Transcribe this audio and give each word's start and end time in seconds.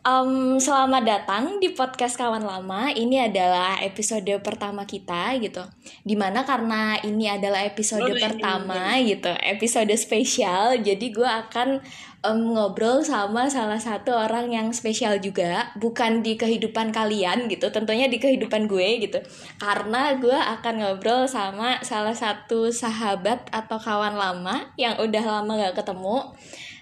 Um, 0.00 0.56
selamat 0.56 1.04
datang 1.04 1.44
di 1.60 1.76
podcast 1.76 2.16
kawan 2.16 2.40
lama. 2.40 2.88
Ini 2.88 3.28
adalah 3.28 3.84
episode 3.84 4.32
pertama 4.40 4.88
kita 4.88 5.36
gitu. 5.36 5.60
Di 6.00 6.16
mana 6.16 6.48
karena 6.48 6.96
ini 7.04 7.28
adalah 7.28 7.68
episode 7.68 8.08
ini, 8.08 8.16
pertama 8.16 8.96
gitu, 9.04 9.28
episode 9.44 9.92
spesial. 10.00 10.80
Jadi 10.80 11.12
gue 11.12 11.28
akan 11.28 11.84
um, 12.24 12.56
ngobrol 12.56 13.04
sama 13.04 13.52
salah 13.52 13.76
satu 13.76 14.16
orang 14.16 14.48
yang 14.48 14.72
spesial 14.72 15.20
juga, 15.20 15.68
bukan 15.76 16.24
di 16.24 16.40
kehidupan 16.40 16.96
kalian 16.96 17.52
gitu, 17.52 17.68
tentunya 17.68 18.08
di 18.08 18.16
kehidupan 18.16 18.72
gue 18.72 19.04
gitu. 19.04 19.20
Karena 19.60 20.16
gue 20.16 20.32
akan 20.32 20.74
ngobrol 20.80 21.28
sama 21.28 21.76
salah 21.84 22.16
satu 22.16 22.72
sahabat 22.72 23.52
atau 23.52 23.76
kawan 23.76 24.16
lama 24.16 24.64
yang 24.80 24.96
udah 24.96 25.44
lama 25.44 25.60
gak 25.60 25.84
ketemu. 25.84 26.32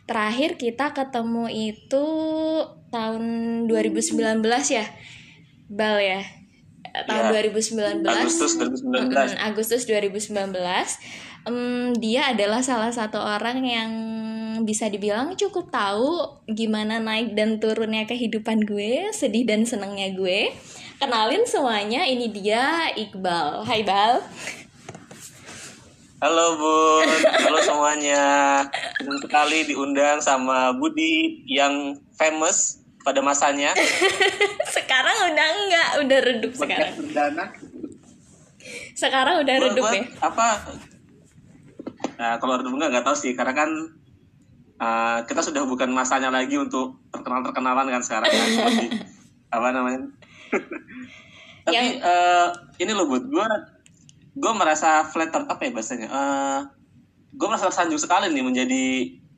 Terakhir 0.08 0.56
kita 0.56 0.96
ketemu 0.96 1.52
itu 1.52 2.06
tahun 2.88 3.24
2019 3.68 4.40
ya. 4.72 4.86
Bal 5.68 6.00
ya. 6.00 6.24
Eh, 6.88 7.04
Tahun 7.04 7.28
Ya, 7.28 7.44
2019. 7.44 8.08
Agustus 8.08 8.52
2019. 8.56 9.12
Mm-mm, 9.12 9.28
Agustus 9.44 9.82
2019. 9.84 10.96
Em, 11.44 11.92
dia 12.00 12.32
adalah 12.32 12.64
salah 12.64 12.88
satu 12.88 13.20
orang 13.20 13.60
yang 13.62 13.92
bisa 14.64 14.90
dibilang 14.90 15.36
cukup 15.38 15.70
tahu 15.70 16.40
gimana 16.50 16.98
naik 16.98 17.36
dan 17.36 17.60
turunnya 17.62 18.08
kehidupan 18.08 18.64
gue, 18.64 19.12
sedih 19.14 19.44
dan 19.44 19.68
senangnya 19.68 20.12
gue. 20.16 20.50
Kenalin 20.98 21.46
semuanya, 21.46 22.02
ini 22.08 22.32
dia 22.32 22.90
Iqbal. 22.96 23.62
Hai 23.62 23.86
Bal. 23.86 24.18
Halo 26.18 26.58
Bun, 26.58 27.06
halo 27.46 27.58
semuanya. 27.62 28.26
Senang 28.98 29.22
sekali 29.22 29.70
diundang 29.70 30.18
sama 30.18 30.74
Budi 30.74 31.46
yang 31.46 31.94
famous 32.18 32.82
pada 33.06 33.22
masanya. 33.22 33.70
Sekarang 34.74 35.30
udah 35.30 35.46
enggak, 35.46 35.88
udah 36.02 36.18
redup 36.26 36.52
sekarang. 36.58 36.90
Podcast 36.90 36.98
perdana. 37.06 37.44
Sekarang 38.98 39.34
udah 39.46 39.54
redup 39.62 39.84
ya. 39.94 40.02
Apa? 40.18 40.48
Nah, 42.18 42.34
kalau 42.42 42.54
redup 42.58 42.74
enggak 42.74 42.90
nggak 42.98 43.06
tahu 43.06 43.14
sih, 43.14 43.38
karena 43.38 43.54
kan 43.54 43.70
uh, 44.82 45.22
kita 45.22 45.38
sudah 45.38 45.62
bukan 45.70 45.94
masanya 45.94 46.34
lagi 46.34 46.58
untuk 46.58 46.98
terkenal 47.14 47.46
terkenalan 47.46 47.94
kan 47.94 48.02
sekarang 48.02 48.26
kan. 48.26 48.48
Seperti, 48.50 48.86
apa 49.54 49.68
namanya? 49.70 50.02
Tapi 51.62 51.78
Yang- 51.78 52.00
eh, 52.02 52.46
ini 52.82 52.90
loh 52.96 53.06
Bud, 53.06 53.30
gue 53.30 53.46
gue 54.38 54.52
merasa 54.54 55.02
flattered 55.10 55.50
apa 55.50 55.60
ya 55.66 55.70
bahasanya? 55.74 56.08
Eh 56.08 56.60
gue 57.34 57.46
merasa 57.46 57.68
tersanjung 57.68 58.00
sekali 58.00 58.32
nih 58.32 58.44
menjadi 58.44 58.84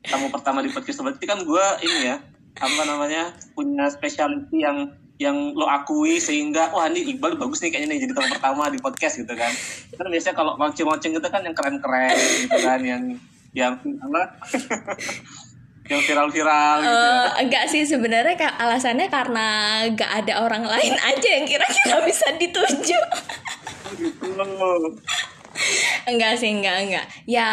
tamu 0.07 0.33
pertama 0.33 0.63
di 0.65 0.71
podcast 0.73 1.03
berarti 1.03 1.25
kan 1.27 1.43
gue 1.43 1.65
ini 1.85 2.09
ya 2.09 2.17
apa 2.57 2.83
namanya 2.87 3.35
punya 3.53 3.85
specialty 3.91 4.63
yang 4.65 4.89
yang 5.21 5.53
lo 5.53 5.69
akui 5.69 6.17
sehingga 6.17 6.73
wah 6.73 6.89
ini 6.89 7.13
Iqbal 7.13 7.37
bagus 7.37 7.61
nih 7.61 7.69
kayaknya 7.69 7.93
nih 7.93 7.99
jadi 8.09 8.13
tamu 8.17 8.29
pertama 8.33 8.63
di 8.73 8.81
podcast 8.81 9.21
gitu 9.21 9.33
kan 9.37 9.53
kan 9.93 10.07
biasanya 10.09 10.33
kalau 10.33 10.57
launching-launching 10.57 11.13
gitu 11.13 11.29
kan 11.29 11.45
yang 11.45 11.53
keren-keren 11.53 12.17
gitu 12.17 12.57
kan 12.57 12.79
yang 12.81 13.03
yang 13.53 13.73
apa 13.77 14.21
yang 15.91 16.01
viral-viral 16.07 16.75
gitu. 16.79 16.95
Eh, 16.95 17.27
enggak 17.43 17.65
sih 17.67 17.83
sebenarnya 17.83 18.37
alasannya 18.55 19.11
karena 19.11 19.47
enggak 19.91 20.11
ada 20.23 20.33
orang 20.47 20.63
lain 20.63 20.95
aja 20.95 21.27
yang 21.27 21.43
kira-kira 21.43 21.99
bisa 22.07 22.31
dituju. 22.39 22.95
gitu 23.97 24.25
enggak 26.07 26.33
sih, 26.39 26.49
enggak, 26.49 26.77
enggak. 26.87 27.05
Ya, 27.27 27.49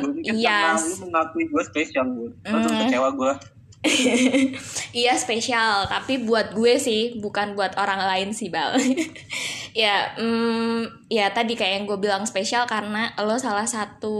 pikir 0.00 0.34
iya. 0.38 0.78
lu 0.78 1.08
mengakui 1.08 1.44
gue 1.50 1.62
spesial 1.66 2.06
gue 2.08 2.30
kecewa 2.40 3.10
gue 3.12 3.34
iya 4.96 5.12
spesial, 5.12 5.84
tapi 5.84 6.24
buat 6.24 6.56
gue 6.56 6.80
sih, 6.80 7.20
bukan 7.20 7.52
buat 7.52 7.76
orang 7.76 8.00
lain 8.00 8.28
sih, 8.32 8.48
Bal. 8.48 8.80
ya, 9.76 10.16
mm, 10.16 11.12
ya 11.12 11.28
tadi 11.36 11.52
kayak 11.52 11.72
yang 11.76 11.84
gue 11.84 12.00
bilang 12.00 12.24
spesial 12.24 12.64
karena 12.64 13.12
lo 13.20 13.36
salah 13.36 13.68
satu 13.68 14.16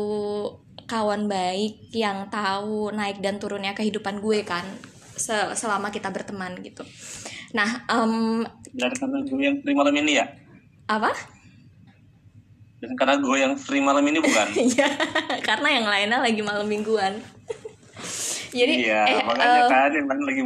kawan 0.85 1.33
baik 1.33 1.89
yang 1.97 2.29
tahu 2.29 2.93
naik 2.93 3.25
dan 3.25 3.41
turunnya 3.41 3.73
kehidupan 3.73 4.21
gue 4.21 4.45
kan 4.45 4.69
se- 5.17 5.57
selama 5.57 5.89
kita 5.89 6.13
berteman 6.13 6.61
gitu. 6.61 6.85
Nah, 7.57 7.89
em, 7.89 8.45
Dan 8.77 8.93
karena 8.93 9.19
gue 9.25 9.41
yang 9.41 9.57
free 9.65 9.73
malam 9.73 9.97
ini 9.97 10.21
ya 10.21 10.29
apa? 10.85 11.09
Dan 12.85 12.93
karena 12.95 13.17
gue 13.17 13.37
yang 13.41 13.55
free 13.57 13.81
malam 13.81 14.05
ini 14.05 14.21
bukan 14.21 14.47
Iya, 14.77 14.89
karena 15.41 15.69
yang 15.73 15.87
lainnya 15.89 16.19
lagi 16.21 16.41
malam 16.45 16.69
mingguan. 16.69 17.17
Jadi, 18.55 18.87
Iya 18.87 19.03
eh, 19.03 19.19
makanya 19.27 19.67
eh, 19.67 19.67
kan 19.67 19.91
lain 19.91 20.23
lagi 20.23 20.43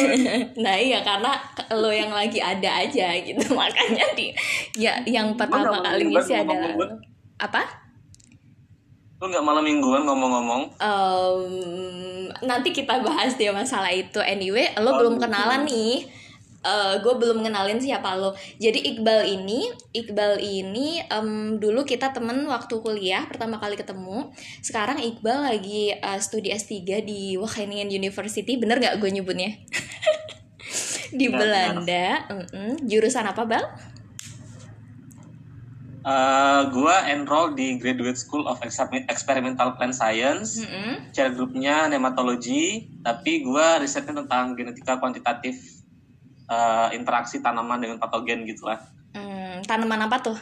nah 0.64 0.72
iya 0.72 1.04
karena 1.04 1.36
lo 1.76 1.92
yang 1.92 2.08
lagi 2.08 2.40
ada 2.40 2.80
aja 2.80 3.12
gitu, 3.20 3.44
makanya 3.52 4.08
di, 4.16 4.32
ya 4.72 4.96
yang 5.04 5.36
pertama 5.36 5.68
nggak 5.68 5.84
kali 5.84 6.02
ngisi 6.08 6.32
adalah 6.32 6.72
ngomong-ngomong. 6.72 6.96
lo. 6.96 6.96
apa? 7.36 7.62
Lu 9.20 9.28
gak 9.28 9.44
malam 9.44 9.62
mingguan 9.62 10.02
ngomong-ngomong 10.02 10.62
Em, 10.80 11.40
nanti 12.40 12.72
kita 12.72 13.04
bahas 13.04 13.36
dia 13.36 13.52
masalah 13.52 13.92
itu. 13.92 14.18
Anyway, 14.18 14.66
lo 14.80 14.90
Oh, 14.90 14.94
belum 14.98 15.14
gitu. 15.20 15.22
kenalan 15.28 15.62
nih. 15.62 16.08
Gue 17.02 17.14
belum 17.18 17.42
kenalin 17.42 17.82
siapa 17.82 18.14
lo. 18.14 18.32
Jadi 18.62 18.94
Iqbal 18.94 19.26
ini, 19.26 19.66
Iqbal 19.90 20.38
ini 20.38 21.02
em, 21.02 21.58
dulu 21.58 21.82
kita 21.82 22.14
temen 22.14 22.46
waktu 22.46 22.78
kuliah 22.78 23.26
pertama 23.26 23.58
kali 23.58 23.74
ketemu. 23.74 24.30
Sekarang 24.62 25.02
Iqbal 25.02 25.42
lagi 25.50 25.90
eh, 25.92 26.20
studi 26.22 26.54
S3 26.54 27.02
di 27.02 27.34
Wageningen 27.34 27.90
University. 27.90 28.54
Bener 28.56 28.78
gak 28.78 29.02
gue 29.02 29.10
nyebutnya? 29.10 29.58
di 31.18 31.26
Benar, 31.28 31.38
Belanda. 31.82 32.06
Mm-mm. 32.30 32.70
Jurusan 32.86 33.26
apa 33.26 33.42
Bal? 33.44 33.64
Eh, 36.02 36.62
Gue 36.74 36.96
enroll 37.14 37.54
di 37.54 37.78
Graduate 37.78 38.18
School 38.18 38.50
of 38.50 38.58
Exper- 38.66 39.06
Experimental 39.06 39.78
Plant 39.78 39.94
Science 39.94 40.58
Mm-mm. 40.58 41.14
Share 41.14 41.30
grupnya 41.30 41.86
nematologi 41.86 42.90
Tapi 43.06 43.46
gue 43.46 43.66
risetnya 43.78 44.26
tentang 44.26 44.58
genetika 44.58 44.98
kuantitatif 44.98 45.81
eh, 46.50 46.88
Interaksi 46.96 47.38
tanaman 47.42 47.78
dengan 47.78 47.98
patogen 48.02 48.46
gitu 48.48 48.66
lah 48.66 48.80
Hmm, 49.12 49.60
tanaman 49.68 50.08
apa 50.08 50.16
tuh? 50.24 50.38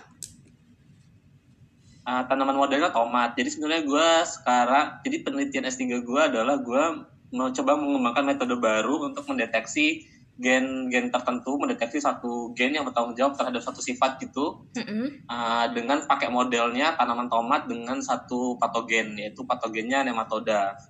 Uh, 2.07 2.23
tanaman 2.27 2.57
modelnya 2.57 2.95
tomat. 2.95 3.35
Jadi 3.35 3.49
sebenarnya 3.51 3.83
gue 3.83 4.09
sekarang, 4.27 4.87
jadi 5.05 5.17
penelitian 5.27 5.67
S3 5.69 6.01
gue 6.01 6.21
adalah 6.23 6.59
gue 6.59 6.83
mau 7.31 7.51
coba 7.51 7.79
mengembangkan 7.79 8.27
metode 8.27 8.57
baru 8.59 9.11
untuk 9.11 9.27
mendeteksi 9.31 10.07
gen-gen 10.41 11.13
tertentu, 11.13 11.61
mendeteksi 11.61 12.01
satu 12.01 12.57
gen 12.57 12.73
yang 12.73 12.89
bertanggung 12.89 13.13
jawab 13.13 13.37
terhadap 13.37 13.61
satu 13.61 13.85
sifat 13.85 14.17
gitu, 14.25 14.65
Mm-mm. 14.73 15.29
uh, 15.29 15.69
dengan 15.77 16.09
pakai 16.09 16.33
modelnya 16.33 16.97
tanaman 16.97 17.29
tomat 17.29 17.69
dengan 17.69 18.01
satu 18.01 18.57
patogen, 18.57 19.21
yaitu 19.21 19.45
patogennya 19.45 20.01
nematoda. 20.01 20.81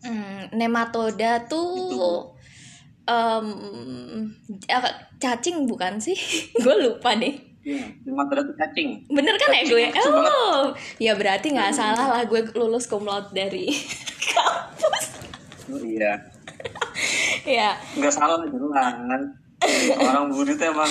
Hmm, 0.00 0.48
nematoda 0.54 1.44
tuh 1.44 1.74
Gitu. 1.76 2.08
Apa, 4.70 4.88
cacing 5.18 5.66
bukan 5.66 5.98
sih? 5.98 6.14
gue 6.64 6.74
lupa 6.80 7.16
deh. 7.18 7.34
Nematoda 8.08 8.40
itu 8.40 8.54
cacing. 8.56 8.88
Bener 9.12 9.36
kan 9.36 9.52
ya 9.52 9.62
Cacing, 9.62 9.74
gue? 9.76 9.84
lucu 9.92 10.10
banget. 10.10 10.32
Oh, 10.32 10.64
ya 10.96 11.12
berarti 11.18 11.46
nggak 11.52 11.72
salah 11.76 12.06
lah 12.08 12.22
gue 12.24 12.40
lulus 12.56 12.88
cum 12.88 13.04
laude 13.04 13.30
dari 13.36 13.68
kampus. 14.32 15.06
Oh, 15.70 15.78
iya, 15.86 16.18
ya, 17.46 17.78
nggak 17.94 18.10
salah 18.10 18.42
jelas. 18.42 19.22
Orang 20.00 20.32
budi 20.32 20.56
itu 20.56 20.64
emang 20.66 20.90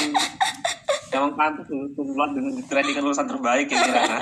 emang 1.09 1.31
pantas 1.33 1.67
untuk 1.67 2.05
dengan 2.13 2.53
training 2.69 2.95
lulusan 3.01 3.27
terbaik 3.27 3.67
ya 3.67 3.77
Kirana. 3.81 4.19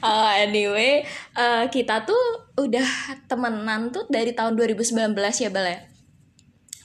uh, 0.00 0.32
anyway, 0.38 1.02
uh, 1.34 1.66
kita 1.68 2.06
tuh 2.06 2.46
udah 2.56 2.88
temenan 3.26 3.90
tuh 3.90 4.06
dari 4.08 4.32
tahun 4.32 4.54
2019 4.54 5.12
ya 5.18 5.50
Bel 5.50 5.66
ya. 5.66 5.91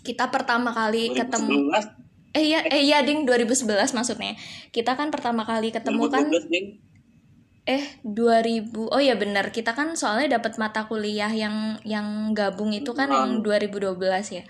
Kita 0.08 0.32
pertama 0.32 0.72
kali 0.72 1.12
ketemu 1.12 1.68
2011 1.76 2.08
eh 2.38 2.44
iya 2.54 2.60
eh 2.70 2.84
iya 2.86 3.02
ding 3.02 3.26
2011 3.26 3.98
maksudnya. 3.98 4.38
Kita 4.70 4.94
kan 4.94 5.10
pertama 5.10 5.42
kali 5.44 5.74
ketemu 5.74 6.06
kan 6.08 6.28
2012 6.30 6.54
Ding. 6.54 6.68
Eh 7.68 7.84
2000 8.06 8.94
Oh 8.94 9.02
ya 9.02 9.18
benar 9.18 9.50
kita 9.52 9.74
kan 9.74 9.98
soalnya 9.98 10.40
dapat 10.40 10.56
mata 10.62 10.86
kuliah 10.86 11.34
yang 11.34 11.82
yang 11.82 12.32
gabung 12.38 12.72
itu 12.72 12.94
kan 12.94 13.10
yang 13.10 13.42
2012 13.42 13.98
ya. 14.38 14.44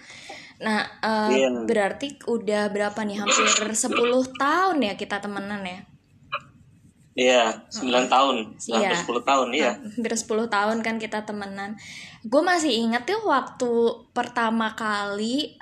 Nah 0.61 0.83
eh, 0.99 1.29
Iya. 1.41 1.49
berarti 1.63 2.19
udah 2.27 2.69
berapa 2.69 2.99
nih 3.07 3.23
hampir 3.23 3.45
10 3.47 3.97
tahun 4.35 4.77
ya 4.83 4.93
kita 4.99 5.23
temenan 5.23 5.63
ya. 5.63 5.79
Iya, 7.17 7.65
9 7.73 8.05
tahun. 8.13 8.35
Iya. 8.61 8.93
Hampir 8.93 8.97
10 9.01 9.25
tahun, 9.25 9.47
iya. 9.57 9.71
Hampir 9.81 10.13
10 10.13 10.45
tahun 10.53 10.77
kan 10.85 10.95
kita 11.01 11.25
temenan. 11.25 11.73
Gue 12.21 12.45
masih 12.45 12.69
inget 12.69 13.09
tuh 13.09 13.25
waktu 13.25 13.73
pertama 14.13 14.77
kali 14.77 15.56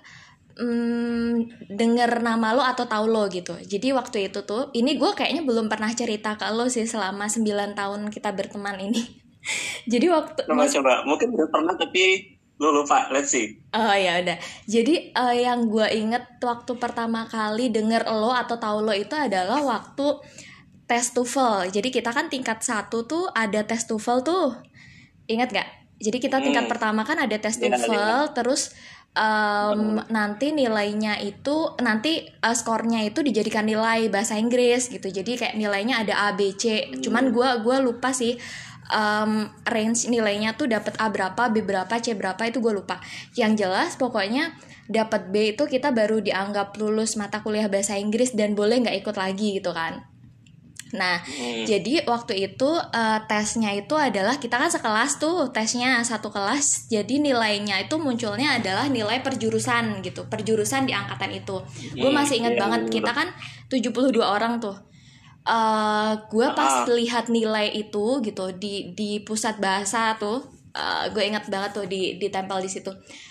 hmm, 0.56 1.32
denger 1.72 2.24
nama 2.24 2.56
lo 2.56 2.64
atau 2.64 2.88
tahu 2.88 3.06
lo 3.12 3.28
gitu. 3.28 3.56
Jadi 3.60 3.92
waktu 3.92 4.32
itu 4.32 4.44
tuh, 4.44 4.72
ini 4.72 4.96
gue 4.96 5.12
kayaknya 5.16 5.44
belum 5.44 5.68
pernah 5.68 5.92
cerita 5.92 6.36
ke 6.40 6.48
lo 6.52 6.68
sih 6.72 6.88
selama 6.88 7.28
9 7.28 7.76
tahun 7.76 8.02
kita 8.12 8.32
berteman 8.32 8.80
ini. 8.80 9.02
Jadi 9.92 10.08
waktu 10.10 10.42
Coba 10.48 10.66
coba, 10.66 10.94
mungkin 11.06 11.28
udah 11.36 11.48
pernah 11.54 11.76
tapi 11.78 12.34
lu 12.56 12.72
lupa 12.72 13.12
let's 13.12 13.36
see 13.36 13.52
Oh 13.76 13.92
ya 13.92 14.24
udah. 14.24 14.40
Jadi 14.64 15.12
eh, 15.12 15.36
yang 15.44 15.68
gue 15.68 15.84
inget 15.92 16.40
waktu 16.40 16.72
pertama 16.80 17.28
kali 17.28 17.68
denger 17.68 18.08
lo 18.08 18.32
atau 18.32 18.56
tahu 18.56 18.80
lo 18.88 18.96
itu 18.96 19.12
adalah 19.12 19.60
waktu 19.60 20.08
tes 20.88 21.12
TOEFL. 21.12 21.68
Jadi 21.76 21.92
kita 21.92 22.16
kan 22.16 22.32
tingkat 22.32 22.64
satu 22.64 23.04
tuh 23.04 23.28
ada 23.36 23.60
tes 23.68 23.84
TOEFL 23.84 24.24
tuh. 24.24 24.56
Ingat 25.28 25.52
gak? 25.52 25.68
Jadi 26.00 26.18
kita 26.22 26.40
tingkat 26.40 26.66
Hmm. 26.68 26.72
pertama 26.72 27.02
kan 27.04 27.20
ada 27.20 27.36
tes 27.36 27.60
Iya, 27.60 27.76
TOEFL, 27.76 28.36
terus 28.38 28.72
em, 29.16 30.04
nanti 30.12 30.52
nilainya 30.52 31.18
itu 31.24 31.74
nanti 31.80 32.28
eh, 32.28 32.56
skornya 32.56 33.02
itu 33.08 33.24
dijadikan 33.24 33.66
nilai 33.66 34.12
bahasa 34.12 34.36
Inggris 34.36 34.92
gitu. 34.92 35.08
Jadi 35.08 35.40
kayak 35.40 35.56
nilainya 35.56 36.04
ada 36.04 36.30
A, 36.30 36.38
B, 36.38 36.54
C. 36.54 36.92
Cuman 37.00 37.32
gua 37.32 37.64
gua 37.64 37.80
lupa 37.80 38.12
sih 38.12 38.36
em, 38.92 39.50
range 39.66 40.12
nilainya 40.12 40.54
tuh 40.60 40.70
dapat 40.70 40.94
A 41.02 41.10
berapa, 41.10 41.50
B 41.50 41.66
berapa, 41.66 41.94
C 41.98 42.14
berapa 42.14 42.42
itu 42.46 42.60
gue 42.62 42.74
lupa. 42.76 43.02
Yang 43.34 43.66
jelas 43.66 43.92
pokoknya 43.98 44.54
dapat 44.86 45.34
B 45.34 45.58
itu 45.58 45.66
kita 45.66 45.90
baru 45.90 46.22
dianggap 46.22 46.78
lulus 46.78 47.18
mata 47.18 47.42
kuliah 47.42 47.66
bahasa 47.66 47.98
Inggris 47.98 48.38
dan 48.38 48.54
boleh 48.54 48.86
nggak 48.86 48.98
ikut 49.02 49.16
lagi 49.18 49.58
gitu 49.58 49.74
kan. 49.74 50.15
Nah, 50.96 51.20
Hmm. 51.22 51.64
jadi 51.64 52.04
waktu 52.04 52.34
itu 52.46 52.70
eh, 52.92 53.20
tesnya 53.26 53.72
itu 53.72 53.94
adalah 53.94 54.36
kita 54.36 54.56
kan 54.56 54.68
sekelas 54.68 55.18
tuh 55.18 55.52
tesnya 55.52 56.00
satu 56.02 56.28
kelas. 56.28 56.88
Jadi 56.88 57.20
nilainya 57.20 57.80
itu 57.80 57.96
munculnya 57.96 58.56
adalah 58.56 58.88
nilai 58.88 59.20
perjurusan 59.20 60.00
gitu, 60.02 60.26
perjurusan 60.26 60.84
di 60.84 60.94
angkatan 60.94 61.32
itu. 61.32 61.60
Gue 61.94 62.08
Hmm, 62.08 62.16
masih 62.16 62.40
ingat 62.40 62.54
iya, 62.54 62.62
banget 62.62 62.82
bener. 62.84 62.94
kita 62.96 63.12
kan 63.12 63.28
72 63.68 64.24
orang 64.26 64.58
tuh. 64.58 64.76
eh 65.46 66.12
gue 66.26 66.48
pas 66.52 66.82
Ah. 66.82 66.90
lihat 66.90 67.30
nilai 67.30 67.70
itu 67.72 68.18
gitu 68.20 68.50
di 68.56 68.74
di 68.92 69.22
pusat 69.22 69.62
bahasa 69.62 70.18
tuh, 70.18 70.42
gue 71.08 71.22
ingat 71.22 71.46
banget 71.48 71.72
tuh 71.72 71.86
di 71.86 72.18
ditempel 72.18 72.58
di 72.60 72.68
situ. 72.68 72.90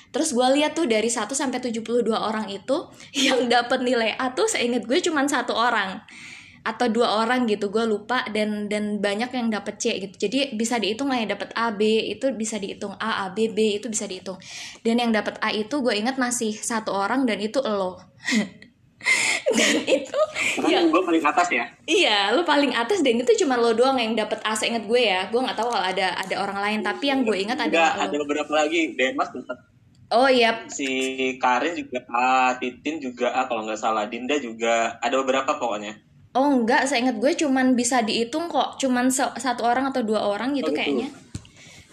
Terus 0.09 0.31
gue 0.31 0.47
lihat 0.55 0.79
tuh 0.79 0.87
dari 0.87 1.11
1 1.11 1.35
sampai 1.35 1.59
72 1.59 2.15
orang 2.15 2.47
itu 2.49 2.87
yang 3.27 3.51
dapat 3.51 3.83
nilai 3.83 4.15
A 4.15 4.31
tuh 4.31 4.47
seingat 4.47 4.87
gue 4.87 4.99
cuman 5.01 5.27
satu 5.27 5.53
orang 5.53 5.99
atau 6.65 6.89
dua 6.89 7.21
orang 7.21 7.45
gitu 7.45 7.69
gue 7.69 7.85
lupa 7.85 8.25
dan 8.33 8.73
dan 8.73 8.97
banyak 8.97 9.29
yang 9.37 9.53
dapet 9.53 9.77
C 9.77 9.85
gitu. 10.01 10.17
Jadi 10.17 10.57
bisa 10.57 10.81
dihitung 10.81 11.13
lah 11.13 11.21
yang 11.21 11.37
dapet 11.37 11.53
A 11.53 11.69
B 11.77 11.85
itu 12.09 12.33
bisa 12.33 12.57
dihitung 12.57 12.97
A 12.97 13.29
A 13.29 13.37
B 13.37 13.53
B 13.53 13.77
itu 13.77 13.93
bisa 13.93 14.09
dihitung. 14.09 14.41
Dan 14.81 14.97
yang 14.97 15.13
dapet 15.13 15.37
A 15.45 15.53
itu 15.53 15.85
gue 15.85 15.93
ingat 15.93 16.17
masih 16.17 16.57
satu 16.57 16.97
orang 16.97 17.29
dan 17.29 17.37
itu 17.45 17.61
lo. 17.61 18.01
Dan 19.53 19.85
itu 19.85 20.21
karena 20.57 20.81
yang 20.81 20.89
gue 20.89 21.03
paling 21.05 21.21
atas 21.21 21.49
ya. 21.53 21.69
Iya 21.85 22.33
lo 22.33 22.41
paling 22.41 22.73
atas 22.73 23.05
dan 23.05 23.21
itu 23.21 23.45
cuma 23.45 23.61
lo 23.61 23.77
doang 23.77 24.01
yang 24.01 24.17
dapet 24.17 24.41
A 24.41 24.57
seingat 24.57 24.89
gue 24.89 24.97
ya. 24.97 25.29
Gue 25.29 25.45
nggak 25.45 25.61
tahu 25.61 25.69
kalau 25.69 25.85
ada 25.85 26.17
ada 26.17 26.35
orang 26.41 26.57
lain 26.57 26.81
tapi 26.81 27.13
yang 27.13 27.21
gue 27.21 27.37
ingat 27.37 27.61
ada 27.61 28.09
lo. 28.09 28.25
beberapa 28.25 28.65
lagi. 28.65 28.97
Denmas 28.97 29.29
dapat 29.29 29.61
oh 30.17 30.25
iya 30.31 30.65
si 30.73 30.89
Karin 31.37 31.77
juga 31.77 32.01
A 32.09 32.57
Titin 32.57 32.97
juga 33.05 33.37
A 33.37 33.45
kalau 33.45 33.69
nggak 33.69 33.77
salah 33.77 34.09
Dinda 34.09 34.41
juga. 34.41 34.97
Ada 35.05 35.21
beberapa 35.21 35.61
pokoknya 35.61 36.01
oh 36.35 36.51
enggak 36.51 36.87
seingat 36.91 37.17
gue 37.23 37.33
cuman 37.39 37.79
bisa 37.79 38.03
dihitung 38.03 38.51
kok 38.51 38.77
cuman 38.83 39.11
satu 39.15 39.63
orang 39.63 39.91
atau 39.91 40.03
dua 40.03 40.27
orang 40.27 40.55
gitu 40.55 40.71
Oh, 40.71 40.77
kayaknya 40.77 41.11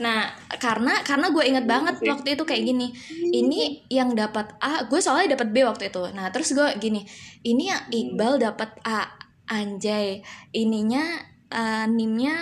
Nah, 0.02 0.34
karena 0.58 0.98
karena 1.06 1.30
gue 1.30 1.44
inget 1.46 1.66
banget 1.70 2.02
Oke. 2.02 2.10
waktu 2.10 2.28
itu 2.34 2.44
kayak 2.44 2.64
gini. 2.66 2.90
Ini 3.30 3.86
yang 3.94 4.18
dapat 4.18 4.58
A, 4.58 4.90
gue 4.90 4.98
soalnya 4.98 5.38
dapat 5.38 5.54
B 5.54 5.62
waktu 5.62 5.94
itu. 5.94 6.10
Nah, 6.18 6.34
terus 6.34 6.58
gue 6.58 6.68
gini, 6.82 7.06
ini 7.46 7.70
yang 7.70 7.86
Iqbal 7.86 8.42
dapat 8.42 8.82
A, 8.82 9.14
anjay. 9.46 10.26
Ininya 10.58 11.22
eh, 11.54 11.86
nimnya 11.86 12.34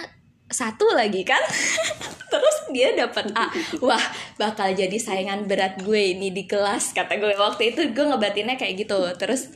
satu 0.47 0.87
lagi 0.95 1.27
kan? 1.27 1.43
terus 2.31 2.57
dia 2.71 2.95
dapat 2.95 3.27
A. 3.35 3.51
Wah, 3.83 4.01
bakal 4.39 4.71
jadi 4.71 4.95
saingan 4.95 5.43
berat 5.43 5.83
gue 5.83 6.15
ini 6.15 6.31
di 6.31 6.47
kelas 6.47 6.95
kata 6.95 7.19
gue 7.19 7.35
waktu 7.35 7.75
itu 7.75 7.91
gue 7.91 8.05
ngebatinnya 8.07 8.55
kayak 8.55 8.87
gitu. 8.87 9.03
Terus 9.19 9.51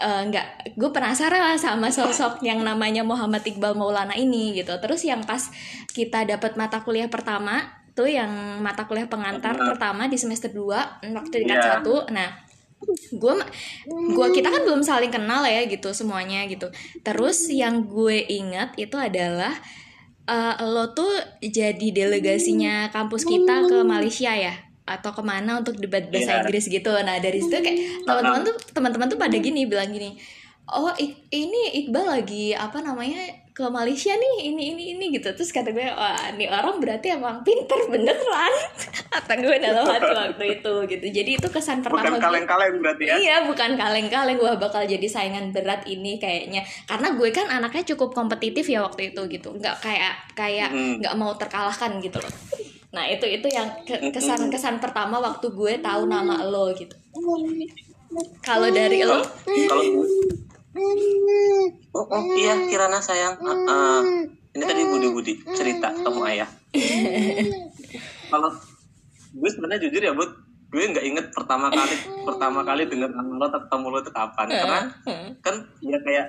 nggak 0.00 0.76
gue 0.78 0.90
penasaran 0.90 1.52
lah 1.52 1.58
sama 1.60 1.92
sosok 1.92 2.40
yang 2.40 2.64
namanya 2.64 3.04
Muhammad 3.04 3.44
Iqbal 3.44 3.76
Maulana 3.76 4.16
ini 4.16 4.56
gitu 4.56 4.72
terus 4.80 5.04
yang 5.04 5.20
pas 5.22 5.52
kita 5.92 6.24
dapat 6.24 6.56
mata 6.56 6.80
kuliah 6.80 7.12
pertama 7.12 7.82
tuh 7.92 8.08
yang 8.08 8.32
mata 8.64 8.88
kuliah 8.88 9.04
pengantar 9.04 9.52
Benar. 9.52 9.76
pertama 9.76 10.08
di 10.08 10.16
semester 10.16 10.48
2 10.48 11.12
waktu 11.12 11.34
tingkat 11.44 11.60
Iya. 11.60 11.68
satu 11.78 12.08
nah 12.08 12.28
gue 13.14 13.34
gua 14.16 14.26
kita 14.34 14.50
kan 14.50 14.66
belum 14.66 14.82
saling 14.82 15.12
kenal 15.12 15.46
ya 15.46 15.62
gitu 15.70 15.94
semuanya 15.94 16.42
gitu 16.50 16.66
terus 17.06 17.46
yang 17.46 17.86
gue 17.86 18.26
ingat 18.26 18.74
itu 18.74 18.98
adalah 18.98 19.54
eh, 20.26 20.54
lo 20.66 20.90
tuh 20.90 21.14
jadi 21.38 21.86
delegasinya 21.94 22.90
kampus 22.90 23.22
kita 23.22 23.70
ke 23.70 23.78
Malaysia 23.86 24.34
ya 24.34 24.71
atau 24.84 25.10
ke 25.10 25.22
mana 25.22 25.58
untuk 25.58 25.76
debat 25.76 26.02
bahasa 26.04 26.32
Iya. 26.32 26.38
Inggris 26.42 26.64
gitu 26.66 26.92
nah 26.96 27.16
dari 27.16 27.38
situ 27.38 27.54
kayak 27.54 27.78
teman-teman 28.02 28.40
tuh 28.42 28.54
teman-teman 28.70 29.06
tuh 29.06 29.16
pada 29.16 29.36
gini 29.36 29.64
bilang 29.64 29.88
gini 29.88 30.18
oh 30.64 30.90
Ik- 30.92 31.26
ini 31.28 31.62
Iqbal 31.76 32.06
lagi 32.12 32.50
apa 32.52 32.78
namanya 32.78 33.18
ke 33.52 33.62
Malaysia 33.64 34.08
nih 34.10 34.48
ini 34.48 34.72
ini 34.72 34.82
ini 34.92 35.04
gitu 35.12 35.28
terus 35.30 35.52
kata 35.52 35.70
gue 35.70 35.84
wah 35.84 36.32
ini 36.32 36.48
orang 36.48 36.80
berarti 36.80 37.12
emang 37.12 37.42
pinter 37.42 37.76
beneran 37.84 38.54
kata 39.12 39.32
gue 39.36 39.56
dalam 39.60 39.84
hati 39.84 40.08
waktu 40.08 40.44
itu 40.56 40.72
gitu 40.88 41.06
jadi 41.12 41.30
itu 41.36 41.46
kesan 41.46 41.78
pertama 41.78 42.00
bukan 42.08 42.16
gue 42.16 42.24
kaleng-kaleng 42.24 42.74
berarti 42.80 43.02
ya 43.04 43.14
Iya, 43.14 43.36
bukan 43.44 43.76
kaleng-kaleng 43.76 44.36
gua 44.36 44.56
bakal 44.56 44.82
jadi 44.82 45.04
saingan 45.04 45.52
berat 45.52 45.84
ini 45.84 46.16
kayaknya. 46.16 46.64
Karena 46.82 47.12
gue 47.12 47.28
kan 47.28 47.46
anaknya 47.46 47.84
cukup 47.86 48.10
kompetitif 48.12 48.64
ya 48.66 48.80
waktu 48.80 49.12
itu 49.12 49.20
gitu. 49.28 49.52
Nggak 49.52 49.76
kayak 49.78 50.14
kayak 50.32 50.72
Mm. 50.72 50.94
nggak 50.98 51.14
mau 51.14 51.36
terkalahkan 51.36 52.00
gitu 52.00 52.16
loh. 52.16 52.32
Nah, 52.92 53.04
itu 53.08 53.24
itu 53.24 53.48
yang 53.48 53.72
ke- 53.88 54.12
kesan-kesan 54.12 54.76
pertama 54.76 55.16
waktu 55.16 55.48
gue 55.48 55.80
tahu 55.80 56.04
nama 56.04 56.44
lo 56.44 56.76
gitu. 56.76 56.92
Kalau 58.44 58.68
dari 58.68 59.00
lo, 59.00 59.24
kalau 59.48 59.82
oh, 61.96 62.04
oh 62.04 62.22
iya 62.36 62.68
Kirana 62.68 63.00
sayang. 63.00 63.40
Ah, 63.40 63.56
ah. 63.68 64.00
ini 64.52 64.64
tadi 64.68 64.84
Budi 64.84 65.08
Budi 65.08 65.32
cerita 65.56 65.88
ketemu 65.88 66.20
ayah. 66.28 66.48
Kalau 68.32 68.52
gue 69.32 69.48
sebenarnya 69.48 69.88
jujur 69.88 70.02
ya 70.04 70.12
Bud 70.12 70.28
gue 70.72 70.84
nggak 70.88 71.04
inget 71.04 71.26
pertama 71.32 71.68
kali 71.68 71.96
pertama 72.24 72.60
kali 72.64 72.84
dengar 72.88 73.12
nama 73.12 73.32
lo 73.32 73.44
atau 73.48 73.60
ketemu 73.64 73.86
lo 73.88 73.98
itu 74.04 74.12
kapan. 74.12 74.46
Karena 74.52 74.80
kan 75.40 75.54
ya 75.80 75.98
kayak 76.04 76.26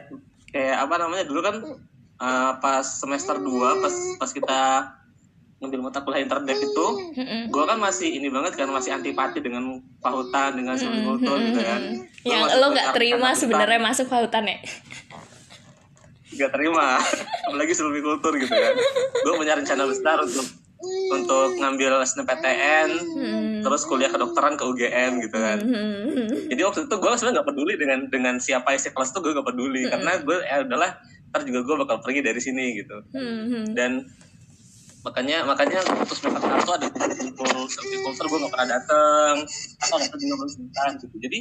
kayak 0.55 0.77
apa 0.87 0.95
namanya 0.95 1.27
dulu 1.27 1.43
kan 1.43 1.55
ah, 2.23 2.55
pas 2.63 2.83
semester 2.87 3.35
2 3.35 3.83
pas 3.83 3.95
pas 4.15 4.31
kita 4.31 4.59
ngambil 5.63 5.79
mata 5.87 6.03
kuliah 6.03 6.27
internet 6.27 6.59
itu 6.59 6.85
gue 7.47 7.63
kan 7.63 7.79
masih 7.79 8.19
ini 8.19 8.27
banget 8.27 8.59
kan 8.59 8.67
masih 8.67 8.91
antipati 8.99 9.39
dengan 9.39 9.79
pahutan 10.03 10.59
dengan 10.59 10.75
kultur 11.07 11.39
gitu 11.39 11.61
kan. 11.63 11.81
Gua 12.19 12.31
yang 12.35 12.43
lo 12.59 12.67
nggak 12.75 12.91
terima 12.91 13.31
sebenarnya 13.31 13.79
masuk 13.79 14.11
pautan 14.11 14.43
ya? 14.51 14.59
nggak 16.33 16.51
terima. 16.51 16.99
Apalagi 17.47 17.73
kultur 18.03 18.33
gitu 18.35 18.51
kan. 18.51 18.73
Gue 19.23 19.33
punya 19.39 19.53
rencana 19.55 19.87
besar 19.87 20.19
untuk 20.19 20.43
untuk 21.15 21.55
ngambil 21.63 22.03
SNPTN 22.03 22.89
Hmm. 23.15 23.63
terus 23.63 23.87
kuliah 23.87 24.11
kedokteran 24.11 24.59
ke 24.59 24.67
UGM 24.67 25.23
gitu 25.23 25.37
kan. 25.39 25.63
Jadi 26.51 26.61
waktu 26.67 26.79
itu 26.83 26.95
gue 26.99 27.11
sebenarnya 27.15 27.35
nggak 27.39 27.47
peduli 27.47 27.73
dengan 27.79 27.99
dengan 28.11 28.35
siapa 28.35 28.75
isi 28.75 28.91
kelas 28.91 29.15
itu 29.15 29.23
gue 29.23 29.31
nggak 29.31 29.47
peduli. 29.47 29.87
Karena 29.87 30.19
gue 30.19 30.37
ya 30.43 30.67
udahlah 30.67 30.91
ntar 31.31 31.47
juga 31.47 31.63
gue 31.63 31.75
bakal 31.87 31.97
pergi 32.03 32.19
dari 32.19 32.41
sini 32.43 32.65
gitu. 32.83 32.97
Hmm. 33.15 33.71
dan 33.71 34.03
makanya 35.03 35.43
makanya 35.43 35.79
untuk 35.83 36.15
semester 36.15 36.39
satu 36.41 36.71
ada 36.73 36.87
kumpul 36.87 37.67
kultur 38.01 38.25
gue 38.25 38.37
nggak 38.39 38.51
pernah 38.51 38.69
dateng 38.71 39.35
atau 39.77 39.95
datang 39.99 40.19
juga 40.19 40.45
sebentar 40.47 40.87
gitu 40.95 41.15
jadi 41.19 41.39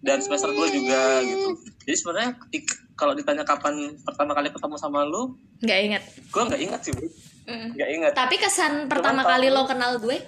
dan 0.00 0.18
semester 0.20 0.48
2 0.48 0.60
juga 0.70 1.02
gitu 1.22 1.48
jadi 1.82 1.96
sebenarnya 1.96 2.30
kalau 2.94 3.12
ditanya 3.12 3.42
kapan 3.42 3.74
pertama 3.98 4.32
kali 4.32 4.48
ketemu 4.48 4.76
sama 4.76 5.04
lu 5.04 5.32
Nggak 5.60 5.78
ingat. 5.82 6.02
gue 6.26 6.42
nggak 6.44 6.62
ingat 6.62 6.80
sih 6.82 6.94
Mm. 7.40 7.74
nggak 7.74 7.90
ingat 7.90 8.12
Tapi 8.14 8.36
kesan 8.38 8.86
pertama 8.86 9.26
kali 9.26 9.50
lo 9.50 9.66
kenal 9.66 9.98
gue? 9.98 10.22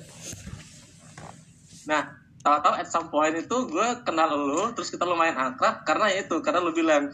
nah 1.82 2.02
tahu-tahu 2.40 2.74
at 2.74 2.88
some 2.88 3.06
point 3.08 3.36
itu 3.36 3.56
gue 3.68 3.88
kenal 4.02 4.32
lu 4.32 4.72
terus 4.72 4.88
kita 4.88 5.02
lumayan 5.02 5.34
akrab 5.36 5.82
karena 5.82 6.10
ya 6.10 6.22
itu 6.22 6.34
karena 6.40 6.58
lu 6.58 6.72
bilang 6.72 7.10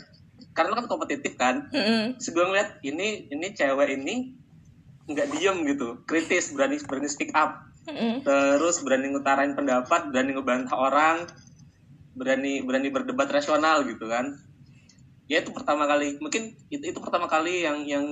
karena 0.53 0.73
lu 0.73 0.77
kan 0.77 0.87
kompetitif 0.87 1.37
kan 1.37 1.69
Mm-mm. 1.69 2.17
terus 2.17 2.31
gue 2.31 2.41
ngeliat 2.41 2.81
ini 2.81 3.29
ini 3.29 3.47
cewek 3.51 4.01
ini 4.01 4.38
nggak 5.09 5.27
diem 5.33 5.57
gitu. 5.67 5.89
Kritis 6.05 6.53
berani 6.53 6.77
berani 6.85 7.09
speak 7.09 7.33
up. 7.33 7.65
Mm-mm. 7.89 8.21
terus 8.21 8.85
berani 8.85 9.09
ngutarain 9.09 9.57
pendapat 9.57 10.13
berani 10.13 10.37
ngebantah 10.37 10.77
orang 10.77 11.25
berani 12.13 12.61
berani 12.61 12.93
berdebat 12.93 13.33
rasional 13.33 13.81
gitu 13.83 14.05
kan. 14.05 14.37
Ya 15.25 15.41
itu 15.41 15.49
pertama 15.51 15.89
kali. 15.89 16.21
Mungkin 16.21 16.53
itu 16.69 16.85
itu 16.85 16.99
pertama 17.01 17.25
kali 17.25 17.65
yang 17.65 17.89
yang 17.89 18.05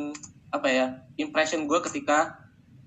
apa 0.49 0.69
ya 0.69 0.87
impression 1.17 1.69
gue 1.69 1.77
ketika 1.85 2.41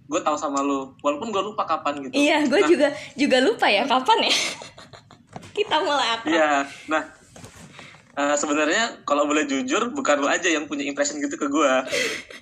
gue 0.09 0.17
tahu 0.17 0.33
sama 0.33 0.65
lu. 0.65 0.97
Walaupun 0.99 1.29
gue 1.29 1.43
lupa 1.45 1.69
kapan 1.69 2.01
gitu. 2.01 2.13
Iya, 2.17 2.41
gue 2.49 2.57
Nah, 2.57 2.65
juga 2.65 2.87
juga 3.13 3.37
lupa 3.37 3.69
ya 3.69 3.85
kapan 3.85 4.25
ya. 4.25 4.33
Kita 5.61 5.75
mulai 5.83 6.07
akrab. 6.15 6.31
iya 6.31 6.51
nah 6.87 7.03
eh, 8.19 8.35
sebenarnya 8.35 9.07
kalau 9.07 9.23
boleh 9.23 9.47
jujur 9.47 9.95
bukan 9.95 10.19
lu 10.19 10.27
aja 10.27 10.51
yang 10.51 10.67
punya 10.67 10.83
impression 10.83 11.17
gitu 11.17 11.39
ke 11.39 11.47
gue 11.47 11.71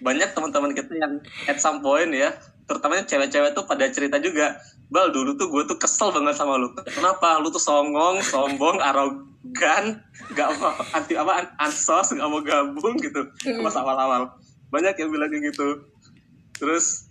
banyak 0.01 0.33
teman-teman 0.33 0.73
kita 0.73 0.89
yang 0.97 1.21
at 1.45 1.61
some 1.61 1.79
point 1.79 2.09
ya 2.09 2.33
terutamanya 2.67 3.05
cewek-cewek 3.05 3.53
tuh 3.53 3.63
pada 3.63 3.87
cerita 3.87 4.17
juga 4.17 4.57
bal 4.89 5.13
dulu 5.13 5.39
tuh 5.39 5.47
gue 5.47 5.63
tuh 5.63 5.79
kesel 5.79 6.11
banget 6.11 6.35
sama 6.35 6.59
lu. 6.59 6.71
Kenapa? 6.83 7.39
Lu 7.39 7.47
tuh 7.47 7.59
songong 7.59 8.19
sombong 8.19 8.79
arogan 8.79 10.03
gak 10.35 10.49
mau 10.59 10.75
anti 10.91 11.15
apa 11.15 11.31
an- 11.43 11.53
ansos 11.59 12.11
gak 12.11 12.27
mau 12.27 12.43
gabung 12.43 12.99
gitu. 12.99 13.23
Pas 13.63 13.75
awal-awal. 13.75 14.35
Banyak 14.67 14.99
yang 14.99 15.09
bilang 15.11 15.31
kayak 15.31 15.55
gitu. 15.55 15.87
Terus 16.59 17.07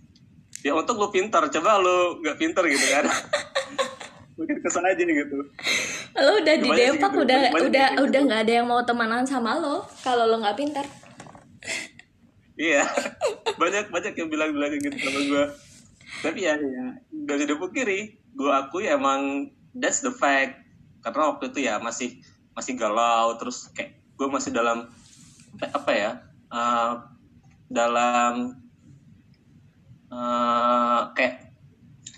ya 0.61 0.73
untuk 0.73 0.97
lu 0.97 1.09
pintar 1.09 1.45
coba 1.49 1.81
lu 1.81 2.21
gak 2.21 2.37
pintar 2.37 2.65
gitu 2.65 2.81
kan 2.89 3.05
mungkin 4.37 4.61
kesel 4.61 4.85
aja 4.85 5.01
gitu 5.01 5.37
lo 6.17 6.31
udah 6.39 6.55
di 6.61 6.69
Depok 6.69 7.11
gitu, 7.11 7.23
udah 7.25 7.39
banyak 7.49 7.67
udah 7.67 7.87
gitu. 7.89 8.03
udah 8.05 8.21
nggak 8.29 8.41
ada 8.45 8.53
yang 8.61 8.67
mau 8.69 8.81
temenan 8.85 9.25
sama 9.25 9.57
lo 9.57 9.83
kalau 10.05 10.29
lo 10.29 10.37
nggak 10.39 10.57
pintar 10.57 10.85
Iya, 12.57 12.81
banyak 13.61 13.93
banyak 13.93 14.13
yang 14.17 14.29
bilang-bilang 14.33 14.73
kayak 14.73 14.83
gitu 14.89 14.97
sama 15.05 15.19
gue. 15.29 15.43
Tapi 16.25 16.39
ya, 16.41 16.57
ya 16.57 16.97
dari 17.13 17.45
depan 17.45 17.69
kiri, 17.69 18.17
gue 18.33 18.49
akui 18.49 18.89
emang 18.89 19.53
that's 19.77 20.01
the 20.01 20.09
fact. 20.09 20.57
Karena 21.05 21.37
waktu 21.37 21.53
itu 21.53 21.69
ya 21.69 21.77
masih 21.77 22.17
masih 22.57 22.73
galau, 22.73 23.37
terus 23.37 23.69
kayak 23.77 24.01
gue 24.17 24.27
masih 24.33 24.49
dalam 24.49 24.89
apa 25.61 25.91
ya, 25.93 26.11
eh, 26.49 26.93
dalam 27.69 28.57
eh, 30.09 31.01
kayak 31.13 31.46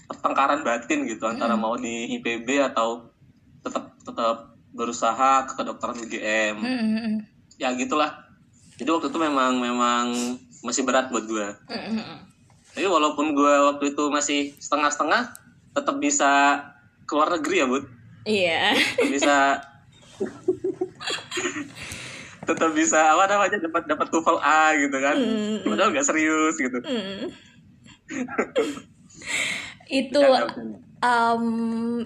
pertengkaran 0.09 0.65
batin 0.65 1.05
gitu 1.05 1.23
antara 1.23 1.53
mau 1.53 1.77
di 1.77 2.17
IPB 2.17 2.49
atau 2.65 3.13
tetap 3.61 3.93
tetap 4.01 4.37
berusaha 4.69 5.45
ke 5.45 5.53
kedokteran 5.53 5.97
UGM 5.99 6.55
Mm-mm. 6.57 7.13
ya 7.55 7.69
gitulah 7.73 8.25
jadi 8.75 8.89
waktu 8.89 9.07
itu 9.07 9.19
memang 9.19 9.57
memang 9.57 10.09
masih 10.59 10.81
berat 10.81 11.13
buat 11.13 11.23
gue 11.23 11.47
Mm-mm. 11.69 12.25
tapi 12.73 12.85
walaupun 12.85 13.31
gue 13.31 13.53
waktu 13.69 13.93
itu 13.93 14.03
masih 14.09 14.39
setengah-setengah 14.57 15.29
tetap 15.71 15.95
bisa 15.97 16.57
keluar 17.05 17.29
negeri 17.29 17.61
ya 17.61 17.67
bud 17.67 17.85
iya 18.25 18.73
Tetap 18.73 19.09
bisa 19.09 19.35
tetap 22.49 22.71
bisa 22.73 23.13
apa 23.13 23.29
namanya 23.29 23.61
dapat 23.61 23.85
dapat 23.85 24.07
TOEFL 24.09 24.37
A 24.41 24.73
gitu 24.73 24.97
kan 24.97 25.15
Mm. 25.15 25.69
padahal 25.69 25.93
nggak 25.93 26.07
serius 26.07 26.57
gitu 26.57 26.79
Mm. 26.81 27.29
itu 29.89 30.21
um, 31.01 31.45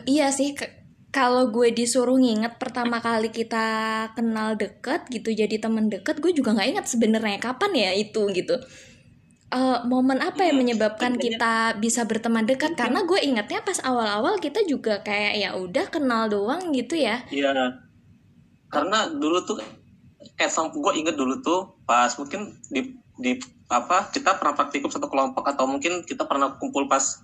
iya 0.07 0.31
sih 0.31 0.55
kalau 1.13 1.53
gue 1.53 1.69
disuruh 1.69 2.17
nginget 2.17 2.57
pertama 2.57 2.97
kali 2.97 3.29
kita 3.29 4.09
kenal 4.17 4.57
deket 4.57 5.05
gitu 5.13 5.29
jadi 5.29 5.61
temen 5.61 5.91
deket 5.91 6.17
gue 6.17 6.33
juga 6.33 6.57
nggak 6.57 6.69
ingat 6.73 6.85
sebenarnya 6.89 7.37
kapan 7.37 7.71
ya 7.75 7.91
itu 7.93 8.23
gitu. 8.33 8.57
Eh, 9.53 9.79
momen 9.85 10.17
apa 10.17 10.49
yang 10.49 10.65
menyebabkan 10.65 11.13
kita 11.13 11.77
bisa 11.77 12.09
berteman 12.09 12.41
dekat? 12.41 12.73
Karena 12.73 13.05
gue 13.05 13.21
ingatnya 13.21 13.61
pas 13.61 13.77
awal-awal 13.85 14.41
kita 14.41 14.65
juga 14.65 15.05
kayak 15.05 15.33
ya 15.37 15.49
udah 15.53 15.93
kenal 15.93 16.25
doang 16.25 16.73
gitu 16.73 16.97
ya. 16.97 17.21
Iya. 17.29 17.77
Karena 18.73 19.13
dulu 19.13 19.45
tuh 19.45 19.61
kayak 20.33 20.49
sam 20.49 20.73
gue 20.73 20.93
inget 20.97 21.13
dulu 21.13 21.37
tuh 21.45 21.77
pas 21.85 22.09
mungkin 22.17 22.57
di 22.73 22.97
di 23.21 23.37
apa 23.69 24.09
kita 24.09 24.41
pernah 24.41 24.57
praktikum 24.57 24.89
satu 24.89 25.05
kelompok 25.05 25.45
atau 25.45 25.69
mungkin 25.69 26.01
kita 26.01 26.25
pernah 26.25 26.57
kumpul 26.57 26.89
pas 26.89 27.21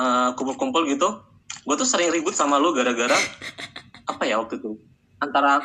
eh, 0.00 0.28
kumpul-kumpul 0.34 0.88
gitu. 0.88 1.20
Gue 1.68 1.76
tuh 1.76 1.84
sering 1.84 2.08
ribut 2.08 2.32
sama 2.32 2.56
lu 2.56 2.72
gara-gara 2.72 3.16
apa 4.10 4.22
ya 4.24 4.40
waktu 4.40 4.56
itu? 4.56 4.80
Antara 5.20 5.60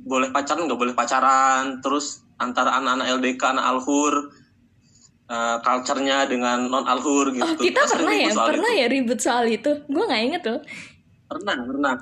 boleh 0.00 0.28
pacaran 0.28 0.68
nggak 0.68 0.80
boleh 0.80 0.94
pacaran, 0.96 1.80
terus 1.80 2.24
antara 2.40 2.76
anak-anak 2.76 3.20
LDK 3.20 3.42
anak 3.56 3.64
alhur 3.64 4.14
eh, 5.28 5.56
culture-nya 5.64 6.28
dengan 6.28 6.68
non 6.68 6.84
alhur 6.84 7.32
gitu. 7.32 7.44
oh 7.44 7.56
kita 7.56 7.84
sering 7.88 8.08
pernah 8.08 8.16
ya? 8.16 8.48
pernah 8.52 8.72
itu. 8.72 8.80
ya 8.80 8.86
ribut 8.88 9.18
soal 9.20 9.44
itu? 9.48 9.72
Gue 9.88 10.04
nggak 10.04 10.22
inget 10.24 10.42
tuh 10.44 10.60
pernah 11.30 11.56
pernah. 11.62 11.94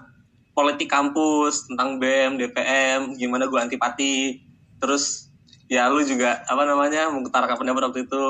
Politik 0.56 0.90
kampus 0.90 1.70
tentang 1.70 2.02
bem 2.02 2.35
dpm 2.35 3.14
gimana 3.14 3.47
gue 3.47 3.61
antipati. 3.61 4.42
Terus 4.82 5.30
ya 5.70 5.87
lu 5.87 6.02
juga 6.02 6.42
apa 6.49 6.66
namanya 6.66 7.12
mengutarakan 7.12 7.61
pendapat 7.61 7.82
waktu 7.92 8.00
itu. 8.08 8.26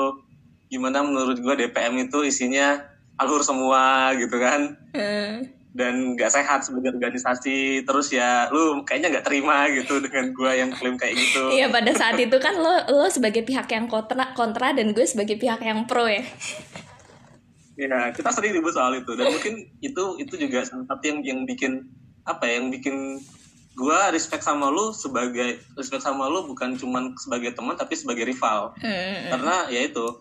Gimana 0.69 1.01
menurut 1.01 1.41
gue 1.41 1.55
dpm 1.65 1.95
itu 2.11 2.29
isinya 2.29 2.77
alur 3.19 3.43
semua 3.43 4.15
gitu 4.15 4.39
kan. 4.39 4.79
Eh, 4.95 5.45
dan 5.77 6.19
gak 6.19 6.33
sehat 6.33 6.65
sebagai 6.65 6.97
organisasi. 6.97 7.85
Terus 7.85 8.11
ya 8.11 8.51
lu 8.51 8.83
kayaknya 8.83 9.19
nggak 9.19 9.27
terima 9.27 9.69
gitu 9.71 10.01
dengan 10.03 10.35
gue 10.35 10.53
yang 10.55 10.71
klaim 10.75 10.97
kayak 10.97 11.15
gitu. 11.15 11.55
Iya 11.55 11.71
pada 11.71 11.93
saat 11.95 12.19
itu 12.19 12.37
kan 12.41 12.57
lo 12.59 12.75
lo 12.91 13.07
sebagai 13.11 13.45
pihak 13.45 13.69
yang 13.71 13.87
kontra 13.87 14.33
kontra 14.33 14.75
dan 14.75 14.91
gue 14.91 15.05
sebagai 15.05 15.39
pihak 15.39 15.63
yang 15.63 15.87
pro 15.87 16.09
ya. 16.09 16.25
ya 17.79 18.11
kita 18.11 18.31
sering 18.35 18.59
ribut 18.59 18.75
soal 18.75 18.97
itu. 18.99 19.13
Dan 19.15 19.31
mungkin 19.31 19.71
itu 19.79 20.05
itu 20.19 20.35
juga 20.35 20.67
salah 20.67 20.87
satu 20.89 21.05
yang 21.05 21.23
yang 21.23 21.41
bikin 21.47 21.87
apa 22.27 22.45
ya 22.45 22.61
yang 22.61 22.69
bikin 22.75 23.23
gua 23.79 24.11
respect 24.11 24.43
sama 24.43 24.67
lu 24.75 24.91
sebagai 24.91 25.63
respect 25.79 26.03
sama 26.03 26.27
lu 26.27 26.51
bukan 26.51 26.75
cuman 26.75 27.15
sebagai 27.15 27.55
teman 27.55 27.79
tapi 27.79 27.95
sebagai 27.95 28.27
rival. 28.27 28.75
Hmm, 28.83 29.31
karena 29.31 29.71
ya 29.71 29.87
itu 29.87 30.19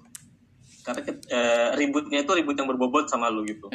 karena 0.88 1.03
eh, 1.12 1.67
ributnya 1.75 2.24
itu 2.24 2.32
ribut 2.32 2.56
yang 2.56 2.72
berbobot 2.72 3.12
sama 3.12 3.27
lu 3.27 3.44
gitu. 3.44 3.67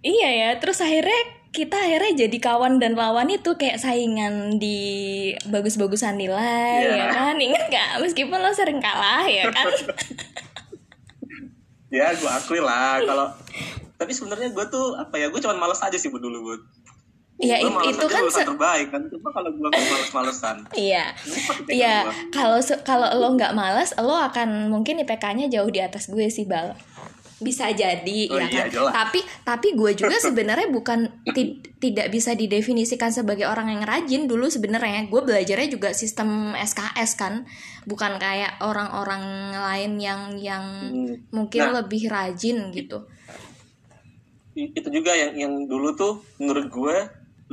Iya 0.00 0.28
ya, 0.32 0.50
terus 0.56 0.80
akhirnya 0.80 1.20
kita 1.54 1.78
akhirnya 1.78 2.26
jadi 2.26 2.38
kawan 2.42 2.82
dan 2.82 2.98
lawan 2.98 3.30
itu 3.30 3.54
kayak 3.54 3.78
saingan 3.78 4.58
di 4.58 5.30
bagus-bagusan 5.46 6.18
nilai 6.18 6.82
Iya. 6.82 6.96
ya 6.98 7.06
kan? 7.14 7.34
Inget 7.38 7.64
gak 7.70 8.02
meskipun 8.02 8.42
lo 8.42 8.50
sering 8.50 8.82
kalah 8.82 9.22
ya 9.28 9.52
kan? 9.52 9.68
Ya 11.94 12.10
gua 12.18 12.42
akui 12.42 12.58
lah 12.58 12.98
kalau 13.06 13.30
tapi 13.94 14.10
sebenarnya 14.10 14.50
gua 14.50 14.66
tuh 14.66 14.98
apa 14.98 15.14
ya 15.14 15.30
gua 15.30 15.38
cuman 15.38 15.62
males 15.62 15.78
aja 15.78 15.94
sih 15.94 16.10
dulu 16.10 16.42
bud 16.42 16.60
Iya, 17.34 17.58
it- 17.58 17.90
itu 17.90 18.06
kan 18.06 18.22
se- 18.28 18.46
terbaik 18.46 18.88
kan? 18.88 19.02
Coba 19.08 19.28
kalau 19.32 19.50
gua 19.52 19.66
nggak 19.66 19.82
males-malesan 19.84 20.56
iya. 20.72 21.10
Iya 21.66 21.94
kalau 22.30 22.56
kalau 22.80 23.10
lo 23.12 23.34
nggak 23.34 23.52
malas 23.52 23.90
lo 23.96 24.14
akan 24.14 24.68
mungkin 24.68 24.98
IPK-nya 24.98 25.46
jauh 25.48 25.66
di 25.66 25.78
atas 25.78 26.06
gue 26.06 26.26
sih 26.26 26.44
bal. 26.44 26.78
Bisa 27.36 27.66
jadi 27.68 28.30
Oh 28.30 28.38
ya 28.38 28.46
iya, 28.46 28.62
kan? 28.62 28.70
jelas. 28.70 28.92
tapi 28.94 29.18
tapi 29.42 29.68
gue 29.72 29.92
juga 29.92 30.14
sebenarnya 30.22 30.70
bukan 30.70 31.10
ti- 31.28 31.58
tidak 31.76 32.08
bisa 32.08 32.32
didefinisikan 32.32 33.10
sebagai 33.10 33.44
orang 33.44 33.66
yang 33.68 33.82
rajin 33.82 34.24
dulu 34.24 34.46
sebenarnya. 34.46 35.04
Gue 35.04 35.20
belajarnya 35.20 35.68
juga 35.68 35.90
sistem 35.90 36.54
SKS 36.54 37.10
kan? 37.14 37.42
Bukan 37.82 38.16
kayak 38.16 38.62
orang-orang 38.62 39.20
lain 39.52 39.92
yang 39.98 40.20
yang 40.38 40.64
Hmm. 40.86 41.18
mungkin 41.30 41.62
Nah. 41.64 41.82
lebih 41.82 42.06
rajin 42.06 42.70
gitu. 42.70 43.02
Itu 44.54 44.86
juga 44.88 45.10
yang 45.12 45.34
yang 45.34 45.52
dulu 45.66 45.90
tuh 45.92 46.22
menurut 46.38 46.70
gue 46.70 46.96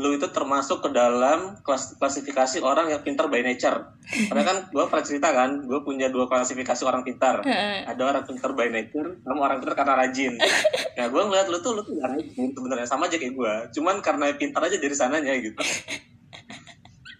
lu 0.01 0.17
itu 0.17 0.25
termasuk 0.33 0.81
ke 0.81 0.89
dalam 0.89 1.61
kelas 1.61 2.01
klasifikasi 2.01 2.57
orang 2.65 2.89
yang 2.89 3.05
pintar 3.05 3.29
by 3.29 3.45
nature. 3.45 3.93
Karena 4.01 4.41
kan 4.41 4.57
gue 4.73 4.83
pernah 4.89 5.05
cerita 5.05 5.29
kan 5.29 5.61
gue 5.61 5.79
punya 5.85 6.09
dua 6.09 6.25
klasifikasi 6.25 6.81
orang 6.81 7.05
pintar. 7.05 7.45
Ada 7.85 8.01
orang 8.01 8.25
pintar 8.25 8.57
by 8.57 8.73
nature 8.73 9.21
sama 9.21 9.39
orang 9.45 9.61
pintar 9.61 9.75
karena 9.77 9.93
rajin. 10.01 10.33
Ya 10.91 11.09
gue 11.09 11.17
ngeliat 11.17 11.49
lu 11.49 11.57
tuh 11.63 11.73
lu 11.73 11.81
tuh 11.81 11.97
gak 11.97 12.13
rajin 12.13 12.51
sebenarnya 12.53 12.87
sama 12.87 13.09
aja 13.09 13.17
kayak 13.17 13.33
gue 13.33 13.53
cuman 13.75 13.99
karena 13.99 14.25
pintar 14.37 14.61
aja 14.65 14.77
dari 14.79 14.95
sananya 14.95 15.33
gitu 15.37 15.59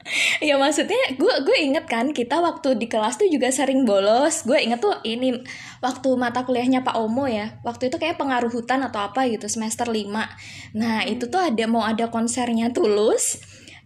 Ya 0.42 0.58
maksudnya 0.58 0.98
gue 1.16 1.36
gue 1.46 1.58
inget 1.62 1.86
kan 1.86 2.10
kita 2.12 2.42
waktu 2.42 2.78
di 2.78 2.90
kelas 2.90 3.22
tuh 3.22 3.30
juga 3.30 3.54
sering 3.54 3.86
bolos. 3.86 4.44
Gue 4.44 4.62
inget 4.62 4.82
tuh 4.82 4.98
ini 5.06 5.38
waktu 5.80 6.10
mata 6.18 6.44
kuliahnya 6.46 6.82
Pak 6.82 6.98
Omo 6.98 7.30
ya. 7.30 7.62
Waktu 7.62 7.94
itu 7.94 7.98
kayak 8.02 8.18
pengaruh 8.18 8.50
hutan 8.50 8.82
atau 8.86 9.06
apa 9.06 9.30
gitu 9.30 9.46
semester 9.46 9.86
5. 9.86 10.10
Nah, 10.78 11.06
itu 11.06 11.30
tuh 11.30 11.42
ada 11.42 11.66
mau 11.70 11.86
ada 11.86 12.10
konsernya 12.10 12.74
Tulus. 12.74 13.40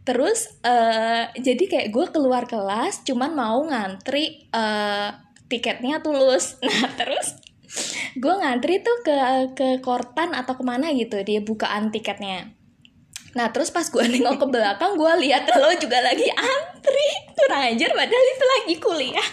Terus 0.05 0.62
eh 0.62 1.27
jadi 1.36 1.63
kayak 1.65 1.88
gue 1.91 2.05
keluar 2.13 2.45
kelas 2.45 3.03
cuman 3.03 3.31
mau 3.34 3.60
ngantri 3.65 4.48
eh 4.53 5.10
tiketnya 5.51 6.00
Tulus. 6.00 6.57
Nah, 6.65 6.89
terus 6.95 7.36
gue 8.15 8.31
ngantri 8.31 8.79
tuh 8.79 8.98
ke 9.03 9.17
ke 9.57 9.67
Kortan 9.84 10.31
atau 10.31 10.55
ke 10.55 10.63
mana 10.63 10.95
gitu 10.95 11.19
dia 11.27 11.43
bukaan 11.43 11.91
tiketnya. 11.91 12.55
Nah 13.36 13.51
terus 13.51 13.70
pas 13.70 13.84
gue 13.84 14.06
nengok 14.15 14.36
ke 14.39 14.48
belakang 14.48 14.96
gue 14.96 15.13
lihat 15.22 15.44
lo 15.51 15.70
juga 15.75 16.00
lagi 16.00 16.25
antri 16.32 17.08
kurang 17.36 17.62
ajar 17.70 17.89
padahal 17.92 18.25
itu 18.25 18.46
lagi 18.50 18.75
kuliah. 18.80 19.30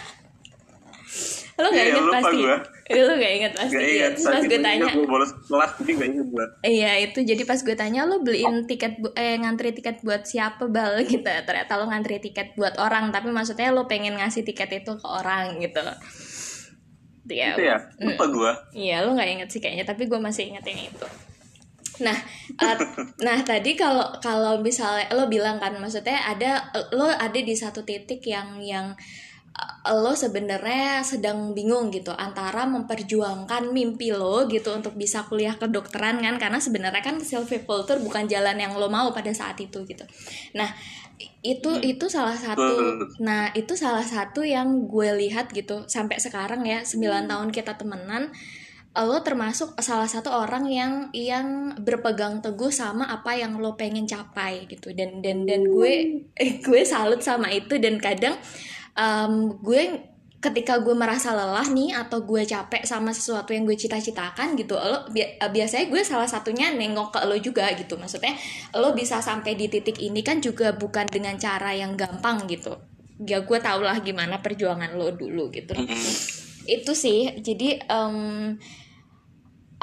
Lo 1.53 1.69
gak 1.69 1.77
Iya, 1.77 1.85
inget 1.87 2.03
lupa 2.03 2.17
pasti? 2.19 2.37
gua. 2.39 2.55
Lo 2.89 3.13
gak 3.15 3.33
inget 3.33 3.53
pasti? 3.53 3.75
gak 3.75 3.85
ingat 3.87 4.11
Terus 4.11 4.25
pas 4.27 4.43
gue 4.43 4.59
tanya, 4.59 4.89
gue 4.89 5.05
bolos 5.05 5.31
kelas 5.45 5.71
jadi 5.79 5.91
gak 5.93 6.09
ingat 6.09 6.27
gue 6.27 6.45
iya 6.63 6.91
itu 6.99 7.19
jadi 7.21 7.43
pas 7.43 7.59
gue 7.59 7.75
tanya 7.75 8.01
lo 8.03 8.19
beliin 8.19 8.65
tiket 8.65 8.93
bu- 8.97 9.13
eh 9.13 9.37
ngantri 9.37 9.69
tiket 9.71 10.01
buat 10.01 10.25
siapa 10.25 10.65
bal 10.65 10.99
gitu. 11.05 11.23
Ternyata 11.23 11.71
lo 11.77 11.85
ngantri 11.85 12.17
tiket 12.19 12.57
buat 12.57 12.75
orang 12.75 13.09
tapi 13.09 13.29
maksudnya 13.29 13.69
lo 13.69 13.85
pengen 13.85 14.17
ngasih 14.17 14.43
tiket 14.43 14.83
itu 14.83 14.91
ke 14.93 15.07
orang 15.07 15.61
gitu. 15.61 15.85
Ya, 17.23 17.55
itu 17.55 17.61
ya 17.63 17.77
lupa 18.01 18.25
gue 18.27 18.51
Iya, 18.75 19.07
lo 19.07 19.15
nggak 19.15 19.29
inget 19.31 19.47
sih 19.47 19.63
kayaknya, 19.63 19.87
tapi 19.87 20.11
gue 20.11 20.19
masih 20.19 20.51
inget 20.51 20.65
yang 20.67 20.91
itu. 20.91 21.07
Nah, 22.01 22.17
eh, 22.57 22.77
nah 23.21 23.37
tadi 23.45 23.77
kalau 23.77 24.09
kalau 24.17 24.63
misalnya 24.63 25.11
lo 25.13 25.29
bilang 25.29 25.61
kan, 25.61 25.77
maksudnya 25.77 26.17
ada 26.25 26.73
lo 26.95 27.05
ada 27.05 27.37
di 27.37 27.53
satu 27.53 27.85
titik 27.85 28.25
yang 28.25 28.57
yang 28.63 28.97
lo 29.85 30.17
sebenarnya 30.17 31.05
sedang 31.05 31.53
bingung 31.53 31.93
gitu 31.93 32.09
antara 32.09 32.65
memperjuangkan 32.65 33.69
mimpi 33.69 34.09
lo 34.09 34.49
gitu 34.49 34.73
untuk 34.73 34.97
bisa 34.97 35.29
kuliah 35.29 35.53
kedokteran 35.53 36.25
kan 36.25 36.41
karena 36.41 36.57
sebenarnya 36.57 37.05
kan 37.05 37.21
silviculture 37.21 38.01
bukan 38.01 38.25
jalan 38.25 38.57
yang 38.57 38.73
lo 38.73 38.89
mau 38.89 39.13
pada 39.13 39.29
saat 39.29 39.61
itu 39.61 39.85
gitu. 39.85 40.01
Nah, 40.57 40.73
itu 41.43 41.69
hmm. 41.69 41.91
itu 41.93 42.05
salah 42.09 42.33
satu 42.33 43.03
nah 43.21 43.51
itu 43.53 43.75
salah 43.77 44.03
satu 44.03 44.41
yang 44.41 44.89
gue 44.89 45.09
lihat 45.27 45.51
gitu 45.53 45.85
sampai 45.85 46.17
sekarang 46.17 46.65
ya 46.65 46.81
9 46.81 46.97
hmm. 46.97 47.29
tahun 47.29 47.49
kita 47.53 47.77
temenan 47.77 48.33
lo 48.93 49.25
termasuk 49.25 49.73
salah 49.81 50.05
satu 50.05 50.29
orang 50.29 50.69
yang 50.69 50.93
yang 51.17 51.73
berpegang 51.81 52.45
teguh 52.45 52.69
sama 52.69 53.09
apa 53.09 53.33
yang 53.33 53.57
lo 53.57 53.73
pengen 53.73 54.05
capai 54.05 54.69
gitu. 54.69 54.93
Dan 54.93 55.25
dan 55.25 55.49
dan 55.49 55.65
gue 55.65 56.21
eh, 56.37 56.51
gue 56.61 56.81
salut 56.85 57.17
sama 57.25 57.49
itu. 57.49 57.81
Dan 57.81 57.97
kadang 57.97 58.37
um, 58.93 59.57
gue 59.65 60.13
ketika 60.37 60.77
gue 60.83 60.93
merasa 60.93 61.31
lelah 61.31 61.65
nih 61.71 61.95
atau 61.95 62.21
gue 62.21 62.43
capek 62.43 62.83
sama 62.83 63.15
sesuatu 63.15 63.55
yang 63.55 63.63
gue 63.63 63.79
cita-citakan 63.79 64.59
gitu 64.59 64.75
lo 64.75 65.07
bi 65.07 65.23
biasanya 65.39 65.87
gue 65.87 66.03
salah 66.03 66.27
satunya 66.27 66.69
nengok 66.69 67.17
ke 67.17 67.19
lo 67.25 67.37
juga 67.41 67.65
gitu. 67.73 67.97
Maksudnya 67.97 68.37
lo 68.77 68.93
bisa 68.93 69.25
sampai 69.25 69.57
di 69.57 69.73
titik 69.73 69.97
ini 69.97 70.21
kan 70.21 70.37
juga 70.37 70.75
bukan 70.75 71.09
dengan 71.09 71.33
cara 71.41 71.73
yang 71.73 71.97
gampang 71.97 72.45
gitu. 72.45 72.77
Ya 73.25 73.41
gue 73.41 73.57
tau 73.57 73.81
lah 73.81 73.97
gimana 74.05 74.37
perjuangan 74.37 74.93
lo 74.93 75.09
dulu 75.15 75.49
gitu. 75.49 75.73
Itu 76.69 76.93
sih. 76.93 77.41
Jadi 77.41 77.81
um, 77.89 78.53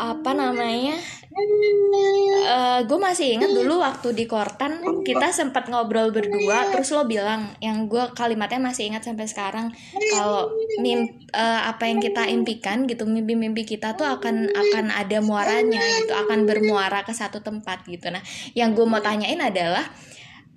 apa 0.00 0.33
namanya? 0.33 0.97
Uh, 1.30 2.42
eh, 2.42 2.80
gue 2.90 2.99
masih 2.99 3.38
ingat 3.38 3.54
dulu 3.54 3.78
waktu 3.78 4.16
di 4.19 4.25
Kortan 4.26 4.83
kita 5.07 5.30
sempat 5.30 5.71
ngobrol 5.71 6.11
berdua 6.11 6.66
terus 6.75 6.90
lo 6.90 7.07
bilang 7.07 7.54
yang 7.62 7.87
gue 7.87 8.02
kalimatnya 8.19 8.59
masih 8.59 8.90
ingat 8.90 9.07
sampai 9.07 9.30
sekarang 9.30 9.71
kalau 10.11 10.50
mim 10.83 11.07
uh, 11.30 11.71
apa 11.71 11.87
yang 11.87 12.02
kita 12.02 12.26
impikan 12.26 12.83
gitu 12.90 13.07
mimpi-mimpi 13.07 13.62
kita 13.62 13.95
tuh 13.95 14.11
akan 14.11 14.50
akan 14.50 14.90
ada 14.90 15.23
muaranya 15.23 15.78
gitu 16.02 16.12
akan 16.19 16.50
bermuara 16.50 17.07
ke 17.07 17.14
satu 17.14 17.38
tempat 17.45 17.87
gitu. 17.87 18.11
Nah 18.11 18.25
yang 18.59 18.75
gue 18.75 18.85
mau 18.88 18.99
tanyain 18.99 19.38
adalah 19.38 19.87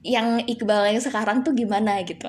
yang 0.01 0.41
Iqbal 0.43 0.89
yang 0.89 1.03
sekarang 1.05 1.45
tuh 1.45 1.53
gimana 1.53 2.01
gitu 2.01 2.27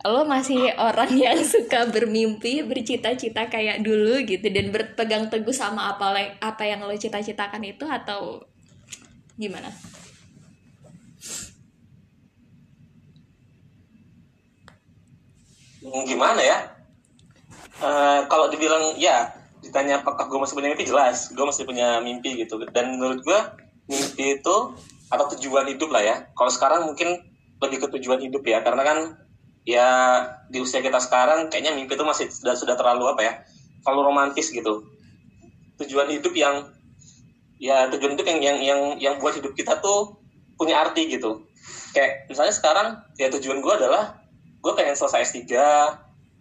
lo 0.00 0.24
masih 0.24 0.72
orang 0.80 1.12
yang 1.12 1.36
suka 1.44 1.84
bermimpi 1.92 2.64
bercita-cita 2.64 3.52
kayak 3.52 3.84
dulu 3.84 4.24
gitu 4.24 4.48
dan 4.48 4.72
berpegang 4.72 5.28
teguh 5.28 5.52
sama 5.52 5.92
apa 5.92 6.36
apa 6.40 6.62
yang 6.64 6.80
lo 6.88 6.96
cita-citakan 6.96 7.60
itu 7.68 7.84
atau 7.84 8.40
gimana? 9.36 9.68
Hmm, 15.80 16.02
gimana 16.04 16.40
ya? 16.40 16.58
Uh, 17.80 18.28
kalau 18.28 18.52
dibilang 18.52 18.96
ya 19.00 19.32
ditanya 19.60 20.00
apakah 20.00 20.28
gue 20.28 20.40
masih 20.40 20.56
punya 20.56 20.68
mimpi 20.72 20.88
jelas 20.88 21.32
gue 21.32 21.44
masih 21.44 21.64
punya 21.68 22.00
mimpi 22.00 22.36
gitu 22.36 22.60
dan 22.72 22.96
menurut 22.96 23.20
gue 23.24 23.40
mimpi 23.88 24.40
itu 24.40 24.56
atau 25.12 25.24
tujuan 25.36 25.68
hidup 25.68 25.92
lah 25.92 26.00
ya 26.04 26.16
kalau 26.32 26.48
sekarang 26.48 26.88
mungkin 26.88 27.20
lebih 27.60 27.84
ke 27.84 27.86
tujuan 27.96 28.20
hidup 28.24 28.40
ya 28.44 28.64
karena 28.64 28.82
kan 28.84 28.98
ya 29.64 29.88
di 30.48 30.58
usia 30.60 30.80
kita 30.80 30.98
sekarang 30.98 31.52
kayaknya 31.52 31.76
mimpi 31.76 31.94
itu 31.94 32.04
masih 32.06 32.26
sudah 32.32 32.56
sudah 32.56 32.74
terlalu 32.74 33.08
apa 33.12 33.20
ya 33.22 33.32
terlalu 33.84 34.12
romantis 34.12 34.52
gitu. 34.52 34.84
Tujuan 35.80 36.08
hidup 36.12 36.32
yang 36.36 36.68
ya 37.60 37.88
tujuan 37.92 38.16
hidup 38.16 38.26
yang 38.28 38.40
yang 38.40 38.58
yang 38.60 38.80
yang 38.96 39.14
buat 39.20 39.36
hidup 39.36 39.52
kita 39.52 39.80
tuh 39.80 40.16
punya 40.56 40.80
arti 40.80 41.08
gitu. 41.08 41.44
Kayak 41.92 42.30
misalnya 42.30 42.54
sekarang 42.54 42.88
ya 43.16 43.28
tujuan 43.32 43.60
gue 43.60 43.74
adalah 43.74 44.20
gue 44.60 44.72
pengen 44.76 44.96
selesai 44.96 45.32
S3 45.32 45.48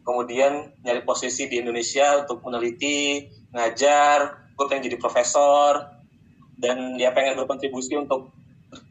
kemudian 0.04 0.74
nyari 0.84 1.02
posisi 1.08 1.48
di 1.48 1.64
Indonesia 1.64 2.24
untuk 2.26 2.44
meneliti 2.44 3.30
ngajar 3.56 4.50
gue 4.60 4.66
pengen 4.68 4.92
jadi 4.92 4.98
profesor 5.00 5.88
dan 6.60 7.00
ya 7.00 7.16
pengen 7.16 7.40
berkontribusi 7.40 7.96
untuk 7.96 8.36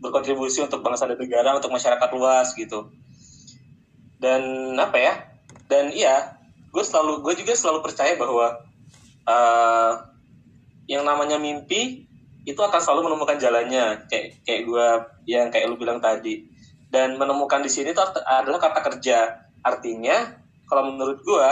berkontribusi 0.00 0.64
untuk 0.64 0.80
bangsa 0.80 1.04
dan 1.04 1.20
negara 1.20 1.54
untuk 1.54 1.68
masyarakat 1.68 2.08
luas 2.16 2.56
gitu 2.56 2.88
dan 4.18 4.74
apa 4.78 4.96
ya? 4.98 5.14
Dan 5.66 5.90
iya 5.94 6.38
gue 6.68 6.84
selalu 6.84 7.24
gue 7.24 7.34
juga 7.42 7.54
selalu 7.56 7.80
percaya 7.80 8.14
bahwa 8.20 8.60
uh, 9.24 9.92
yang 10.88 11.04
namanya 11.04 11.40
mimpi 11.40 12.06
itu 12.48 12.60
akan 12.60 12.80
selalu 12.80 13.12
menemukan 13.12 13.36
jalannya 13.36 14.08
kayak 14.08 14.40
kayak 14.44 14.62
gue 14.64 14.86
yang 15.28 15.52
kayak 15.52 15.68
lu 15.68 15.76
bilang 15.76 16.00
tadi. 16.00 16.48
Dan 16.88 17.20
menemukan 17.20 17.60
di 17.60 17.68
sini 17.68 17.92
itu 17.92 18.00
adalah 18.24 18.56
kata 18.56 18.80
kerja. 18.80 19.44
Artinya 19.60 20.32
kalau 20.64 20.88
menurut 20.88 21.20
gue 21.20 21.48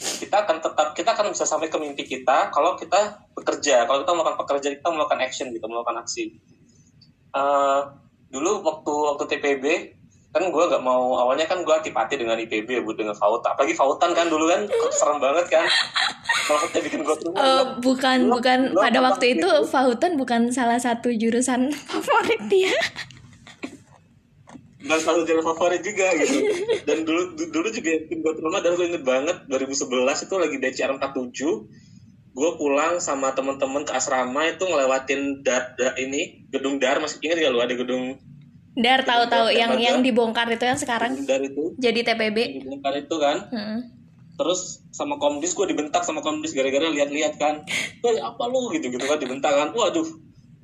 kita 0.00 0.48
akan 0.48 0.64
tetap 0.64 0.96
kita 0.96 1.12
akan 1.12 1.36
bisa 1.36 1.44
sampai 1.44 1.68
ke 1.68 1.76
mimpi 1.76 2.08
kita 2.08 2.48
kalau 2.48 2.80
kita 2.80 3.28
bekerja. 3.36 3.84
Kalau 3.84 4.00
kita 4.02 4.12
melakukan 4.16 4.38
pekerja 4.40 4.68
kita 4.72 4.88
melakukan 4.88 5.20
action 5.20 5.52
gitu 5.52 5.68
melakukan 5.68 6.00
aksi. 6.00 6.40
Uh, 7.36 7.92
dulu 8.32 8.64
waktu 8.64 8.92
waktu 8.92 9.24
TPB 9.28 9.64
kan 10.32 10.48
gue 10.48 10.64
gak 10.64 10.80
mau 10.80 11.12
awalnya 11.20 11.44
kan 11.44 11.60
gue 11.60 11.74
antipati 11.76 12.16
dengan 12.16 12.40
IPB 12.40 12.64
ya 12.64 12.80
buat 12.80 12.96
dengan 12.96 13.12
Fauta 13.12 13.52
apalagi 13.52 13.76
Fautan 13.76 14.16
kan 14.16 14.32
dulu 14.32 14.48
kan 14.48 14.64
serem 14.96 15.20
banget 15.20 15.46
kan. 15.52 15.68
Maksudnya 16.48 16.80
bikin 16.88 17.00
gue 17.04 17.16
tuh 17.20 17.30
uh, 17.36 17.76
bukan 17.84 18.32
lo, 18.32 18.40
bukan. 18.40 18.72
lo, 18.72 18.80
pada 18.80 18.98
lo, 19.04 19.12
waktu 19.12 19.36
itu 19.36 19.44
gitu. 19.44 19.68
Fautan 19.68 20.16
bukan 20.16 20.48
salah 20.48 20.80
satu 20.80 21.12
jurusan 21.12 21.68
favorit 21.92 22.40
dia. 22.48 22.72
Dan 24.80 24.98
satu 25.04 25.20
jurusan 25.28 25.44
favorit 25.52 25.84
juga 25.84 26.16
gitu. 26.16 26.48
Dan 26.88 27.04
dulu 27.04 27.36
dulu 27.36 27.68
juga 27.68 27.90
bikin 28.08 28.24
gue 28.24 28.32
trauma 28.32 28.64
dan 28.64 28.72
gue 28.80 28.88
inget 28.88 29.04
banget 29.04 29.36
2011 29.52 29.84
itu 30.00 30.34
lagi 30.40 30.56
DCR 30.56 30.96
47 30.96 31.92
gue 32.32 32.50
pulang 32.56 32.96
sama 33.04 33.36
teman-teman 33.36 33.84
ke 33.84 33.92
asrama 33.92 34.48
itu 34.48 34.64
ngelewatin 34.64 35.44
dar, 35.44 35.76
dar 35.76 35.92
ini 36.00 36.48
gedung 36.48 36.80
dar. 36.80 37.04
Masih 37.04 37.20
inget 37.20 37.44
gak 37.44 37.52
lu 37.52 37.60
ada 37.60 37.76
gedung 37.76 38.16
Dar 38.72 39.04
tahu-tahu 39.04 39.52
yang 39.52 39.76
yang 39.76 40.00
dibongkar 40.00 40.48
itu 40.48 40.64
yang 40.64 40.80
sekarang 40.80 41.12
Dar 41.28 41.44
itu 41.44 41.76
jadi 41.76 42.00
TPB. 42.08 42.38
Yang 42.40 42.62
dibongkar 42.64 42.94
itu 42.96 43.16
kan. 43.20 43.36
Hmm. 43.52 43.78
Terus 44.40 44.80
sama 44.90 45.20
komdis 45.20 45.52
gue 45.52 45.68
dibentak 45.68 46.08
sama 46.08 46.24
komdis 46.24 46.56
gara-gara 46.56 46.88
lihat-lihat 46.88 47.36
kan. 47.36 47.68
Wah 48.00 48.32
apa 48.32 48.42
lu 48.48 48.72
gitu 48.72 48.88
gitu 48.88 49.04
kan 49.04 49.20
dibentak 49.20 49.52
kan. 49.52 49.76
Waduh, 49.76 50.08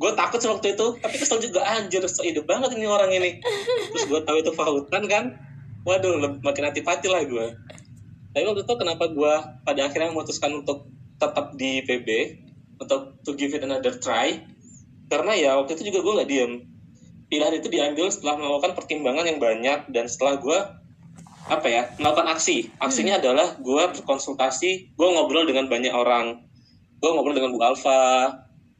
gue 0.00 0.10
takut 0.16 0.40
waktu 0.40 0.72
itu. 0.72 0.86
Tapi 1.04 1.16
kesel 1.20 1.38
juga 1.44 1.68
anjir, 1.68 2.00
so 2.08 2.24
hidup 2.24 2.48
banget 2.48 2.72
ini 2.74 2.88
orang 2.88 3.12
ini. 3.12 3.44
Terus 3.92 4.04
gue 4.08 4.20
tahu 4.24 4.40
itu 4.40 4.50
Fahutan 4.56 5.04
kan. 5.04 5.24
Waduh, 5.84 6.40
makin 6.40 6.64
hati-hati 6.64 7.12
lah 7.12 7.28
gue. 7.28 7.46
Tapi 8.32 8.44
waktu 8.44 8.64
itu 8.64 8.74
kenapa 8.76 9.04
gue 9.12 9.32
pada 9.68 9.80
akhirnya 9.84 10.16
memutuskan 10.16 10.64
untuk 10.64 10.88
tetap 11.18 11.58
di 11.58 11.82
PB 11.82 12.08
untuk 12.78 13.18
to 13.26 13.34
give 13.34 13.52
it 13.52 13.62
another 13.66 13.92
try 13.98 14.38
karena 15.10 15.32
ya 15.34 15.50
waktu 15.58 15.74
itu 15.74 15.90
juga 15.90 15.98
gue 16.06 16.12
nggak 16.22 16.30
diem 16.30 16.52
pilihan 17.28 17.54
itu 17.60 17.68
diambil 17.68 18.08
setelah 18.08 18.40
melakukan 18.40 18.72
pertimbangan 18.72 19.24
yang 19.28 19.38
banyak 19.38 19.78
dan 19.92 20.04
setelah 20.08 20.40
gue 20.40 20.58
apa 21.48 21.66
ya 21.68 21.82
melakukan 21.96 22.28
aksi 22.36 22.68
aksinya 22.76 23.16
hmm. 23.16 23.22
adalah 23.24 23.48
gue 23.56 23.82
berkonsultasi 24.00 24.96
gue 24.96 25.08
ngobrol 25.08 25.48
dengan 25.48 25.68
banyak 25.68 25.92
orang 25.92 26.44
gue 27.00 27.10
ngobrol 27.12 27.36
dengan 27.36 27.56
Bu 27.56 27.60
Alfa 27.64 28.32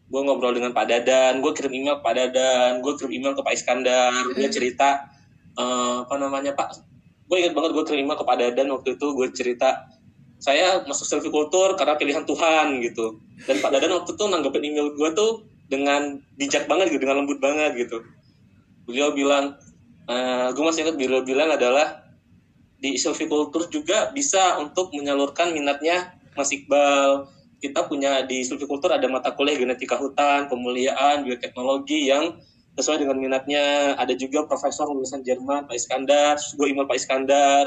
gue 0.09 0.21
ngobrol 0.25 0.57
dengan 0.57 0.73
Pak 0.73 0.85
Dadan 0.89 1.41
gue 1.41 1.53
kirim 1.57 1.73
email 1.73 2.01
ke 2.01 2.05
Pak 2.05 2.15
Dadan 2.17 2.73
gue 2.85 2.93
kirim 2.97 3.13
email 3.21 3.33
ke 3.37 3.43
Pak 3.45 3.53
Iskandar 3.57 4.13
hmm. 4.13 4.37
gue 4.37 4.49
cerita 4.53 5.09
uh, 5.57 6.05
apa 6.05 6.15
namanya 6.21 6.53
Pak 6.57 6.85
gue 7.29 7.37
ingat 7.41 7.53
banget 7.57 7.71
gue 7.77 7.85
kirim 7.85 8.05
email 8.05 8.17
ke 8.21 8.25
Pak 8.25 8.37
Dadan 8.37 8.69
waktu 8.73 8.89
itu 8.97 9.07
gue 9.17 9.29
cerita 9.33 9.89
saya 10.39 10.87
masuk 10.87 11.05
silvicultur 11.09 11.75
karena 11.75 11.99
pilihan 11.99 12.25
Tuhan 12.25 12.81
gitu 12.85 13.21
dan 13.49 13.57
Pak 13.61 13.71
Dadan 13.77 14.01
waktu 14.01 14.13
itu 14.13 14.25
nanggepin 14.29 14.65
email 14.65 14.93
gue 14.93 15.11
tuh 15.17 15.45
dengan 15.69 16.17
bijak 16.41 16.65
banget 16.65 16.93
gitu 16.93 17.05
dengan 17.05 17.25
lembut 17.25 17.41
banget 17.41 17.77
gitu 17.77 18.01
beliau 18.89 19.13
bilang 19.13 19.61
uh, 20.09 20.49
gue 20.57 20.65
masih 20.65 20.89
ingat 20.89 20.97
beliau 20.97 21.21
bilang 21.21 21.53
adalah 21.53 22.09
di 22.81 22.97
silviculture 22.97 23.69
juga 23.69 24.09
bisa 24.17 24.57
untuk 24.57 24.95
menyalurkan 24.97 25.53
minatnya 25.53 26.17
Mas 26.33 26.49
Iqbal. 26.55 27.29
Kita 27.59 27.91
punya 27.91 28.23
di 28.23 28.47
silviculture 28.47 28.95
ada 28.95 29.05
mata 29.11 29.35
kuliah 29.35 29.59
genetika 29.59 29.99
hutan 29.99 30.47
pemuliaan 30.47 31.27
bioteknologi 31.27 32.07
yang 32.07 32.39
sesuai 32.79 33.03
dengan 33.03 33.19
minatnya. 33.19 33.99
Ada 33.99 34.15
juga 34.15 34.47
profesor 34.47 34.89
lulusan 34.89 35.27
Jerman 35.27 35.67
Pak 35.67 35.75
Iskandar 35.75 36.39
gue 36.39 36.67
email 36.71 36.87
Pak 36.87 36.97
Iskandar. 36.97 37.67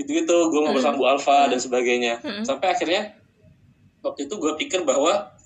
Gitu 0.00 0.24
gitu 0.24 0.36
gue 0.48 0.60
ngobrol 0.64 0.80
sama 0.80 0.96
Bu 0.96 1.04
Alfa 1.04 1.52
dan 1.52 1.60
sebagainya. 1.60 2.18
Sampai 2.48 2.72
akhirnya 2.72 3.12
waktu 4.00 4.24
itu 4.24 4.34
gue 4.40 4.56
pikir 4.56 4.88
bahwa 4.88 5.36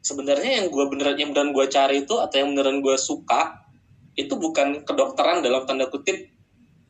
sebenarnya 0.00 0.64
yang 0.64 0.66
gue 0.72 0.84
beneran 0.88 1.16
yang 1.20 1.30
beneran 1.36 1.52
gue 1.52 1.66
cari 1.68 2.08
itu 2.08 2.16
atau 2.16 2.36
yang 2.40 2.56
beneran 2.56 2.80
gue 2.80 2.96
suka 2.96 3.60
itu 4.14 4.34
bukan 4.36 4.82
kedokteran 4.82 5.42
dalam 5.44 5.64
tanda 5.64 5.86
kutip 5.88 6.30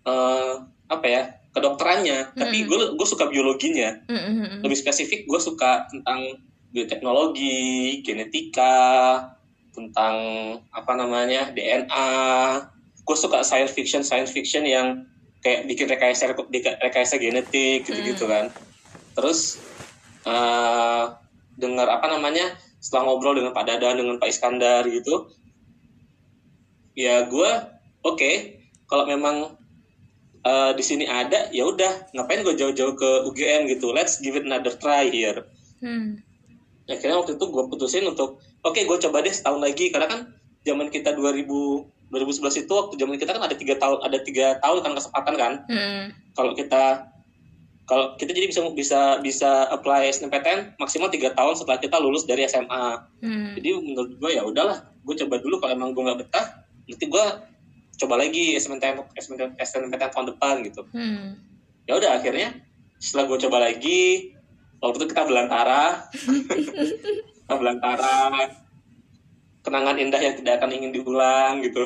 uh, 0.09 0.64
apa 0.90 1.06
ya 1.06 1.22
kedokterannya, 1.50 2.18
mm 2.18 2.28
-hmm. 2.35 2.40
tapi 2.40 2.56
gue 2.66 2.78
gue 2.94 3.06
suka 3.06 3.26
biologinya. 3.26 4.00
Mm 4.06 4.20
-hmm. 4.20 4.59
Lebih 4.62 4.78
spesifik 4.78 5.26
gue 5.26 5.40
suka 5.42 5.87
tentang 5.90 6.38
bioteknologi, 6.70 8.00
genetika, 8.06 9.26
tentang 9.74 10.14
apa 10.70 10.92
namanya 10.94 11.50
DNA. 11.50 12.09
Gue 13.02 13.16
suka 13.18 13.42
science 13.42 13.74
fiction 13.74 14.06
science 14.06 14.30
fiction 14.30 14.62
yang 14.62 15.11
kayak 15.40 15.64
bikin 15.66 15.88
rekayasa 15.88 16.37
rekayasa 16.85 17.16
genetik 17.16 17.88
gitu-gitu 17.88 18.28
kan 18.28 18.52
terus 19.16 19.61
eh 20.28 21.04
dengar 21.56 21.88
apa 21.88 22.06
namanya 22.09 22.56
setelah 22.80 23.12
ngobrol 23.12 23.37
dengan 23.37 23.52
Pak 23.52 23.64
Dadan 23.68 24.00
dengan 24.00 24.16
Pak 24.20 24.28
Iskandar 24.28 24.85
gitu 24.88 25.33
ya 27.01 27.25
gue 27.25 27.51
oke. 28.05 28.31
Kalau 28.85 29.09
memang 29.09 29.57
eh, 30.45 30.73
di 30.77 30.85
sini 30.85 31.09
ada 31.09 31.49
ya 31.49 31.65
udah. 31.65 32.13
Ngapain 32.13 32.45
gue 32.45 32.53
jauh-jauh 32.53 32.93
ke 32.93 33.11
UGM 33.33 33.73
gitu? 33.73 33.97
Let's 33.97 34.21
give 34.21 34.37
it 34.37 34.45
another 34.45 34.77
try 34.77 35.09
here. 35.09 35.49
Hmm. 35.81 36.21
akhirnya 36.91 37.23
waktu 37.23 37.39
itu 37.39 37.47
gue 37.55 37.65
putusin 37.71 38.03
untuk 38.03 38.43
oke 38.67 38.77
gue 38.77 38.99
coba 39.09 39.25
deh 39.25 39.33
setahun 39.33 39.63
lagi. 39.63 39.89
Karena 39.89 40.11
kan 40.11 40.21
zaman 40.67 40.93
kita 40.93 41.17
2000 41.17 41.49
2011 42.11 42.67
itu 42.67 42.73
waktu 42.75 42.95
zaman 42.99 43.15
kita 43.23 43.31
kan 43.39 43.47
ada 43.47 43.55
tiga 43.55 43.79
tahun 43.79 44.03
ada 44.03 44.19
tiga 44.27 44.59
tahun 44.59 44.83
kan 44.83 44.93
kesempatan 44.99 45.35
kan? 45.39 45.53
Hmm. 45.71 46.05
kalau 46.35 46.53
kita 46.59 47.07
kalau 47.87 48.15
kita 48.19 48.35
jadi 48.35 48.51
bisa 48.51 48.61
bisa 48.75 49.01
bisa 49.23 49.51
apply 49.71 50.11
SNMPTN 50.11 50.79
maksimal 50.79 51.11
tiga 51.11 51.31
tahun 51.35 51.55
setelah 51.55 51.79
kita 51.79 52.03
lulus 52.03 52.27
dari 52.27 52.47
SMA 52.51 53.07
Hmm. 53.23 53.53
jadi 53.55 53.79
menurut 53.79 54.19
gue 54.19 54.31
ya 54.35 54.43
udahlah. 54.43 54.91
Gue 55.07 55.15
coba 55.17 55.39
dulu 55.39 55.63
kalau 55.63 55.73
emang 55.79 55.95
gue 55.95 56.03
nggak 56.03 56.19
betah 56.27 56.47
nanti 56.90 57.07
gue 57.07 57.24
coba 58.00 58.14
lagi 58.18 58.59
SNMPTN 58.59 59.14
SNMPTN, 59.14 59.50
SNMPTN 59.61 60.11
tahun 60.11 60.26
depan 60.35 60.55
gitu. 60.66 60.83
Hmm. 60.90 61.38
ya 61.88 61.98
udah 61.98 62.22
akhirnya 62.22 62.55
setelah 63.00 63.24
gue 63.33 63.38
coba 63.48 63.59
lagi 63.64 64.33
waktu 64.81 64.96
itu 65.00 65.07
kita 65.12 65.22
belantara. 65.29 65.85
Kita 67.50 67.59
belantara. 67.59 68.31
Kenangan 69.66 69.98
indah 69.98 70.22
yang 70.22 70.38
tidak 70.38 70.62
akan 70.62 70.70
ingin 70.70 70.94
diulang 70.94 71.66
gitu. 71.66 71.83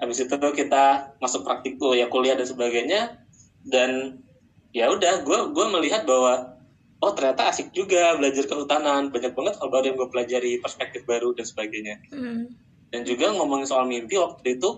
Habis 0.00 0.24
itu 0.24 0.48
kita 0.56 1.12
masuk 1.20 1.44
praktikum 1.44 1.92
ya 1.92 2.08
kuliah 2.08 2.32
dan 2.32 2.48
sebagainya. 2.48 3.20
Dan 3.60 4.24
ya 4.72 4.88
udah 4.88 5.20
gue 5.20 5.38
gue 5.52 5.66
melihat 5.76 6.08
bahwa 6.08 6.56
oh 7.04 7.12
ternyata 7.12 7.52
asik 7.52 7.76
juga 7.76 8.16
belajar 8.16 8.48
kehutanan. 8.48 9.12
Banyak 9.12 9.36
banget 9.36 9.54
hal 9.60 9.68
baru 9.68 9.84
yang 9.92 9.96
gue 10.00 10.08
pelajari 10.08 10.52
perspektif 10.64 11.04
baru 11.04 11.36
dan 11.36 11.44
sebagainya. 11.44 12.00
Hmm. 12.08 12.56
Dan 12.90 13.02
juga 13.02 13.30
ngomongin 13.30 13.64
soal 13.64 13.84
mimpi 13.84 14.14
waktu 14.14 14.54
itu 14.54 14.70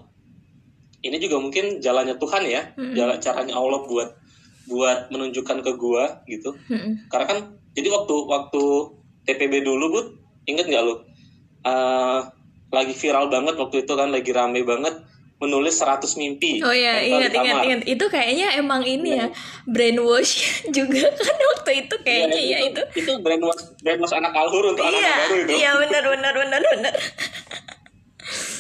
ini 1.03 1.17
juga 1.17 1.37
mungkin 1.37 1.79
jalannya 1.79 2.15
Tuhan 2.15 2.43
ya 2.45 2.63
Mm-mm. 2.73 2.93
jalan 2.93 3.19
caranya 3.19 3.55
Allah 3.55 3.83
buat 3.83 4.09
buat 4.65 4.99
menunjukkan 5.09 5.59
ke 5.61 5.73
gua 5.75 6.23
gitu 6.25 6.55
Hmm. 6.67 7.03
karena 7.09 7.27
kan 7.27 7.39
jadi 7.73 7.89
waktu 7.91 8.15
waktu 8.27 8.63
TPB 9.25 9.63
dulu 9.63 9.85
bud 9.91 10.07
inget 10.45 10.67
nggak 10.67 10.83
lu 10.83 10.97
Eh, 11.63 12.21
lagi 12.69 12.91
viral 12.93 13.27
banget 13.29 13.55
waktu 13.55 13.83
itu 13.83 13.93
kan 13.93 14.11
lagi 14.11 14.31
rame 14.31 14.63
banget 14.63 14.99
menulis 15.39 15.75
100 15.77 16.03
mimpi 16.17 16.59
Oh 16.59 16.71
ya, 16.71 16.99
di 16.99 17.07
ingat 17.09 17.31
ingat 17.33 17.57
ingat. 17.63 17.81
Itu 17.85 18.07
kayaknya 18.07 18.55
emang 18.57 18.83
ini 18.83 19.15
ya 19.17 19.31
brainwash 19.65 20.43
juga 20.77 21.07
kan 21.07 21.37
waktu 21.55 21.87
itu 21.87 21.95
kayaknya 22.01 22.39
ya 22.41 22.59
itu. 22.65 22.83
itu 22.97 23.13
brainwash 23.19 23.63
brainwash 23.79 24.11
anak 24.13 24.31
alhur 24.33 24.71
untuk 24.71 24.83
anak 24.83 24.99
Iya, 24.99 25.15
baru 25.17 25.35
itu 25.37 25.51
iya 25.53 25.71
benar 25.77 26.03
benar 26.05 26.33
benar 26.37 26.61
benar. 26.65 26.95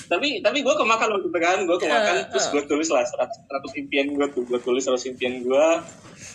tapi 0.05 0.39
tapi 0.39 0.59
gue 0.61 0.75
kemakan 0.75 1.09
waktu 1.13 1.27
itu 1.27 1.39
kan 1.39 1.59
gue 1.63 1.79
kemakan 1.79 2.15
Uh, 2.17 2.27
terus 2.29 2.47
uh. 2.47 2.51
gue 2.51 2.63
tulis 2.65 2.89
lah 2.89 3.03
100, 3.03 3.29
100 3.45 3.81
impian 3.81 4.07
gue 4.09 4.27
tuh 4.29 4.43
gue 4.43 4.59
tulis 4.59 4.83
100 4.83 5.11
impian 5.11 5.35
gue 5.41 5.67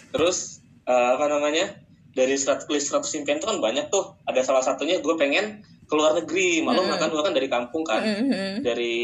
terus 0.09 0.59
eh, 0.83 1.09
apa 1.13 1.25
namanya 1.27 1.75
dari 2.11 2.33
100 2.33 2.65
list 2.67 2.89
100 2.89 3.03
impian 3.17 3.37
itu 3.37 3.45
kan 3.45 3.57
banyak 3.57 3.87
tuh 3.87 4.15
ada 4.23 4.41
salah 4.41 4.61
satunya 4.61 4.97
gue 4.97 5.15
pengen 5.15 5.61
keluar 5.85 6.13
negeri 6.13 6.59
maklum 6.61 6.85
Mm. 6.85 6.97
kan 6.97 7.09
gue 7.09 7.21
kan 7.21 7.31
dari 7.31 7.47
kampung 7.47 7.83
kan 7.83 8.01
Mhm. 8.03 8.61
dari 8.61 8.95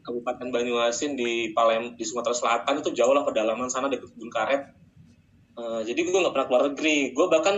Kabupaten 0.00 0.48
Banyuasin 0.48 1.12
di 1.12 1.50
Palem 1.50 1.92
di 1.92 2.02
Sumatera 2.02 2.32
Selatan 2.32 2.78
itu 2.78 2.90
jauh 2.90 3.10
lah 3.10 3.20
pedalaman 3.20 3.66
sana 3.66 3.86
dekat 3.86 4.08
kebun 4.08 4.28
karet 4.28 4.62
Eh, 5.52 5.80
jadi 5.84 6.00
gue 6.00 6.14
nggak 6.14 6.30
pernah 6.30 6.46
keluar 6.46 6.62
negeri 6.66 6.96
gue 7.10 7.26
bahkan 7.26 7.56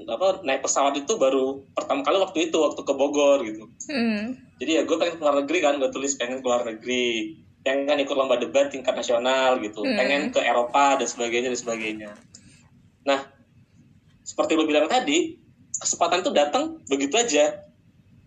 apa 0.00 0.40
naik 0.40 0.62
pesawat 0.62 0.94
itu 0.96 1.12
baru 1.14 1.60
pertama 1.70 2.00
kali 2.00 2.16
waktu 2.16 2.38
itu 2.46 2.56
waktu 2.56 2.80
ke 2.80 2.92
Bogor 2.92 3.42
gitu 3.42 3.66
Hmm. 3.86 4.38
Jadi 4.60 4.70
ya 4.76 4.82
gue 4.84 4.96
pengen 5.00 5.16
keluar 5.16 5.40
negeri 5.40 5.58
kan 5.64 5.80
gue 5.80 5.88
tulis 5.88 6.12
pengen 6.20 6.44
keluar 6.44 6.68
negeri. 6.68 7.40
Pengen 7.64 7.96
ikut 8.04 8.12
lomba 8.12 8.36
debat 8.36 8.68
tingkat 8.68 8.92
nasional 8.92 9.56
gitu. 9.64 9.80
Hmm. 9.80 9.96
pengen 9.96 10.22
ke 10.28 10.40
Eropa 10.44 11.00
dan 11.00 11.08
sebagainya 11.08 11.48
dan 11.48 11.60
sebagainya. 11.60 12.10
Nah 13.08 13.24
seperti 14.20 14.60
lo 14.60 14.68
bilang 14.68 14.86
tadi 14.86 15.40
kesempatan 15.80 16.20
itu 16.20 16.30
datang 16.36 16.76
begitu 16.92 17.16
aja. 17.16 17.64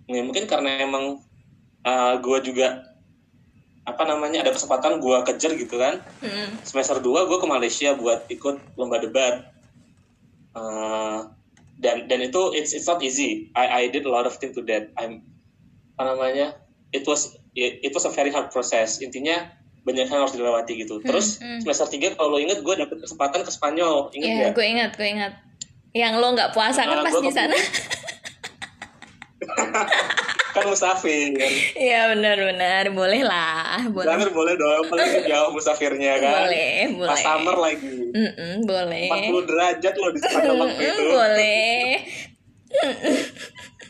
Ya, 0.10 0.22
mungkin 0.26 0.50
karena 0.50 0.84
emang 0.84 1.22
uh, 1.86 2.14
gue 2.18 2.38
juga 2.50 2.82
apa 3.86 4.04
namanya 4.08 4.42
ada 4.42 4.52
kesempatan 4.52 4.98
gue 4.98 5.18
kejar 5.30 5.54
gitu 5.54 5.78
kan. 5.78 6.02
Hmm. 6.18 6.58
semester 6.66 6.98
2 6.98 7.30
gue 7.30 7.38
ke 7.38 7.48
Malaysia 7.48 7.94
buat 7.94 8.26
ikut 8.26 8.74
lomba 8.74 8.98
debat. 8.98 9.54
Uh, 10.58 11.30
dan 11.78 12.10
dan 12.10 12.26
itu 12.26 12.58
it's 12.58 12.74
it's 12.74 12.90
not 12.90 13.06
easy. 13.06 13.54
I 13.54 13.86
I 13.86 13.94
did 13.94 14.10
a 14.10 14.12
lot 14.12 14.26
of 14.26 14.34
things 14.42 14.58
to 14.58 14.66
that. 14.66 14.90
I'm 14.98 15.33
apa 15.94 16.04
namanya 16.10 16.58
it 16.90 17.06
was 17.06 17.38
it, 17.54 17.82
it 17.82 17.92
was 17.92 18.04
a 18.04 18.12
very 18.12 18.30
hard 18.30 18.50
process 18.50 18.98
intinya 18.98 19.50
banyak 19.84 20.08
yang 20.08 20.24
harus 20.24 20.32
dilewati 20.32 20.80
gitu 20.80 21.04
terus 21.04 21.38
hmm. 21.38 21.60
semester 21.60 21.86
3 21.86 22.16
kalau 22.16 22.34
lo 22.34 22.40
inget 22.40 22.60
gue 22.60 22.74
dapet 22.74 22.98
kesempatan 22.98 23.44
ke 23.44 23.52
Spanyol 23.52 24.10
inget 24.12 24.28
Iya, 24.28 24.36
nggak 24.40 24.52
gue 24.56 24.66
ingat, 24.66 24.92
gue 24.96 25.10
ingat. 25.10 25.34
Yang 25.92 26.14
lo 26.18 26.28
nggak 26.34 26.52
puasa 26.52 26.82
kan 26.82 26.98
Ah, 26.98 27.06
pas 27.06 27.12
gua 27.12 27.22
di 27.22 27.30
sana? 27.30 27.54
kan 30.54 30.64
musafir 30.64 31.34
kan 31.36 31.52
Iya 31.76 32.14
benar-benar, 32.14 32.84
boleh 32.94 33.22
lah, 33.22 33.84
boleh. 33.90 34.08
Jangan 34.08 34.30
boleh 34.32 34.54
dong 34.56 34.86
paling 34.88 35.26
jauh 35.26 35.50
musafirnya 35.52 36.14
kan 36.18 36.48
Boleh, 36.48 36.74
pas 36.88 36.98
boleh. 36.98 37.22
summer 37.22 37.56
lagi 37.60 37.94
Mm-mm, 38.14 38.54
boleh. 38.64 39.10
40 39.10 39.50
derajat 39.50 39.94
loh 39.98 40.10
di 40.10 40.20
Spanyol 40.22 40.56
waktu 40.62 40.82
itu 40.86 41.04
boleh. 41.12 41.84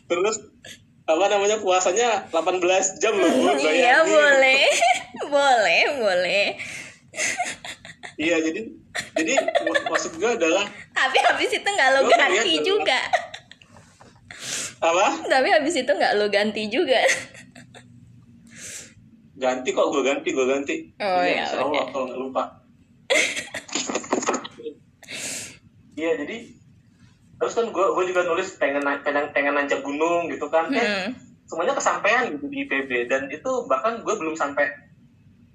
terus 0.04 0.36
apa 1.04 1.26
namanya 1.28 1.60
puasanya 1.60 2.32
18 2.32 2.64
jam 2.98 3.14
loh 3.14 3.28
Iya 3.60 4.02
boleh, 4.02 4.64
boleh, 5.34 5.82
boleh. 5.98 6.46
Iya 8.16 8.40
jadi 8.40 8.62
jadi 9.14 9.32
mak- 9.64 9.90
maksud 9.90 10.16
gue 10.16 10.32
adalah 10.32 10.64
Tapi 10.90 11.18
habis 11.20 11.52
itu 11.52 11.66
nggak 11.66 11.90
lo 11.92 12.02
ganti 12.06 12.54
juga. 12.62 13.00
apa? 14.80 15.08
Tapi 15.24 15.48
habis 15.50 15.76
itu 15.76 15.88
nggak 15.88 16.14
lo 16.16 16.28
ganti 16.28 16.68
juga. 16.68 17.00
Ganti 19.34 19.70
kok 19.70 19.88
gue 19.90 20.04
ganti 20.04 20.30
gue 20.30 20.46
ganti. 20.46 20.76
Oh, 20.98 21.20
Iya, 21.20 21.44
ya 21.44 21.60
Allah 21.60 21.84
kalau 21.90 22.06
nggak 22.06 22.20
lupa. 22.22 22.44
Iya 25.94 26.18
jadi 26.18 26.38
terus 27.44 27.54
kan 27.54 27.68
gue 27.68 27.86
gue 27.92 28.04
juga 28.08 28.24
nulis 28.24 28.56
pengen 28.56 28.80
pengen 29.04 29.36
pengen 29.36 29.54
nanjak 29.54 29.84
gunung 29.84 30.32
gitu 30.32 30.48
kan. 30.48 30.72
Eh 30.72 30.80
Hmm. 30.80 31.12
semuanya 31.44 31.76
kesampaian 31.76 32.32
gitu 32.32 32.48
di 32.48 32.64
IPB 32.64 33.12
dan 33.12 33.28
itu 33.28 33.68
bahkan 33.68 34.00
gue 34.00 34.16
belum 34.16 34.32
sampai 34.34 34.64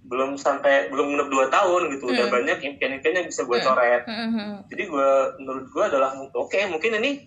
belum 0.05 0.37
sampai 0.37 0.89
belum 0.89 1.17
genap 1.17 1.29
dua 1.29 1.49
tahun 1.49 1.93
gitu 1.97 2.09
udah 2.09 2.29
Hmm. 2.29 2.35
banyak 2.39 2.59
impian-impian 2.61 3.25
yang 3.25 3.27
bisa 3.27 3.45
gue 3.45 3.57
coret. 3.59 4.05
Mhm. 4.05 4.69
jadi 4.69 4.83
gue 4.85 5.11
menurut 5.41 5.67
gue 5.69 5.85
adalah 5.85 6.13
oke 6.17 6.61
mungkin 6.69 7.01
ini 7.01 7.25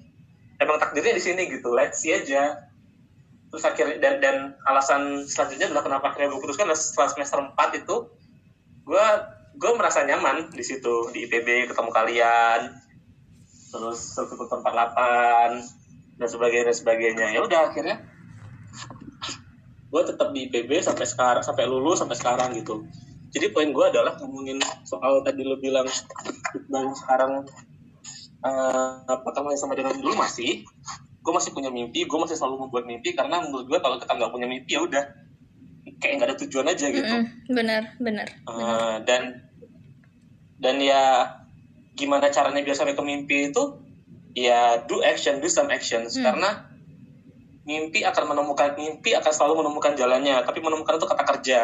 emang 0.57 0.77
takdirnya 0.77 1.17
di 1.17 1.23
sini 1.25 1.49
gitu 1.49 1.73
let's 1.73 2.01
see 2.01 2.13
aja 2.13 2.53
terus 3.49 3.65
akhirnya 3.65 3.97
dan, 3.97 4.13
dan 4.21 4.35
alasan 4.63 5.25
selanjutnya 5.25 5.73
adalah 5.73 5.83
kenapa 5.83 6.05
akhirnya 6.09 6.29
gue 6.31 6.41
putuskan 6.41 6.69
setelah 6.71 7.09
semester 7.09 7.37
4 7.41 7.81
itu 7.81 7.95
gue 8.85 9.05
gue 9.57 9.71
merasa 9.73 10.05
nyaman 10.05 10.49
di 10.49 10.63
situ 10.63 11.09
di 11.11 11.25
IPB 11.25 11.69
ketemu 11.69 11.89
kalian 11.91 12.61
terus 13.71 13.99
satu 14.13 14.35
empat 14.35 14.73
delapan 14.75 15.49
dan 16.19 16.27
sebagainya 16.27 16.65
dan 16.69 16.77
sebagainya. 16.77 17.25
Ya 17.31 17.41
udah 17.41 17.71
akhirnya 17.71 17.97
gue 19.91 20.01
tetap 20.07 20.31
di 20.31 20.47
IPB 20.47 20.71
sampai 20.79 21.03
sekarang 21.03 21.43
sampai 21.43 21.67
lulus 21.67 21.99
sampai 21.99 22.15
sekarang 22.15 22.55
gitu. 22.55 22.83
Jadi 23.31 23.55
poin 23.55 23.71
gue 23.71 23.85
adalah 23.87 24.19
ngomongin 24.19 24.59
soal 24.83 25.23
tadi 25.23 25.47
lo 25.47 25.55
bilang 25.59 25.87
dan 26.67 26.85
sekarang 26.95 27.47
eh, 28.43 28.91
apa 29.07 29.29
namanya 29.39 29.59
sama 29.59 29.73
dengan 29.79 29.95
dulu 29.95 30.15
masih 30.19 30.67
gue 31.21 31.33
masih 31.33 31.53
punya 31.53 31.69
mimpi 31.69 32.03
gue 32.03 32.19
masih 32.19 32.33
selalu 32.33 32.67
membuat 32.67 32.89
mimpi 32.89 33.13
karena 33.13 33.45
menurut 33.45 33.69
gue 33.69 33.79
kalau 33.79 34.01
kita 34.01 34.11
nggak 34.17 34.31
punya 34.33 34.47
mimpi 34.49 34.73
ya 34.73 34.81
udah 34.83 35.03
kayak 36.01 36.13
nggak 36.17 36.29
ada 36.33 36.37
tujuan 36.45 36.65
aja 36.65 36.85
gitu. 36.89 37.05
Mm-mm, 37.05 37.53
Benar, 37.53 37.83
benar. 38.01 38.27
Eh, 38.29 38.95
dan 39.05 39.45
dan 40.61 40.75
ya 40.81 41.37
gimana 41.93 42.27
caranya 42.27 42.59
biar 42.59 42.73
sampai 42.73 42.93
ke 42.93 43.01
mimpi 43.01 43.49
itu 43.49 43.63
ya 44.31 44.59
do 44.81 44.99
action 45.01 45.37
do 45.37 45.47
some 45.47 45.67
actions 45.67 46.13
Hmm. 46.13 46.23
karena 46.25 46.49
mimpi 47.61 48.01
akan 48.01 48.23
menemukan 48.27 48.73
mimpi 48.73 49.13
akan 49.13 49.29
selalu 49.29 49.61
menemukan 49.61 49.93
jalannya 49.93 50.41
tapi 50.41 50.59
menemukan 50.59 50.97
itu 50.97 51.05
kata 51.05 51.23
kerja 51.25 51.59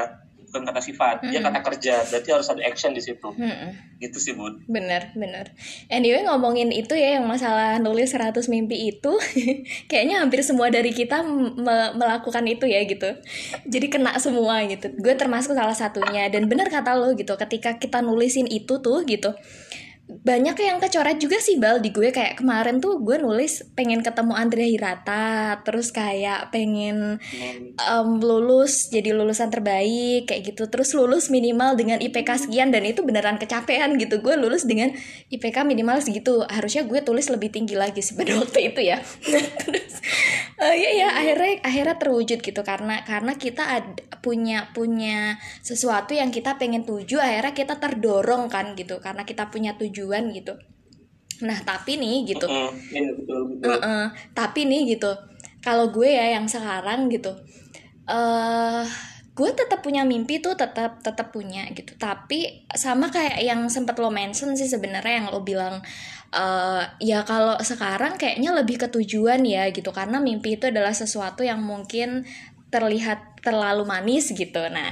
bukan 0.47 0.63
kata 0.63 0.79
sifat 0.79 1.15
dia 1.25 1.43
kata 1.43 1.59
kerja 1.61 1.93
berarti 2.05 2.29
harus 2.29 2.47
ada 2.47 2.63
action 2.63 2.95
di 2.95 3.03
situ 3.03 3.27
Mm-mm. 3.27 3.99
gitu 3.99 4.15
sih 4.15 4.31
bun 4.31 4.63
Bener, 4.63 5.11
bener. 5.11 5.51
Anyway 5.87 6.23
ngomongin 6.23 6.71
itu 6.71 6.95
ya 6.95 7.19
yang 7.19 7.27
masalah 7.27 7.75
nulis 7.77 8.07
100 8.09 8.31
mimpi 8.47 8.87
itu 8.87 9.11
kayaknya 9.91 10.23
hampir 10.23 10.39
semua 10.41 10.69
dari 10.69 10.95
kita 10.95 11.19
me- 11.19 11.91
melakukan 11.93 12.47
itu 12.47 12.63
ya 12.63 12.79
gitu. 12.81 13.11
Jadi 13.65 13.91
kena 13.91 14.15
semua 14.17 14.63
gitu. 14.63 14.87
Gue 14.95 15.19
termasuk 15.19 15.51
salah 15.51 15.75
satunya 15.75 16.31
dan 16.31 16.47
bener 16.47 16.69
kata 16.69 16.95
lo 16.95 17.11
gitu 17.11 17.35
ketika 17.37 17.75
kita 17.75 17.99
nulisin 17.99 18.47
itu 18.47 18.79
tuh 18.79 19.03
gitu. 19.03 19.35
Banyak 20.08 20.56
yang 20.56 20.80
kecoret 20.80 21.20
juga 21.20 21.36
sih 21.43 21.60
Bal 21.60 21.84
di 21.84 21.91
gue. 21.91 22.15
Kayak 22.15 22.39
kemarin 22.39 22.80
tuh 22.80 23.04
gue 23.04 23.20
nulis 23.20 23.67
pengen 23.76 24.00
ketemu 24.00 24.39
Andrea 24.39 24.63
Hirata 24.63 25.60
terus 25.67 25.91
kayak 25.91 26.48
pengen 26.48 27.20
em, 27.76 28.10
lulus 28.24 28.88
jadi 28.88 29.12
lulusan 29.12 29.52
terbaik 29.52 30.32
kayak 30.32 30.56
gitu. 30.56 30.72
Terus 30.72 30.96
lulus 30.96 31.28
minimal 31.28 31.76
dengan 31.76 32.00
IPK 32.00 32.48
sekian 32.48 32.72
dan 32.72 32.88
itu 32.88 33.04
beneran 33.04 33.36
kecapean 33.36 34.00
gitu. 34.00 34.24
Gue 34.24 34.39
lulus 34.39 34.63
dengan 34.63 34.96
IPK 35.28 35.67
minimal 35.67 36.00
segitu. 36.00 36.39
Harusnya 36.48 36.88
gue 36.88 37.04
tulis 37.04 37.28
lebih 37.28 37.52
tinggi 37.52 37.76
lagi 37.76 38.00
sih 38.00 38.15
pada 38.15 38.32
waktu 38.39 38.72
itu 38.72 38.80
ya. 38.88 39.04
Terus 39.67 39.93
eh, 40.56 40.76
ya 40.88 40.91
ya 41.04 41.08
akhirnya 41.20 41.67
akhirnya 41.67 41.96
terwujud 42.00 42.39
gitu. 42.39 42.62
Karena 42.63 43.04
karena 43.04 43.36
kita 43.36 43.63
ad- 43.76 44.08
punya 44.24 44.72
punya 44.72 45.36
sesuatu 45.60 46.15
yang 46.15 46.32
kita 46.32 46.56
pengen 46.56 46.88
tuju 46.88 47.20
akhirnya 47.20 47.52
kita 47.52 47.76
terdorong 47.76 48.48
kan 48.48 48.72
gitu. 48.80 49.04
Karena 49.04 49.28
kita 49.28 49.52
punya 49.52 49.76
tujuan 49.76 49.96
gitu. 50.36 50.53
Nah 51.41 51.57
tapi 51.65 51.97
nih 51.97 52.27
gitu. 52.29 52.45
Mm, 52.45 52.71
iya 52.93 53.12
betul 53.17 53.39
betul. 53.55 53.69
Heeh. 53.73 54.05
tapi 54.38 54.65
nih 54.69 54.97
gitu. 54.97 55.12
Kalau 55.63 55.89
gue 55.89 56.07
ya 56.07 56.38
yang 56.38 56.45
sekarang 56.45 57.10
gitu 57.10 57.33
eh 58.07 58.88
gue 59.38 59.49
tetap 59.53 59.86
punya 59.86 60.01
mimpi 60.01 60.41
tuh 60.41 60.57
tetap 60.57 61.03
tetap 61.05 61.29
punya 61.29 61.69
gitu. 61.75 61.93
Tapi 61.99 62.65
sama 62.73 63.13
kayak 63.13 63.38
yang 63.43 63.69
sempet 63.69 63.99
lo 64.01 64.10
mention 64.10 64.57
sih 64.57 64.65
sebenarnya 64.65 65.23
yang 65.23 65.27
lo 65.29 65.45
bilang 65.45 65.83
eh 66.33 66.83
ya 67.03 67.21
kalau 67.27 67.55
sekarang 67.62 68.17
kayaknya 68.17 68.51
lebih 68.57 68.81
ke 68.81 68.88
tujuan 68.89 69.45
ya 69.45 69.69
gitu. 69.69 69.93
Karena 69.93 70.17
mimpi 70.17 70.57
itu 70.57 70.71
adalah 70.73 70.95
sesuatu 70.95 71.45
yang 71.45 71.62
mungkin 71.62 72.25
terlihat 72.73 73.45
terlalu 73.45 73.86
manis 73.86 74.33
gitu. 74.33 74.60
Nah 74.73 74.89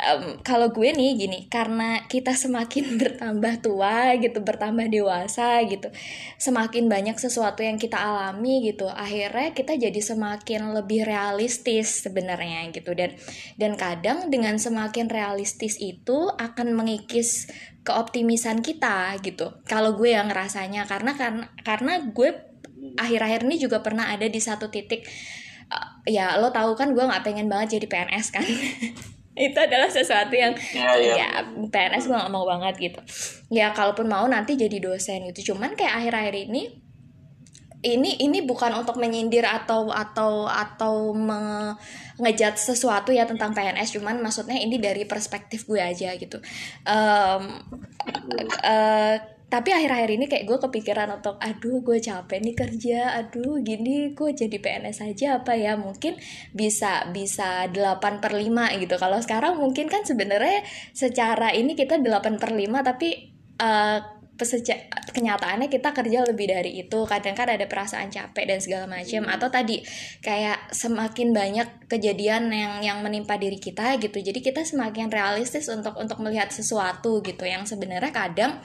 em, 0.00 0.40
kalau 0.40 0.72
gue 0.72 0.90
nih 0.90 1.16
gini 1.16 1.38
karena 1.52 2.04
kita 2.08 2.32
semakin 2.32 2.94
bertambah 3.00 3.54
tua 3.60 4.16
gitu 4.16 4.40
bertambah 4.40 4.88
dewasa 4.88 5.60
gitu 5.68 5.92
semakin 6.40 6.88
banyak 6.88 7.16
sesuatu 7.20 7.60
yang 7.60 7.76
kita 7.76 8.00
alami 8.00 8.64
gitu 8.64 8.88
akhirnya 8.88 9.52
kita 9.52 9.76
jadi 9.76 10.00
semakin 10.00 10.72
lebih 10.72 11.04
realistis 11.04 12.04
sebenarnya 12.04 12.70
gitu. 12.72 12.96
Dan 12.96 13.16
dan 13.60 13.76
kadang 13.76 14.32
dengan 14.32 14.56
semakin 14.56 15.06
realistis 15.12 15.76
itu 15.78 16.32
akan 16.34 16.74
mengikis 16.74 17.50
keoptimisan 17.84 18.60
kita 18.60 19.16
gitu. 19.20 19.60
Kalau 19.68 19.96
gue 19.96 20.12
yang 20.16 20.28
ngerasanya 20.28 20.88
karena 20.88 21.16
karena 21.16 21.46
karena 21.62 21.92
gue 22.10 22.30
akhir-akhir 22.96 23.44
ini 23.46 23.56
juga 23.60 23.84
pernah 23.84 24.08
ada 24.08 24.26
di 24.26 24.40
satu 24.40 24.72
titik 24.72 25.04
uh, 25.68 26.00
ya 26.08 26.40
lo 26.40 26.48
tahu 26.48 26.72
kan 26.74 26.96
gue 26.96 27.04
nggak 27.04 27.22
pengen 27.22 27.46
banget 27.46 27.76
jadi 27.78 27.86
PNS 27.86 28.26
kan 28.32 28.44
itu 29.38 29.54
adalah 29.56 29.86
sesuatu 29.86 30.34
yang 30.34 30.52
Iya, 30.74 30.90
iya. 30.98 31.14
ya 31.16 31.28
PNS 31.70 32.10
gue 32.10 32.16
gak 32.18 32.34
mau 32.34 32.44
banget 32.44 32.74
gitu. 32.78 33.00
Ya 33.48 33.70
kalaupun 33.70 34.10
mau 34.10 34.26
nanti 34.26 34.58
jadi 34.58 34.76
dosen 34.82 35.26
gitu. 35.30 35.54
Cuman 35.54 35.78
kayak 35.78 36.02
akhir-akhir 36.02 36.50
ini 36.50 36.62
ini 37.80 38.20
ini 38.20 38.44
bukan 38.44 38.76
untuk 38.76 39.00
menyindir 39.00 39.40
atau 39.48 39.88
atau 39.88 40.44
atau 40.44 41.16
me- 41.16 41.72
ngejat 42.20 42.60
sesuatu 42.60 43.08
ya 43.08 43.24
tentang 43.24 43.56
PNS 43.56 43.96
cuman 43.96 44.20
maksudnya 44.20 44.60
ini 44.60 44.76
dari 44.76 45.08
perspektif 45.08 45.64
gue 45.64 45.80
aja 45.80 46.12
gitu. 46.20 46.36
Em, 46.84 47.42
eh, 48.60 49.16
tapi 49.50 49.74
akhir-akhir 49.74 50.10
ini 50.14 50.24
kayak 50.30 50.46
gue 50.46 50.58
kepikiran 50.62 51.10
untuk 51.10 51.34
aduh 51.42 51.82
gue 51.82 51.98
capek 51.98 52.38
nih 52.38 52.54
kerja. 52.54 53.18
Aduh 53.18 53.58
gini 53.66 54.14
gue 54.14 54.30
jadi 54.30 54.56
PNS 54.62 55.02
aja 55.02 55.42
apa 55.42 55.58
ya? 55.58 55.74
Mungkin 55.74 56.14
bisa 56.54 57.10
bisa 57.10 57.66
8 57.66 58.22
per 58.22 58.30
5 58.30 58.78
gitu. 58.78 58.94
Kalau 58.94 59.18
sekarang 59.18 59.58
mungkin 59.58 59.90
kan 59.90 60.06
sebenarnya 60.06 60.62
secara 60.94 61.50
ini 61.50 61.74
kita 61.74 61.98
8 61.98 62.38
per 62.38 62.54
5 62.54 62.86
tapi 62.86 63.34
eh, 63.58 63.98
peseja- 64.38 64.86
kenyataannya 65.10 65.66
kita 65.66 65.90
kerja 65.98 66.22
lebih 66.30 66.46
dari 66.46 66.86
itu. 66.86 67.02
Kadang 67.10 67.34
kan 67.34 67.50
ada 67.50 67.66
perasaan 67.66 68.06
capek 68.06 68.54
dan 68.54 68.62
segala 68.62 68.86
macam 68.86 69.26
atau 69.26 69.50
tadi 69.50 69.82
kayak 70.22 70.70
semakin 70.70 71.34
banyak 71.34 71.90
kejadian 71.90 72.54
yang 72.54 72.78
yang 72.86 72.98
menimpa 73.02 73.34
diri 73.34 73.58
kita 73.58 73.98
gitu. 73.98 74.22
Jadi 74.22 74.38
kita 74.40 74.62
semakin 74.62 75.10
realistis 75.10 75.66
untuk 75.66 75.98
untuk 75.98 76.22
melihat 76.22 76.54
sesuatu 76.54 77.18
gitu. 77.20 77.42
Yang 77.42 77.74
sebenarnya 77.74 78.14
kadang 78.14 78.62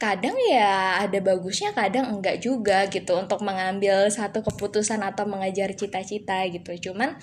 kadang 0.00 0.32
ya 0.48 1.04
ada 1.04 1.20
bagusnya 1.20 1.76
kadang 1.76 2.08
enggak 2.08 2.40
juga 2.40 2.88
gitu 2.88 3.12
untuk 3.20 3.44
mengambil 3.44 4.08
satu 4.08 4.40
keputusan 4.40 5.04
atau 5.04 5.28
mengejar 5.28 5.76
cita-cita 5.76 6.40
gitu. 6.48 6.90
Cuman 6.90 7.20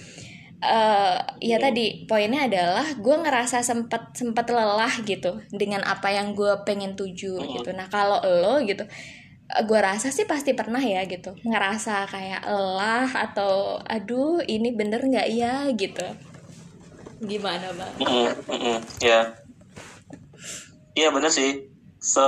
eh 0.58 1.18
ya 1.42 1.58
tadi 1.58 2.06
poinnya 2.06 2.46
adalah 2.46 2.86
gue 2.98 3.16
ngerasa 3.18 3.66
sempet 3.66 4.14
sempet 4.14 4.46
lelah 4.54 4.94
gitu 5.06 5.42
dengan 5.50 5.82
apa 5.90 6.14
yang 6.14 6.38
gue 6.38 6.54
pengen 6.70 6.94
tuju 6.94 7.42
gitu. 7.42 7.70
Nah 7.74 7.90
kalau 7.90 8.22
lo 8.22 8.62
gitu 8.62 8.86
gue 9.48 9.80
rasa 9.80 10.14
sih 10.14 10.30
pasti 10.30 10.54
pernah 10.54 10.82
ya 10.84 11.08
gitu 11.08 11.32
ngerasa 11.48 12.06
kayak 12.12 12.46
lelah 12.46 13.10
atau 13.32 13.80
aduh 13.90 14.44
ini 14.46 14.70
bener 14.76 15.02
nggak 15.02 15.28
ya? 15.34 15.66
gitu. 15.74 16.06
Gimana 17.26 17.74
bang 17.74 17.94
Mm-mm, 18.06 18.28
mm-mm, 18.46 18.78
ya. 19.02 19.34
Iya 20.94 21.10
bener 21.10 21.34
sih 21.34 21.67
Se 21.98 22.24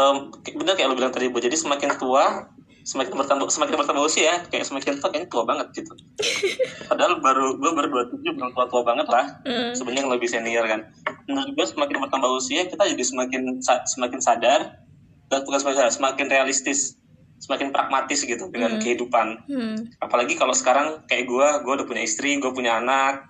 bener 0.55 0.73
kayak 0.73 0.89
lo 0.89 0.95
bilang 0.97 1.13
tadi 1.13 1.29
bu. 1.29 1.37
Jadi 1.39 1.55
semakin 1.55 1.95
tua 1.97 2.49
semakin 2.89 3.21
bertambah 3.21 3.45
semakin 3.53 3.75
bertambah 3.85 4.01
usia 4.01 4.41
kayak 4.49 4.65
semakin 4.65 4.97
tua 4.97 5.13
kayaknya 5.13 5.29
tua 5.29 5.43
banget 5.45 5.67
gitu. 5.77 5.93
Padahal 6.89 7.21
baru 7.21 7.53
gue 7.59 7.71
baru 7.75 7.87
27 8.17 8.33
belum 8.33 8.49
tua 8.55 8.65
tua 8.65 8.81
banget 8.81 9.07
lah. 9.11 9.25
Mm. 9.45 9.77
sebenarnya 9.77 10.01
yang 10.07 10.11
lebih 10.11 10.27
senior 10.31 10.65
kan. 10.65 10.81
Menurut 11.29 11.53
gue 11.53 11.65
semakin 11.69 11.97
bertambah 12.01 12.29
usia 12.33 12.65
kita 12.65 12.83
jadi 12.89 13.03
semakin 13.05 13.61
semakin 13.61 14.19
sadar 14.23 14.81
dan 15.29 15.39
bukan 15.45 15.59
semakin 15.61 15.77
sadar 15.85 15.93
semakin 15.93 16.27
realistis 16.33 16.97
semakin 17.39 17.71
pragmatis 17.71 18.25
gitu 18.25 18.51
dengan 18.51 18.81
kehidupan. 18.83 19.27
Hmm. 19.47 19.77
apalagi 20.03 20.35
kalau 20.35 20.51
sekarang 20.51 21.07
kayak 21.07 21.23
gue 21.23 21.47
gue 21.63 21.73
udah 21.79 21.87
punya 21.87 22.03
istri 22.03 22.41
gue 22.41 22.51
punya 22.51 22.81
anak. 22.81 23.29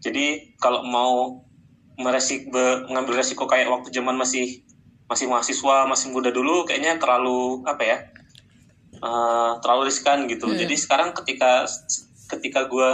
Jadi 0.00 0.54
kalau 0.60 0.84
mau 0.84 1.42
meresik 1.98 2.52
be- 2.52 2.84
ngambil 2.90 3.20
resiko 3.22 3.48
kayak 3.48 3.70
waktu 3.70 3.90
zaman 3.90 4.14
masih 4.14 4.64
masih 5.04 5.28
mahasiswa 5.28 5.84
masih 5.84 6.10
muda 6.10 6.32
dulu 6.32 6.64
kayaknya 6.64 6.96
terlalu 6.96 7.60
apa 7.68 7.82
ya 7.84 7.98
eh, 8.98 9.52
terlalu 9.60 9.82
riskan 9.92 10.24
gitu. 10.30 10.48
Jadi 10.56 10.74
sekarang 10.80 11.12
ketika 11.12 11.68
ketika 12.32 12.66
gue 12.66 12.88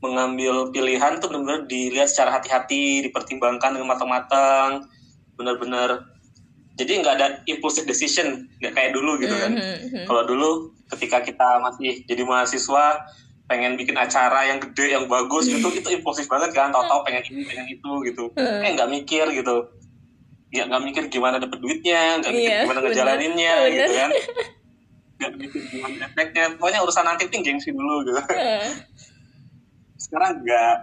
mengambil 0.00 0.72
pilihan 0.72 1.20
tuh 1.20 1.28
benar-benar 1.28 1.68
dilihat 1.68 2.08
secara 2.08 2.40
hati-hati 2.40 3.04
dipertimbangkan 3.08 3.76
dengan 3.76 3.92
matang-matang 3.92 4.88
benar-benar 5.36 6.08
jadi 6.76 7.04
nggak 7.04 7.14
ada 7.20 7.26
impulsive 7.44 7.84
decision 7.84 8.48
nggak 8.60 8.72
kayak 8.72 8.90
dulu 8.96 9.20
gitu 9.20 9.36
kan. 9.36 9.52
Mhm. 9.52 10.08
kalau 10.08 10.24
dulu 10.24 10.50
ketika 10.88 11.20
kita 11.20 11.60
masih 11.60 12.00
jadi 12.08 12.24
mahasiswa 12.24 13.04
pengen 13.44 13.76
bikin 13.76 13.98
acara 13.98 14.46
yang 14.48 14.56
gede 14.62 14.94
yang 14.96 15.04
bagus 15.10 15.50
gitu 15.50 15.68
itu 15.68 15.88
impulsif 15.92 16.24
banget 16.30 16.56
kan. 16.56 16.72
Tau-tau 16.72 17.04
pengen 17.04 17.20
ini 17.28 17.44
pengen 17.44 17.66
itu 17.68 17.92
gitu. 18.08 18.24
Eh 18.40 18.70
nggak 18.72 18.88
mikir 18.88 19.26
gitu 19.36 19.68
ya 20.50 20.66
nggak 20.66 20.82
mikir 20.82 21.02
gimana 21.08 21.38
dapet 21.38 21.58
duitnya 21.58 22.18
nggak 22.18 22.32
mikir 22.32 22.50
Iya, 22.50 22.60
gimana 22.62 22.78
bener. 22.78 22.90
ngejalaninnya 22.90 23.54
Bener. 23.54 23.70
gitu 23.70 23.92
kan. 23.94 24.10
Nggak 25.20 25.32
mikir 25.36 25.60
gimana 25.68 25.94
efeknya. 26.02 26.44
Pokoknya 26.56 26.80
urusan 26.80 27.04
nanti 27.04 27.22
penting 27.28 27.42
gengsi 27.44 27.70
dulu 27.70 28.02
gitu. 28.02 28.20
Eh, 28.32 28.66
sekarang 29.96 30.40
enggak 30.40 30.76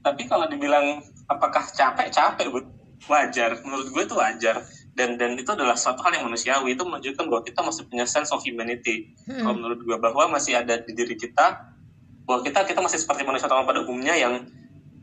tapi 0.00 0.22
kalau 0.24 0.48
dibilang 0.48 0.98
apakah 1.26 1.68
capek 1.68 2.08
capek 2.08 2.48
Bu. 2.48 2.58
wajar. 3.06 3.60
Menurut 3.62 3.88
gue 3.88 4.02
itu 4.02 4.16
wajar. 4.16 4.56
Dan 4.90 5.14
dan 5.14 5.36
itu 5.36 5.46
adalah 5.46 5.76
suatu 5.76 6.02
hal 6.02 6.16
yang 6.16 6.26
manusiawi. 6.26 6.74
Itu 6.74 6.82
menunjukkan 6.82 7.24
bahwa 7.28 7.42
kita 7.44 7.60
masih 7.62 7.86
punya 7.86 8.02
sense 8.04 8.32
of 8.32 8.42
humanity. 8.42 9.12
Kalau 9.28 9.54
menurut 9.54 9.78
gue 9.78 9.96
bahwa 9.96 10.32
masih 10.32 10.58
ada 10.58 10.80
di 10.80 10.90
diri 10.92 11.14
kita 11.14 11.76
bahwa 12.24 12.40
kita 12.40 12.64
kita 12.64 12.80
masih 12.80 12.98
seperti 12.98 13.22
manusia 13.22 13.46
normal 13.46 13.64
pada 13.64 13.80
umumnya 13.84 14.12
yang 14.12 14.48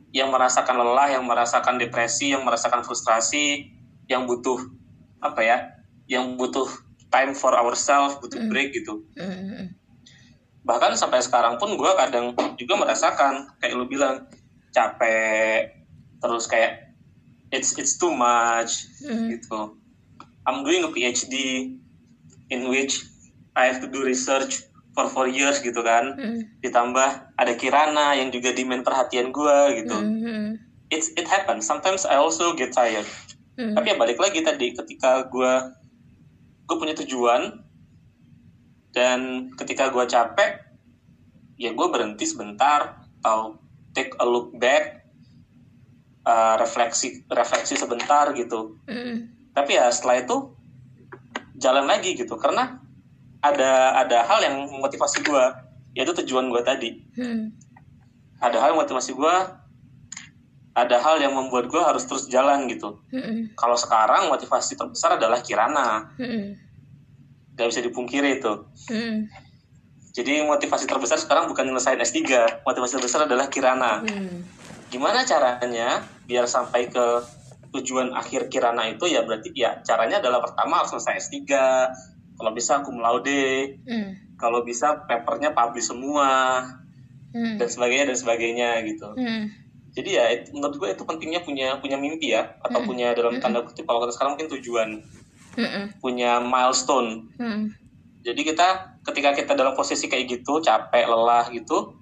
yang 0.09 0.29
merasakan 0.29 0.75
lelah 0.75 1.09
yang 1.09 1.23
merasakan 1.23 1.77
depresi 1.77 2.33
yang 2.33 2.41
merasakan 2.41 2.81
frustrasi 2.81 3.74
yang 4.05 4.29
butuh 4.29 4.59
apa 5.21 5.41
ya 5.41 5.57
yang 6.05 6.37
butuh 6.37 6.69
time 7.09 7.33
for 7.33 7.55
ourselves 7.55 8.17
butuh 8.21 8.41
break 8.49 8.73
gitu 8.73 9.01
mhm. 9.17 9.73
bahkan 10.65 10.93
sampai 10.97 11.21
sekarang 11.21 11.57
pun 11.61 11.77
gue 11.77 11.91
kadang 11.97 12.33
juga 12.57 12.73
merasakan 12.77 13.49
kayak 13.61 13.73
lu 13.77 13.85
bilang 13.85 14.25
capek 14.73 15.85
terus 16.19 16.49
kayak 16.49 16.93
it's 17.53 17.77
it's 17.77 17.95
too 17.95 18.11
much 18.11 18.89
Mhm. 19.05 19.39
gitu 19.39 19.77
I'm 20.45 20.61
doing 20.61 20.85
a 20.85 20.91
PhD 20.93 21.33
in 22.49 22.69
which 22.69 23.01
I 23.57 23.69
have 23.71 23.81
to 23.81 23.89
do 23.89 24.05
research 24.05 24.65
for 24.93 25.09
four 25.09 25.29
years 25.29 25.61
gitu 25.61 25.81
kan 25.81 26.17
Mhm. 26.17 26.61
ditambah 26.61 27.09
ada 27.37 27.53
Kirana 27.57 28.17
yang 28.17 28.29
juga 28.29 28.53
demand 28.53 28.81
perhatian 28.81 29.29
gue 29.29 29.57
gitu 29.81 29.97
Mhm. 29.97 30.59
it's 30.89 31.13
it 31.13 31.25
happens 31.25 31.65
sometimes 31.65 32.05
I 32.05 32.17
also 32.17 32.53
get 32.53 32.73
tired 32.73 33.05
Hmm. 33.55 33.71
tapi 33.71 33.87
ya 33.87 33.95
balik 33.95 34.19
lagi 34.19 34.43
tadi 34.43 34.75
ketika 34.75 35.31
gue 35.31 35.53
gue 36.65 36.75
punya 36.75 36.91
tujuan 36.93 37.63
dan 38.91 39.47
ketika 39.55 39.91
gue 39.91 40.03
capek 40.03 40.59
ya 41.55 41.71
gue 41.71 41.87
berhenti 41.87 42.27
sebentar 42.27 42.99
atau 43.23 43.59
take 43.95 44.11
a 44.19 44.25
look 44.27 44.51
back 44.59 45.07
uh, 46.23 46.59
refleksi 46.59 47.23
refleksi 47.27 47.75
sebentar 47.75 48.35
gitu 48.35 48.75
Hmm. 48.87 49.31
tapi 49.55 49.79
ya 49.79 49.87
setelah 49.87 50.19
itu 50.19 50.51
jalan 51.55 51.87
lagi 51.87 52.11
gitu 52.13 52.35
karena 52.35 52.83
ada 53.39 53.95
ada 53.95 54.25
hal 54.27 54.43
yang 54.43 54.67
memotivasi 54.67 55.23
gue 55.23 55.43
yaitu 55.95 56.11
tujuan 56.23 56.51
gue 56.51 56.59
tadi 56.59 56.89
Hmm. 57.15 57.55
ada 58.43 58.59
hal 58.59 58.75
yang 58.75 58.83
motivasi 58.83 59.15
gue 59.15 59.35
ada 60.75 60.99
hal 60.99 61.23
yang 61.23 61.31
membuat 61.31 61.71
gue 61.71 61.79
harus 61.79 62.03
terus 62.03 62.27
jalan 62.27 62.67
gitu 62.67 62.99
Hmm. 63.09 63.49
kalau 63.55 63.79
sekarang 63.79 64.27
motivasi 64.27 64.75
terbesar 64.75 65.15
adalah 65.15 65.39
Kirana 65.39 66.11
Hmm. 66.19 66.59
gak 67.55 67.71
bisa 67.71 67.79
dipungkiri 67.79 68.43
itu 68.43 68.53
Hmm. 68.91 69.31
jadi 70.11 70.43
motivasi 70.43 70.83
terbesar 70.83 71.15
sekarang 71.15 71.47
bukan 71.47 71.63
nyelesain 71.65 71.95
S3 71.97 72.19
motivasi 72.61 72.99
terbesar 72.99 73.23
adalah 73.23 73.47
Kirana 73.47 74.03
Hmm. 74.03 74.43
gimana 74.91 75.23
caranya 75.23 76.03
biar 76.27 76.43
sampai 76.45 76.87
ke 76.87 77.05
tujuan 77.71 78.11
akhir 78.11 78.47
Kirana 78.47 78.87
itu 78.87 79.07
ya 79.07 79.23
berarti 79.23 79.51
ya 79.51 79.79
caranya 79.81 80.19
adalah 80.19 80.39
pertama 80.39 80.79
harus 80.79 80.91
selesai 80.91 81.31
S3 81.31 81.47
kalau 82.35 82.51
bisa 82.51 82.83
cum 82.83 82.99
laude 82.99 83.79
Hmm. 83.87 84.11
kalau 84.35 84.59
bisa 84.61 85.07
papernya 85.07 85.55
publish 85.55 85.87
semua 85.87 86.63
Hmm. 87.31 87.55
dan 87.55 87.67
sebagainya 87.67 88.11
dan 88.11 88.17
sebagainya 88.19 88.69
gitu 88.83 89.11
Hmm. 89.15 89.47
Jadi 89.95 90.09
ya 90.11 90.25
it- 90.29 90.51
menurut 90.51 90.75
gue 90.75 90.89
itu 90.89 91.01
pentingnya 91.01 91.39
punya 91.39 91.75
punya 91.77 91.95
mimpi 91.95 92.29
ya 92.29 92.59
atau 92.59 92.79
Hmm. 92.79 92.87
punya 92.87 93.11
dalam 93.11 93.39
tanda 93.39 93.59
kutip 93.61 93.83
kalau 93.83 93.99
kata 93.99 94.11
sekarang 94.11 94.35
mungkin 94.35 94.51
tujuan 94.53 94.89
Hmm. 95.53 95.87
punya 95.97 96.37
milestone 96.37 97.31
Hmm. 97.33 97.71
jadi 98.21 98.41
kita 98.43 98.67
ketika 99.03 99.31
kita 99.33 99.51
dalam 99.53 99.71
posisi 99.71 100.05
kayak 100.05 100.27
gitu 100.29 100.59
capek 100.59 101.05
lelah 101.05 101.47
gitu 101.49 101.95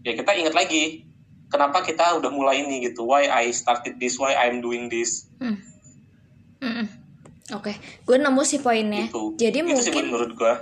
ya 0.00 0.12
kita 0.12 0.34
ingat 0.34 0.50
lagi 0.52 1.06
kenapa 1.46 1.80
kita 1.80 2.16
udah 2.16 2.28
mulai 2.28 2.60
ini 2.60 2.82
gitu 2.82 3.04
why 3.04 3.24
I 3.24 3.50
started 3.50 3.96
this 3.96 4.16
why 4.16 4.34
I'm 4.34 4.58
doing 4.58 4.88
this 4.88 5.30
Hmm. 5.38 5.62
Hmm. 6.58 6.86
Oke, 7.52 7.74
gue 8.00 8.16
nemu 8.16 8.42
sih 8.42 8.58
poinnya. 8.58 9.04
gitu 9.04 9.34
Jadi 9.36 9.60
itu 9.60 9.76
sih 9.76 9.90
mungkin 9.90 10.04
menurut 10.08 10.32
gue 10.32 10.52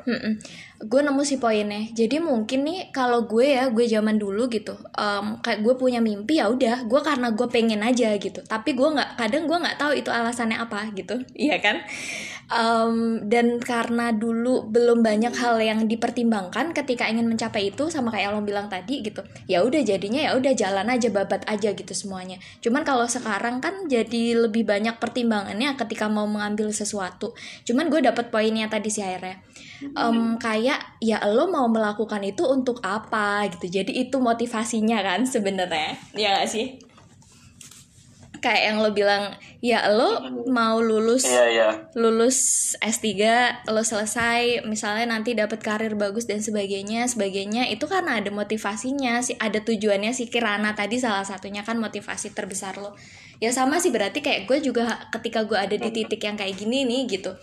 gue 0.81 1.01
nemu 1.05 1.21
sih 1.29 1.37
poinnya. 1.37 1.93
Jadi 1.93 2.25
mungkin 2.25 2.64
nih 2.64 2.88
kalau 2.88 3.29
gue 3.29 3.53
ya 3.53 3.69
gue 3.69 3.85
zaman 3.85 4.16
dulu 4.16 4.49
gitu, 4.49 4.73
em, 4.97 5.37
kayak 5.45 5.61
gue 5.61 5.75
punya 5.77 6.01
mimpi 6.01 6.40
ya 6.40 6.49
udah, 6.49 6.88
gue 6.88 7.01
karena 7.05 7.29
gue 7.37 7.47
pengen 7.53 7.85
aja 7.85 8.16
gitu. 8.16 8.40
Tapi 8.40 8.73
gue 8.73 8.88
nggak, 8.88 9.21
kadang 9.21 9.45
gue 9.45 9.59
nggak 9.61 9.77
tahu 9.77 9.93
itu 9.93 10.09
alasannya 10.09 10.57
apa 10.57 10.88
gitu, 10.97 11.21
iya 11.37 11.61
kan? 11.61 11.85
Em, 12.49 13.29
dan 13.29 13.61
karena 13.61 14.09
dulu 14.16 14.73
belum 14.73 15.05
banyak 15.05 15.37
hal 15.37 15.61
yang 15.61 15.85
dipertimbangkan 15.85 16.73
ketika 16.73 17.05
ingin 17.12 17.29
mencapai 17.29 17.69
itu, 17.69 17.93
sama 17.93 18.09
kayak 18.09 18.33
lo 18.33 18.40
bilang 18.40 18.73
tadi 18.73 19.05
gitu. 19.05 19.21
Ya 19.53 19.61
udah 19.61 19.85
jadinya 19.85 20.33
ya 20.33 20.33
udah 20.33 20.57
jalan 20.57 20.88
aja 20.88 21.12
babat 21.12 21.45
aja 21.45 21.77
gitu 21.77 21.93
semuanya. 21.93 22.40
Cuman 22.64 22.88
kalau 22.88 23.05
sekarang 23.05 23.61
kan 23.61 23.85
jadi 23.85 24.49
lebih 24.49 24.64
banyak 24.64 24.97
pertimbangannya 24.97 25.77
ketika 25.77 26.09
mau 26.09 26.25
mengambil 26.25 26.73
sesuatu. 26.73 27.37
Cuman 27.69 27.93
gue 27.93 28.01
dapet 28.01 28.33
poinnya 28.33 28.64
tadi 28.73 28.88
sih 28.88 29.05
akhirnya 29.05 29.45
em, 29.81 30.37
kayak 30.37 31.01
ya 31.01 31.19
lo 31.25 31.49
mau 31.49 31.66
melakukan 31.66 32.21
itu 32.25 32.45
untuk 32.45 32.81
apa 32.85 33.49
gitu. 33.49 33.81
Jadi 33.81 34.09
itu 34.09 34.21
motivasinya 34.21 35.01
kan 35.01 35.25
sebenarnya. 35.25 35.97
Ya 36.12 36.40
gak 36.40 36.49
sih? 36.53 36.77
Kayak 38.40 38.62
yang 38.73 38.77
lo 38.81 38.90
bilang 38.97 39.25
ya 39.61 39.93
lo 39.93 40.25
mau 40.49 40.81
lulus 40.81 41.29
iya 41.29 41.45
iya. 41.53 41.71
lulus 41.93 42.73
S3 42.81 43.12
lo 43.69 43.85
selesai 43.85 44.64
misalnya 44.64 45.12
nanti 45.12 45.37
dapat 45.37 45.61
karir 45.61 45.93
bagus 46.01 46.25
dan 46.25 46.40
sebagainya 46.40 47.05
sebagainya 47.05 47.69
itu 47.69 47.85
karena 47.85 48.16
ada 48.16 48.33
motivasinya 48.33 49.21
sih 49.21 49.37
ada 49.37 49.61
tujuannya 49.61 50.16
si 50.16 50.33
Kirana 50.33 50.73
tadi 50.73 50.97
salah 50.97 51.29
satunya 51.29 51.61
kan 51.61 51.77
motivasi 51.77 52.33
terbesar 52.33 52.81
lo. 52.81 52.97
Ya 53.45 53.53
sama 53.53 53.77
sih 53.77 53.93
berarti 53.93 54.25
kayak 54.25 54.49
gue 54.49 54.64
juga 54.64 55.05
ketika 55.12 55.45
gue 55.45 55.61
ada 55.61 55.77
di 55.77 55.88
titik 55.93 56.25
yang 56.25 56.40
kayak 56.40 56.57
gini 56.57 56.88
nih 56.88 57.21
gitu 57.21 57.37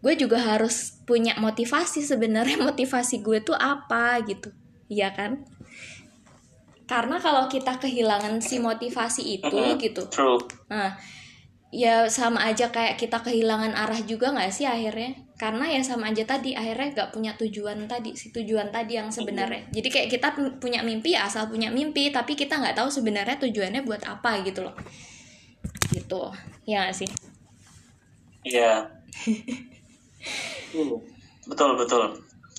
gue 0.00 0.14
juga 0.16 0.40
harus 0.40 0.96
punya 1.04 1.36
motivasi 1.36 2.00
sebenarnya 2.00 2.56
motivasi 2.68 3.20
gue 3.20 3.38
tuh 3.40 3.56
apa 3.56 4.20
gitu 4.24 4.48
iya 4.88 5.12
kan 5.12 5.44
karena 6.84 7.22
kalau 7.22 7.46
kita 7.46 7.78
kehilangan 7.78 8.42
si 8.42 8.58
motivasi 8.58 9.22
itu 9.38 9.54
Mhm. 9.54 9.78
gitu 9.78 10.02
true 10.10 10.42
Nah, 10.66 10.94
ya 11.70 12.06
sama 12.10 12.46
aja 12.46 12.66
kayak 12.70 12.98
kita 12.98 13.22
kehilangan 13.22 13.74
arah 13.74 14.02
juga 14.02 14.30
nggak 14.34 14.50
sih 14.50 14.66
akhirnya? 14.66 15.14
Karena 15.34 15.66
ya 15.70 15.82
sama 15.82 16.10
aja 16.10 16.26
tadi 16.26 16.54
akhirnya 16.54 16.94
nggak 16.94 17.10
punya 17.14 17.32
tujuan 17.38 17.86
tadi, 17.86 18.14
si 18.14 18.30
tujuan 18.30 18.70
tadi 18.70 18.98
yang 18.98 19.10
sebenarnya. 19.10 19.66
Jadi 19.70 19.86
kayak 19.86 20.08
kita 20.10 20.28
pu- 20.34 20.58
punya 20.58 20.82
mimpi 20.82 21.14
ya 21.14 21.26
asal 21.26 21.46
punya 21.46 21.70
mimpi, 21.70 22.10
tapi 22.10 22.34
kita 22.34 22.58
nggak 22.58 22.74
tahu 22.74 22.90
sebenarnya 22.90 23.38
tujuannya 23.38 23.82
buat 23.82 24.02
apa 24.02 24.42
gitu 24.42 24.66
loh. 24.66 24.74
Gitu, 25.90 26.22
ya 26.66 26.86
nggak 26.86 26.94
sih? 26.94 27.10
iya 28.42 28.86
betul 31.48 31.70
betul 31.76 32.04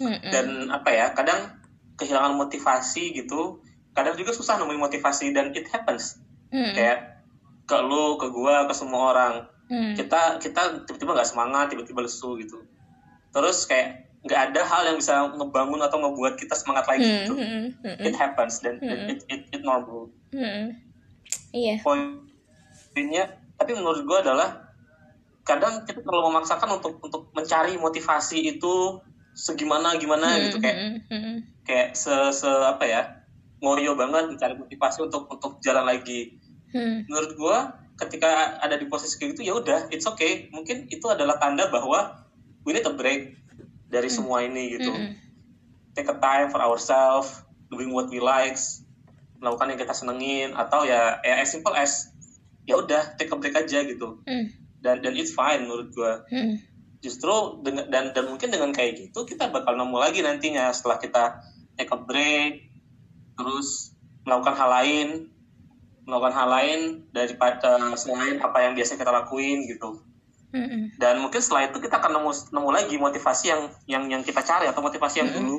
Mm-mm. 0.02 0.32
dan 0.34 0.68
apa 0.74 0.90
ya 0.90 1.06
kadang 1.14 1.62
kehilangan 1.96 2.34
motivasi 2.34 3.14
gitu 3.14 3.62
kadang 3.94 4.16
juga 4.18 4.34
susah 4.34 4.58
nemuin 4.58 4.82
motivasi 4.82 5.36
dan 5.36 5.54
it 5.54 5.68
happens 5.70 6.18
Mm-mm. 6.50 6.74
kayak 6.74 7.22
ke 7.70 7.78
lu 7.80 8.18
ke 8.18 8.28
gua 8.34 8.66
ke 8.68 8.74
semua 8.74 9.14
orang 9.16 9.36
Mm. 9.72 9.96
kita 9.96 10.36
kita 10.44 10.84
tiba-tiba 10.84 11.16
nggak 11.16 11.32
semangat 11.32 11.72
tiba-tiba 11.72 12.04
lesu 12.04 12.36
gitu 12.44 12.60
terus 13.32 13.64
kayak 13.64 14.04
nggak 14.28 14.52
ada 14.52 14.68
hal 14.68 14.84
yang 14.84 15.00
bisa 15.00 15.32
ngebangun 15.32 15.80
atau 15.80 15.96
ngebuat 15.96 16.36
kita 16.36 16.60
semangat 16.60 16.92
lagi 16.92 17.08
Mm, 17.08 17.16
gitu 17.24 17.34
mm, 17.40 17.48
mm, 17.48 17.68
mm, 17.80 18.04
it 18.04 18.12
happens 18.20 18.60
dan 18.60 18.84
Mm-mm. 18.84 19.08
it, 19.08 19.24
it, 19.32 19.48
it 19.48 19.64
normal 19.64 20.12
mm. 20.36 20.76
Iya. 21.56 21.80
poinnya 21.88 23.32
tapi 23.56 23.72
menurut 23.80 24.04
gua 24.04 24.20
adalah 24.20 24.71
kadang 25.52 25.84
kita 25.84 26.00
terlalu 26.00 26.32
memaksakan 26.32 26.80
untuk 26.80 27.04
untuk 27.04 27.28
mencari 27.36 27.76
motivasi 27.76 28.40
itu 28.56 29.04
segimana 29.36 30.00
gimana 30.00 30.40
gitu. 30.40 30.64
Kayak 30.64 30.78
Mm, 30.80 30.96
mm, 31.08 31.20
mm, 31.20 31.38
kayak 31.68 31.90
se, 31.96 32.14
se 32.32 32.48
apa 32.48 32.84
ya 32.88 33.02
ngoyo 33.60 34.00
banget 34.00 34.32
mencari 34.32 34.56
motivasi 34.56 35.04
untuk 35.04 35.28
untuk 35.28 35.60
jalan 35.60 35.84
lagi. 35.88 36.40
Mm. 36.72 37.04
menurut 37.12 37.36
gua 37.36 37.58
ketika 38.00 38.64
ada 38.64 38.80
di 38.80 38.88
posisi 38.88 39.20
kayak 39.20 39.36
gitu 39.36 39.52
ya 39.52 39.60
udah 39.60 39.92
it's 39.92 40.08
okay. 40.08 40.48
Mungkin 40.56 40.88
itu 40.88 41.04
adalah 41.12 41.36
tanda 41.36 41.68
bahwa 41.68 42.24
we 42.64 42.72
need 42.72 42.88
a 42.88 42.96
break 42.96 43.36
dari 43.92 44.08
semua 44.08 44.48
ini 44.48 44.80
gitu. 44.80 44.88
Mm, 44.88 45.04
mm. 45.04 45.14
take 45.92 46.08
a 46.08 46.16
time 46.16 46.48
for 46.48 46.64
ourselves 46.64 47.44
doing 47.68 47.92
what 47.92 48.08
we 48.08 48.24
likes 48.24 48.88
melakukan 49.44 49.76
yang 49.76 49.80
kita 49.84 49.92
senengin 49.92 50.56
atau 50.56 50.88
ya 50.88 51.20
ya 51.28 51.44
as 51.44 51.52
simple 51.52 51.76
as 51.76 52.14
ya 52.64 52.78
udah 52.80 53.20
take 53.20 53.34
a 53.34 53.36
break 53.36 53.58
aja 53.58 53.84
gitu. 53.84 54.24
Mm, 54.24 54.48
dan 54.82 55.00
dan 55.00 55.14
it's 55.14 55.34
fine 55.34 55.66
menurut 55.70 55.94
gua 55.94 56.26
mm. 56.28 56.58
justru 57.02 57.62
dengan 57.62 57.88
dan 57.90 58.12
dan 58.14 58.26
mungkin 58.30 58.50
dengan 58.50 58.74
kayak 58.74 58.98
gitu 58.98 59.24
kita 59.26 59.50
bakal 59.54 59.78
nemu 59.78 59.98
lagi 59.98 60.20
nantinya 60.26 60.70
setelah 60.74 60.98
kita 60.98 61.24
take 61.78 61.94
a 61.94 61.98
break 61.98 62.70
terus 63.38 63.94
melakukan 64.26 64.58
hal 64.58 64.70
lain 64.70 65.08
melakukan 66.06 66.34
hal 66.34 66.50
lain 66.50 66.80
daripada 67.14 67.78
selain 67.96 68.42
apa 68.42 68.58
yang 68.66 68.74
biasa 68.74 68.98
kita 68.98 69.10
lakuin 69.10 69.70
gitu 69.70 70.02
Mm, 70.52 70.68
mm. 70.68 70.84
dan 71.00 71.16
mungkin 71.24 71.40
setelah 71.40 71.72
itu 71.72 71.80
kita 71.80 71.96
akan 71.96 72.12
nemu 72.20 72.32
nemu 72.52 72.70
lagi 72.76 73.00
motivasi 73.00 73.56
yang 73.56 73.72
yang 73.88 74.04
yang 74.12 74.20
kita 74.20 74.44
cari 74.44 74.68
atau 74.68 74.84
motivasi 74.84 75.24
yang 75.24 75.32
Mm-mm. 75.32 75.48
dulu 75.48 75.58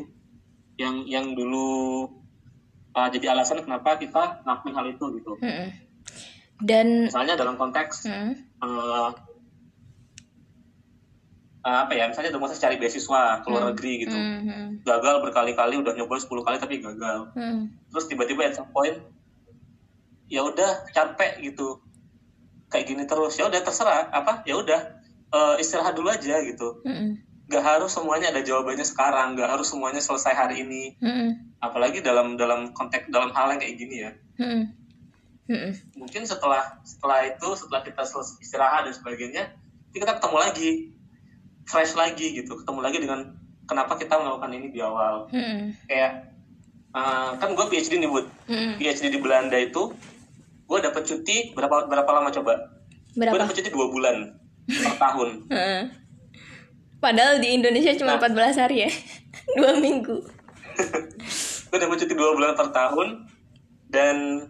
yang 0.76 0.94
yang 1.08 1.26
dulu 1.32 1.68
uh, 2.92 3.08
jadi 3.08 3.32
alasan 3.32 3.64
kenapa 3.64 3.96
kita 3.96 4.44
ngelakuin 4.44 4.74
hal 4.76 4.86
itu 4.92 5.04
gitu 5.16 5.32
Mm, 5.40 5.48
mm. 5.48 5.68
Dan 6.62 6.86
misalnya 7.10 7.34
dalam 7.34 7.56
konteks 7.56 8.06
uh, 8.62 9.10
uh, 11.62 11.78
apa 11.86 11.92
ya 11.94 12.10
misalnya 12.10 12.34
konteks 12.34 12.58
cari 12.58 12.76
beasiswa 12.78 13.42
ke 13.42 13.46
luar 13.50 13.62
Hmm. 13.66 13.70
negeri 13.74 13.92
gitu. 14.06 14.16
Mm, 14.16 14.38
mm, 14.42 14.68
gagal 14.82 15.16
berkali-kali 15.22 15.78
udah 15.78 15.94
nyoba 15.94 16.18
10 16.18 16.42
kali 16.42 16.56
tapi 16.58 16.82
gagal. 16.82 17.30
Mm. 17.34 17.70
terus 17.92 18.06
tiba-tiba 18.10 18.50
at 18.50 18.56
some 18.58 18.70
point 18.74 18.98
ya 20.32 20.42
udah 20.42 20.88
capek 20.90 21.44
gitu. 21.44 21.78
Kayak 22.72 22.86
gini 22.88 23.04
terus. 23.04 23.36
Ya 23.36 23.46
udah 23.52 23.60
terserah. 23.60 24.08
Apa? 24.08 24.48
Ya 24.48 24.56
udah 24.56 24.80
eh, 25.32 25.54
istirahat 25.60 25.92
dulu 25.92 26.08
aja 26.08 26.40
gitu. 26.40 26.80
Mm, 26.88 26.92
mm. 26.96 27.10
gak 27.52 27.60
harus 27.60 27.92
semuanya 27.92 28.32
ada 28.32 28.40
jawabannya 28.40 28.80
sekarang. 28.80 29.36
Gak 29.36 29.52
harus 29.52 29.68
semuanya 29.68 30.00
selesai 30.00 30.32
hari 30.32 30.64
ini. 30.64 30.96
Mm, 31.04 31.12
mm. 31.12 31.30
apalagi 31.60 32.00
dalam 32.00 32.40
dalam 32.40 32.72
konteks 32.72 33.12
dalam 33.12 33.28
hal 33.36 33.52
yang 33.52 33.60
kayak 33.60 33.76
gini 33.76 33.96
ya. 34.08 34.10
Mm, 34.40 34.48
mm. 34.48 34.64
Mm, 35.52 36.00
mungkin 36.00 36.24
setelah 36.24 36.80
setelah 36.80 37.28
itu 37.28 37.48
setelah 37.52 37.84
kita 37.84 38.00
selesai 38.08 38.40
istirahat 38.40 38.88
dan 38.88 38.94
sebagainya 38.96 39.52
kita 39.92 40.16
ketemu 40.16 40.36
lagi. 40.40 40.70
Fresh 41.68 41.92
lagi 41.94 42.40
gitu. 42.40 42.56
Ketemu 42.56 42.80
lagi 42.80 42.98
dengan 43.04 43.20
kenapa 43.68 44.00
kita 44.00 44.16
melakukan 44.16 44.56
ini 44.56 44.72
di 44.72 44.80
awal. 44.80 45.28
Mm. 45.28 45.76
kayak 45.84 46.32
eh, 46.96 47.30
kan 47.36 47.48
gue 47.52 47.66
PhD 47.68 48.00
nih 48.00 48.08
bud. 48.08 48.26
Mm, 48.48 48.80
PhD 48.80 49.12
di 49.12 49.20
Belanda 49.20 49.60
itu 49.60 49.92
gue 50.64 50.78
dapat 50.80 51.04
cuti 51.04 51.52
berapa 51.52 51.84
berapa 51.84 52.10
lama 52.16 52.32
coba? 52.32 52.56
Gue 53.12 53.28
berapa? 53.28 53.44
dapat 53.44 53.54
cuti 53.60 53.68
dua 53.68 53.86
bulan 53.92 54.16
per 54.64 54.94
tahun. 54.96 55.28
Padahal 57.02 57.42
di 57.42 57.58
Indonesia 57.58 57.90
cuma 57.98 58.14
Nah. 58.14 58.22
14 58.22 58.62
hari 58.62 58.86
ya. 58.86 58.90
Dua 59.58 59.74
minggu. 59.82 60.22
Gue 61.68 61.78
dapat 61.82 61.98
cuti 61.98 62.14
dua 62.14 62.30
bulan 62.38 62.54
per 62.54 62.70
tahun 62.70 63.26
dan 63.90 64.46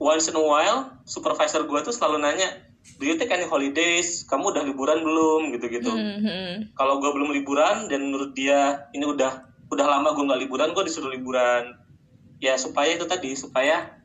once 0.00 0.26
in 0.26 0.34
a 0.34 0.40
while 0.40 0.96
supervisor 1.04 1.62
gue 1.62 1.80
tuh 1.84 1.92
selalu 1.92 2.24
nanya 2.24 2.48
do 2.96 3.04
you 3.04 3.14
take 3.14 3.28
any 3.28 3.44
holidays? 3.44 4.24
Kamu 4.24 4.56
udah 4.56 4.64
liburan 4.64 5.04
belum? 5.04 5.52
gitu 5.52 5.68
gitu 5.68 5.92
Mhm. 5.92 6.72
kalau 6.72 6.96
gue 6.98 7.12
belum 7.12 7.30
liburan 7.30 7.86
dan 7.86 8.08
menurut 8.08 8.32
dia 8.32 8.88
ini 8.90 9.04
udah 9.04 9.44
udah 9.68 9.86
lama 9.86 10.16
gue 10.16 10.24
nggak 10.24 10.40
liburan 10.40 10.72
gue 10.72 10.84
disuruh 10.88 11.12
liburan. 11.12 11.76
Ya 12.40 12.56
supaya 12.56 12.96
itu 12.96 13.04
tadi 13.04 13.36
supaya 13.36 14.00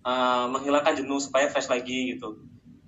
uh, 0.00 0.48
menghilangkan 0.48 0.96
jenuh 0.96 1.20
supaya 1.20 1.52
fresh 1.52 1.68
lagi 1.68 2.16
gitu. 2.16 2.40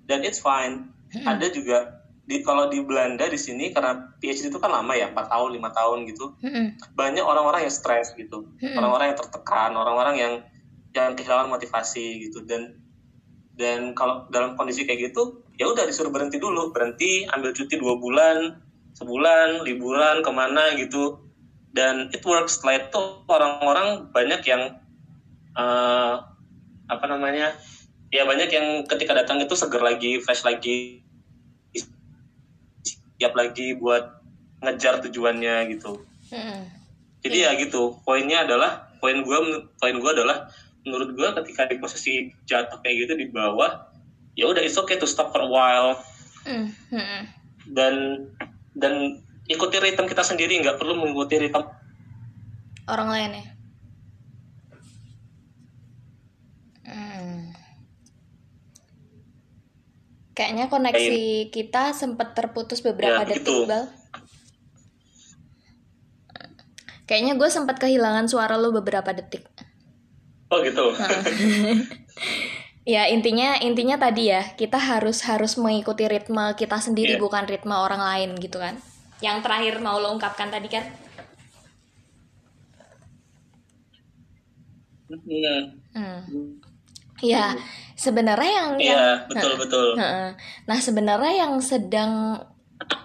Dan 0.03 0.25
it's 0.25 0.41
fine. 0.41 0.89
Ada 1.13 1.53
juga 1.53 2.01
di 2.27 2.43
kalau 2.43 2.67
di 2.67 2.83
Belanda 2.83 3.23
di 3.23 3.39
sini 3.39 3.71
karena 3.71 4.11
PhD 4.19 4.51
itu 4.51 4.59
kan 4.59 4.67
lama 4.67 4.91
ya 4.91 5.07
4 5.07 5.31
tahun 5.31 5.49
lima 5.53 5.69
tahun 5.71 6.09
gitu. 6.09 6.33
Mhm. 6.41 6.97
banyak 6.97 7.23
orang-orang 7.23 7.63
yang 7.63 7.73
stres 7.73 8.11
gitu. 8.13 8.49
Mm-mm. 8.57 8.75
orang-orang 8.75 9.13
yang 9.13 9.17
tertekan 9.17 9.71
orang-orang 9.71 10.15
yang 10.17 10.33
yang 10.97 11.13
kehilangan 11.13 11.53
motivasi 11.53 12.27
gitu. 12.29 12.41
Dan 12.43 12.81
dan 13.57 13.93
kalau 13.97 14.29
dalam 14.29 14.53
kondisi 14.53 14.85
kayak 14.85 15.13
gitu 15.13 15.41
ya 15.57 15.69
udah 15.69 15.85
disuruh 15.85 16.09
berhenti 16.09 16.41
dulu. 16.41 16.73
Berhenti 16.73 17.29
ambil 17.29 17.53
cuti 17.53 17.77
dua 17.77 17.97
bulan 18.01 18.61
sebulan 18.97 19.61
liburan 19.61 20.25
ke 20.25 20.31
mana 20.33 20.73
gitu. 20.75 21.21
Dan 21.69 22.09
it 22.09 22.25
works. 22.25 22.57
Setelah 22.57 22.89
itu 22.89 23.01
orang-orang 23.29 24.09
banyak 24.09 24.41
yang 24.49 24.81
eh, 25.53 26.15
apa 26.87 27.05
namanya 27.05 27.53
ya 28.07 28.23
banyak 28.23 28.49
yang 28.49 28.67
ketika 28.87 29.11
datang 29.11 29.43
itu 29.43 29.51
seger 29.53 29.83
lagi 29.83 30.23
fresh 30.23 30.47
lagi 30.47 31.03
siap 33.17 33.33
lagi 33.33 33.75
buat 33.75 34.21
ngejar 34.61 35.01
tujuannya 35.05 35.73
gitu. 35.73 36.01
Mhm. 36.31 36.59
jadi 37.23 37.37
ya 37.49 37.51
gitu. 37.59 37.97
Poinnya 38.05 38.45
adalah 38.47 38.93
poin 39.01 39.19
gue 39.25 39.39
poin 39.81 39.95
gue 39.97 40.11
adalah 40.13 40.47
menurut 40.87 41.11
gue 41.13 41.29
ketika 41.43 41.67
di 41.67 41.75
posisi 41.77 42.31
jatuh 42.47 42.79
kayak 42.79 42.95
gitu 43.03 43.13
di 43.19 43.27
bawah 43.27 43.91
ya 44.33 44.47
udah 44.47 44.63
it's 44.63 44.79
okay 44.79 44.95
to 44.95 45.03
stop 45.03 45.35
for 45.35 45.43
a 45.43 45.49
while 45.49 45.99
Mhm. 46.47 47.19
dan 47.75 47.93
dan 48.71 49.19
ikuti 49.45 49.77
ritme 49.77 50.07
kita 50.07 50.23
sendiri 50.23 50.55
nggak 50.63 50.79
perlu 50.79 50.95
mengikuti 50.95 51.35
ritme 51.37 51.67
orang 52.87 53.09
lain 53.11 53.31
ya 53.35 53.45
Hmm. 56.87 57.51
Kayaknya 60.31 60.71
koneksi 60.71 61.19
kita 61.51 61.91
sempat 61.91 62.31
terputus 62.31 62.79
beberapa 62.79 63.25
Ya, 63.25 63.27
detik, 63.27 63.43
begitu. 63.43 63.67
Bal. 63.67 63.91
Kayaknya 67.03 67.33
gue 67.35 67.49
sempat 67.51 67.75
kehilangan 67.79 68.31
suara 68.31 68.55
lo 68.55 68.71
beberapa 68.71 69.11
detik. 69.11 69.43
Oh 70.51 70.59
gitu 70.63 70.85
Ya 72.87 73.03
intinya 73.11 73.59
intinya 73.59 73.99
tadi 73.99 74.31
ya 74.31 74.55
kita 74.55 74.79
harus 74.79 75.19
harus 75.27 75.59
mengikuti 75.59 76.07
ritme 76.07 76.55
kita 76.55 76.79
sendiri 76.79 77.19
Iya. 77.19 77.21
bukan 77.21 77.43
ritme 77.43 77.75
orang 77.75 77.99
lain 77.99 78.39
gitu 78.39 78.63
kan. 78.63 78.79
Yang 79.19 79.43
terakhir 79.43 79.83
mau 79.83 79.99
lo 79.99 80.15
ungkapkan 80.15 80.47
tadi 80.47 80.71
kan? 80.71 80.87
Hmm. 85.11 85.75
Hmm. 85.91 86.63
Ya 87.23 87.55
sebenarnya 87.99 88.51
yang 88.51 88.69
Iya, 88.77 88.93
yang 88.95 89.19
betul 89.27 89.53
betul. 89.59 89.87
Heeh. 89.99 90.29
Nah 90.63 90.77
sebenarnya 90.79 91.33
yang 91.47 91.53
sedang 91.63 92.39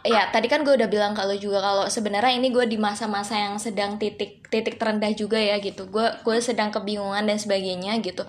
ya 0.03 0.29
tadi 0.35 0.51
kan 0.51 0.67
gue 0.67 0.75
udah 0.75 0.91
bilang 0.91 1.15
kalau 1.15 1.33
juga 1.39 1.63
kalau 1.63 1.85
sebenarnya 1.87 2.35
ini 2.37 2.51
gue 2.51 2.67
di 2.69 2.77
masa-masa 2.77 3.39
yang 3.39 3.57
sedang 3.57 3.97
titik 3.97 4.45
titik 4.51 4.77
terendah 4.77 5.15
juga 5.15 5.39
ya 5.39 5.57
gitu. 5.63 5.89
Gue 5.89 6.07
gue 6.27 6.37
sedang 6.43 6.69
kebingungan 6.75 7.25
dan 7.25 7.39
sebagainya 7.41 7.97
gitu. 8.05 8.27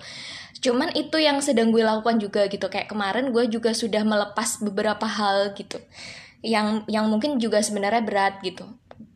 Cuman 0.64 0.96
itu 0.96 1.20
yang 1.20 1.44
sedang 1.44 1.68
gue 1.74 1.84
lakukan 1.84 2.16
juga 2.22 2.48
gitu. 2.48 2.66
Kayak 2.72 2.88
kemarin 2.88 3.28
gue 3.34 3.44
juga 3.52 3.76
sudah 3.76 4.00
melepas 4.06 4.64
beberapa 4.64 5.04
hal 5.04 5.52
gitu. 5.58 5.76
Yang 6.40 6.88
yang 6.88 7.10
mungkin 7.12 7.36
juga 7.36 7.60
sebenarnya 7.60 8.00
berat 8.00 8.40
gitu. 8.40 8.64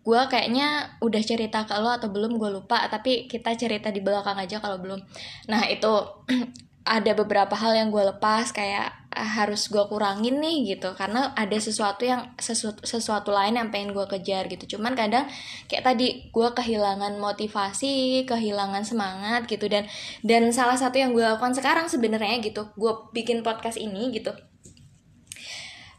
Gue 0.04 0.20
kayaknya 0.28 0.98
udah 1.04 1.22
cerita 1.24 1.64
ke 1.68 1.76
lo 1.80 1.94
atau 1.94 2.12
belum 2.12 2.36
gue 2.36 2.50
lupa. 2.52 2.84
Tapi 2.92 3.30
kita 3.30 3.56
cerita 3.56 3.88
di 3.88 4.04
belakang 4.04 4.36
aja 4.36 4.60
kalau 4.60 4.76
belum. 4.76 5.00
Nah 5.48 5.64
itu 5.70 5.92
ada 6.88 7.12
beberapa 7.12 7.52
hal 7.52 7.76
yang 7.76 7.88
gue 7.92 8.00
lepas 8.00 8.48
kayak 8.56 8.88
ah, 9.12 9.30
harus 9.44 9.68
gue 9.68 9.84
kurangin 9.92 10.40
nih 10.40 10.74
gitu. 10.74 10.96
Karena 10.96 11.36
ada 11.36 11.54
sesuatu 11.60 12.08
yang 12.08 12.32
sesuatu, 12.40 12.80
sesuatu 12.82 13.28
lain 13.28 13.60
yang 13.60 13.68
pengen 13.68 13.92
gue 13.92 14.06
kejar 14.08 14.48
gitu. 14.48 14.76
Cuman 14.76 14.96
kadang 14.96 15.28
kayak 15.68 15.84
tadi 15.84 16.32
gue 16.32 16.48
kehilangan 16.56 17.20
motivasi 17.20 18.24
kehilangan 18.24 18.82
semangat 18.88 19.44
gitu. 19.44 19.68
Dan 19.68 19.84
dan 20.24 20.48
salah 20.50 20.80
satu 20.80 20.96
yang 20.96 21.12
gue 21.12 21.22
lakukan 21.22 21.52
sekarang 21.52 21.92
sebenarnya 21.92 22.40
gitu 22.40 22.72
gue 22.74 22.92
bikin 23.12 23.44
podcast 23.44 23.76
ini 23.76 24.08
gitu. 24.16 24.32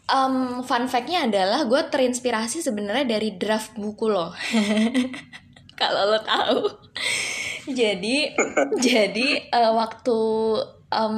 Em, 0.09 0.65
fun 0.65 0.89
fact-nya 0.89 1.29
adalah 1.29 1.69
gue 1.69 1.81
terinspirasi 1.85 2.65
sebenarnya 2.65 3.05
dari 3.05 3.37
draft 3.37 3.77
buku 3.77 4.09
lo 4.09 4.33
kalau 5.79 6.01
lo 6.09 6.19
tahu. 6.25 6.65
Jadi 7.69 8.33
jadi 8.81 9.27
eh, 9.53 9.71
waktu 9.77 10.17
em 10.89 11.15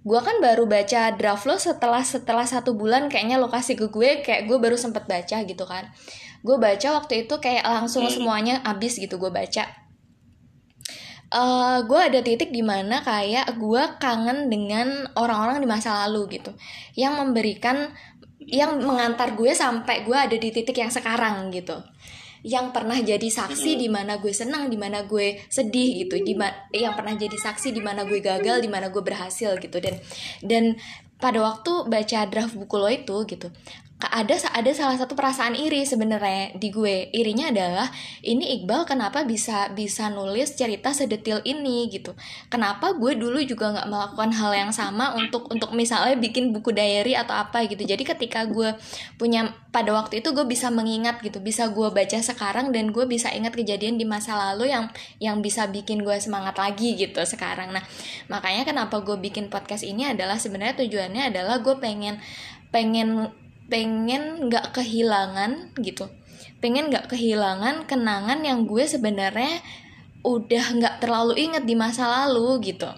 gue 0.00 0.20
kan 0.24 0.40
baru 0.40 0.64
baca 0.64 1.12
draft 1.12 1.44
lo 1.44 1.60
setelah 1.60 2.00
setelah 2.00 2.48
satu 2.48 2.72
bulan 2.72 3.12
kayaknya 3.12 3.36
lo 3.36 3.52
kasih 3.52 3.76
ke 3.76 3.92
gue 3.92 4.24
kayak 4.24 4.48
gue 4.48 4.56
baru 4.56 4.74
sempet 4.74 5.04
baca 5.06 5.44
gitu 5.44 5.64
kan. 5.68 5.92
Gue 6.40 6.56
baca 6.56 6.96
waktu 6.96 7.28
itu 7.28 7.34
kayak 7.36 7.64
langsung 7.68 8.08
Hmm. 8.08 8.14
semuanya 8.14 8.54
abis 8.64 8.96
gitu 8.96 9.20
gue 9.20 9.28
baca. 9.28 9.64
Eh 11.30 11.78
gue 11.86 12.00
ada 12.00 12.20
titik 12.26 12.50
di 12.50 12.58
mana 12.64 13.04
kayak 13.06 13.54
gue 13.54 13.82
kangen 14.02 14.50
dengan 14.50 15.06
orang-orang 15.14 15.62
di 15.62 15.68
masa 15.70 16.02
lalu 16.06 16.40
gitu 16.40 16.50
yang 16.98 17.14
memberikan 17.14 17.94
yang 18.40 18.82
mengantar 18.82 19.38
gue 19.38 19.52
sampai 19.54 20.02
gue 20.02 20.16
ada 20.16 20.34
di 20.34 20.50
titik 20.50 20.74
yang 20.74 20.90
sekarang 20.90 21.52
gitu 21.54 21.76
yang 22.46 22.72
pernah 22.72 22.96
jadi 22.96 23.28
saksi 23.28 23.76
di 23.76 23.88
mana 23.92 24.16
gue 24.16 24.32
senang 24.32 24.72
di 24.72 24.78
mana 24.80 25.04
gue 25.04 25.40
sedih 25.48 26.06
gitu 26.06 26.20
di 26.20 26.34
yang 26.72 26.94
pernah 26.96 27.14
jadi 27.16 27.36
saksi 27.36 27.74
di 27.74 27.82
mana 27.84 28.08
gue 28.08 28.20
gagal 28.22 28.64
di 28.64 28.68
mana 28.70 28.88
gue 28.88 29.02
berhasil 29.04 29.56
gitu. 29.60 29.76
Dan 29.80 30.00
dan 30.40 30.64
pada 31.20 31.44
waktu 31.44 31.84
baca 31.86 32.18
draft 32.32 32.56
buku 32.56 32.76
lo 32.80 32.88
itu 32.88 33.16
gitu 33.28 33.52
ada 34.08 34.32
ada 34.56 34.70
salah 34.72 34.96
satu 34.96 35.12
perasaan 35.12 35.52
iri 35.52 35.84
sebenarnya 35.84 36.56
di 36.56 36.72
gue. 36.72 37.12
Irinya 37.12 37.52
adalah 37.52 37.92
ini 38.24 38.56
Iqbal 38.56 38.88
kenapa 38.88 39.28
bisa 39.28 39.68
bisa 39.76 40.08
nulis 40.08 40.56
cerita 40.56 40.96
sedetil 40.96 41.44
ini? 41.44 41.92
gitu. 41.92 42.16
Kenapa 42.48 42.96
gue 42.96 43.18
dulu 43.18 43.42
juga 43.44 43.76
nggak 43.76 43.88
melakukan 43.90 44.30
hal 44.32 44.52
yang 44.56 44.72
sama 44.72 45.12
untuk 45.18 45.50
untuk 45.52 45.76
misalnya 45.76 46.16
bikin 46.16 46.54
buku 46.56 46.72
diary 46.72 47.12
atau 47.12 47.36
apa 47.36 47.66
gitu. 47.68 47.84
Jadi 47.84 48.06
ketika 48.06 48.48
gue 48.48 48.72
punya 49.20 49.52
pada 49.68 49.92
waktu 49.92 50.24
itu 50.24 50.32
gue 50.32 50.46
bisa 50.48 50.72
mengingat 50.72 51.20
gitu 51.20 51.38
bisa 51.38 51.68
gue 51.70 51.88
baca 51.92 52.18
sekarang 52.18 52.72
dan 52.72 52.90
gue 52.90 53.04
bisa 53.06 53.30
ingat 53.30 53.54
kejadian 53.54 54.00
di 54.00 54.08
masa 54.08 54.34
lalu 54.34 54.72
yang 54.72 54.88
yang 55.22 55.38
bisa 55.44 55.68
bikin 55.68 56.02
gue 56.02 56.16
semangat 56.18 56.56
lagi 56.56 56.96
gitu 56.96 57.20
sekarang. 57.22 57.74
Nah 57.74 57.84
makanya 58.32 58.64
kenapa 58.64 59.02
gue 59.04 59.18
bikin 59.20 59.52
podcast 59.52 59.84
ini 59.84 60.08
adalah 60.08 60.40
sebenarnya 60.40 60.80
tujuannya 60.80 61.22
adalah 61.34 61.60
gue 61.60 61.76
pengen 61.78 62.18
pengen 62.70 63.30
pengen 63.70 64.50
nggak 64.50 64.74
kehilangan 64.74 65.72
gitu. 65.80 66.10
Pengen 66.60 66.90
nggak 66.92 67.08
kehilangan 67.08 67.88
kenangan 67.88 68.42
yang 68.44 68.68
gue 68.68 68.84
sebenarnya 68.84 69.62
udah 70.20 70.64
nggak 70.76 70.94
terlalu 71.00 71.48
inget 71.48 71.64
di 71.64 71.78
masa 71.78 72.04
lalu 72.04 72.74
gitu. 72.74 72.90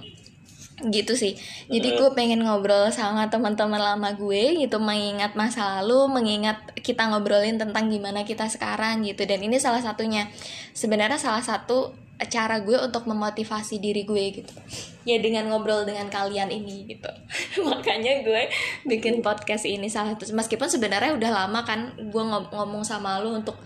Gitu 0.82 1.14
sih. 1.14 1.38
Jadi 1.70 1.94
gue 1.94 2.10
pengen 2.18 2.42
ngobrol 2.42 2.90
sama 2.90 3.30
teman-teman 3.30 3.78
lama 3.78 4.10
gue 4.18 4.58
gitu 4.58 4.82
mengingat 4.82 5.38
masa 5.38 5.78
lalu 5.78 6.10
mengingat 6.10 6.58
kita 6.82 7.06
ngobrolin 7.06 7.60
tentang 7.60 7.86
gimana 7.86 8.26
kita 8.26 8.50
sekarang 8.50 9.06
gitu. 9.06 9.22
Dan 9.22 9.46
ini 9.46 9.62
salah 9.62 9.78
satunya. 9.78 10.26
Sebenarnya 10.74 11.22
salah 11.22 11.44
satu 11.44 11.94
cara 12.28 12.60
gue 12.60 12.76
untuk 12.76 13.06
memotivasi 13.06 13.78
diri 13.78 14.02
gue 14.02 14.42
gitu. 14.42 14.52
Ya 15.02 15.18
dengan 15.18 15.50
ngobrol 15.50 15.82
dengan 15.82 16.06
kalian 16.06 16.50
ini 16.50 16.86
gitu. 16.86 17.08
Makanya 17.68 18.22
gue 18.22 18.50
bikin 18.86 19.24
podcast 19.24 19.64
ini 19.64 19.90
salah 19.90 20.14
satu. 20.14 20.30
Meskipun 20.30 20.68
sebenarnya 20.68 21.14
udah 21.14 21.30
lama 21.30 21.62
kan 21.62 21.94
gue 21.98 22.22
ngom- 22.22 22.50
ngomong 22.52 22.82
sama 22.82 23.18
lu 23.22 23.34
untuk 23.34 23.58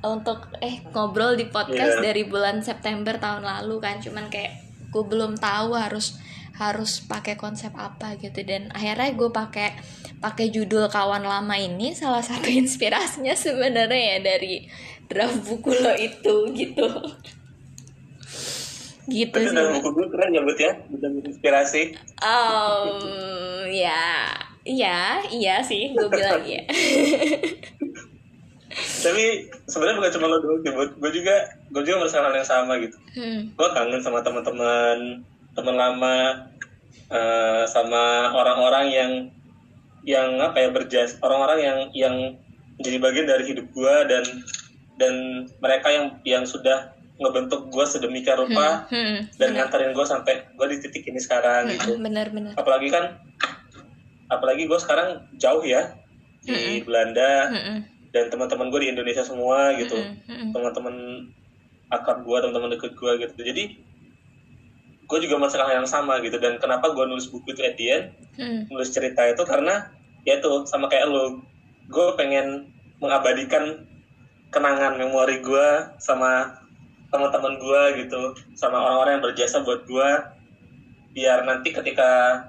untuk 0.00 0.48
eh 0.64 0.80
ngobrol 0.96 1.36
di 1.36 1.44
podcast 1.52 2.00
Iya. 2.00 2.12
dari 2.12 2.24
bulan 2.24 2.64
September 2.64 3.16
tahun 3.16 3.44
lalu 3.44 3.76
kan. 3.80 4.00
Cuman 4.00 4.28
kayak 4.28 4.64
gue 4.88 5.04
belum 5.04 5.36
tahu 5.36 5.76
harus 5.76 6.16
harus 6.58 7.04
pakai 7.06 7.38
konsep 7.38 7.70
apa 7.78 8.18
gitu. 8.18 8.42
Dan 8.42 8.72
akhirnya 8.74 9.14
gue 9.14 9.30
pakai 9.30 9.78
pakai 10.18 10.50
judul 10.50 10.90
kawan 10.90 11.22
lama 11.22 11.54
ini 11.54 11.94
salah 11.94 12.24
satu 12.24 12.50
inspirasinya 12.60 13.32
sebenarnya 13.38 14.18
ya 14.18 14.18
dari 14.20 14.66
draft 15.08 15.40
buku 15.48 15.72
lo 15.72 15.94
itu 15.96 16.34
gitu 16.52 16.84
gitu 19.08 19.36
Itu 19.40 19.50
sih 19.50 19.56
dalam 19.56 19.80
buku 19.80 19.88
gue 19.96 20.06
keren 20.12 20.36
ya, 20.36 20.42
Bud 20.44 20.58
ya. 20.60 20.72
Udah 20.92 21.08
inspirasi. 21.24 21.82
um, 22.20 23.64
ya 23.68 24.28
iya 24.68 25.24
iya 25.32 25.64
sih 25.64 25.96
gue 25.96 26.08
bilang 26.12 26.44
ya 26.44 26.62
Tapi 28.78 29.48
sebenarnya 29.66 29.96
bukan 29.98 30.12
cuma 30.14 30.26
lo 30.30 30.38
doang 30.38 30.60
sih. 30.62 30.70
Gue 30.70 31.10
juga, 31.10 31.34
gue 31.72 31.82
juga 31.82 31.96
merasakan 32.04 32.30
hal 32.30 32.34
yang 32.38 32.46
sama 32.46 32.72
gitu. 32.78 32.96
hmm. 33.16 33.58
Gue 33.58 33.68
kangen 33.74 34.02
sama 34.04 34.22
teman-teman, 34.22 35.24
teman 35.56 35.74
lama, 35.74 36.46
eh, 37.10 37.64
sama 37.66 38.30
orang-orang 38.36 38.86
yang 38.92 39.12
yang 40.06 40.38
apa 40.38 40.62
ya 40.62 40.68
berjas, 40.70 41.18
orang-orang 41.20 41.58
yang 41.58 41.78
yang 41.90 42.16
menjadi 42.78 42.98
bagian 43.02 43.26
dari 43.26 43.44
hidup 43.50 43.66
gue 43.74 43.94
dan 44.06 44.24
dan 44.98 45.14
mereka 45.58 45.88
yang 45.90 46.06
yang 46.22 46.44
sudah 46.46 46.94
ngebentuk 47.18 47.66
gue 47.68 47.84
sedemikian 47.84 48.38
rupa 48.38 48.86
Hmm. 48.86 49.26
dan 49.36 49.50
nganterin 49.52 49.90
gue 49.90 50.06
sampai 50.06 50.46
gue 50.54 50.66
di 50.70 50.76
titik 50.78 51.02
ini 51.04 51.18
sekarang 51.18 51.66
gitu. 51.68 51.98
benar-benar 51.98 52.54
Apalagi 52.54 52.88
kan, 52.88 53.18
apalagi 54.28 54.70
gue 54.70 54.78
sekarang 54.78 55.26
jauh 55.34 55.62
ya 55.62 55.98
di 56.40 56.80
Belanda 56.80 57.50
Hmm. 57.50 57.78
dan 58.14 58.30
teman-teman 58.30 58.70
gue 58.70 58.80
di 58.86 58.88
Indonesia 58.94 59.26
semua 59.26 59.74
gitu. 59.74 59.98
Hmm. 59.98 60.54
Teman-teman 60.54 60.94
akrab 61.90 62.22
gue, 62.22 62.36
teman-teman 62.38 62.70
deket 62.72 62.94
gue 62.94 63.12
gitu. 63.18 63.34
Jadi 63.34 63.64
gue 65.08 65.18
juga 65.18 65.34
merasakan 65.36 65.66
hal 65.66 65.76
yang 65.82 65.90
sama 65.90 66.22
gitu. 66.22 66.38
Dan 66.38 66.60
kenapa 66.62 66.94
gue 66.94 67.04
nulis 67.04 67.26
buku 67.26 67.50
itu 67.50 67.62
at 67.64 67.74
the 67.74 67.86
end, 67.90 68.04
Hmm. 68.38 68.60
nulis 68.70 68.94
cerita 68.94 69.26
itu 69.26 69.42
karena 69.42 69.90
ya 70.22 70.38
itu 70.38 70.68
sama 70.70 70.86
kayak 70.86 71.10
lo, 71.10 71.42
gue 71.88 72.06
pengen 72.14 72.70
mengabadikan 73.02 73.88
kenangan 74.48 74.96
memori 74.96 75.40
gue 75.40 75.66
sama 75.98 76.62
teman-teman 77.08 77.56
gue 77.56 77.82
gitu, 78.04 78.36
sama 78.52 78.76
orang-orang 78.78 79.18
yang 79.18 79.24
berjasa 79.24 79.64
buat 79.64 79.84
gue, 79.88 80.10
biar 81.16 81.44
nanti 81.48 81.72
ketika 81.72 82.40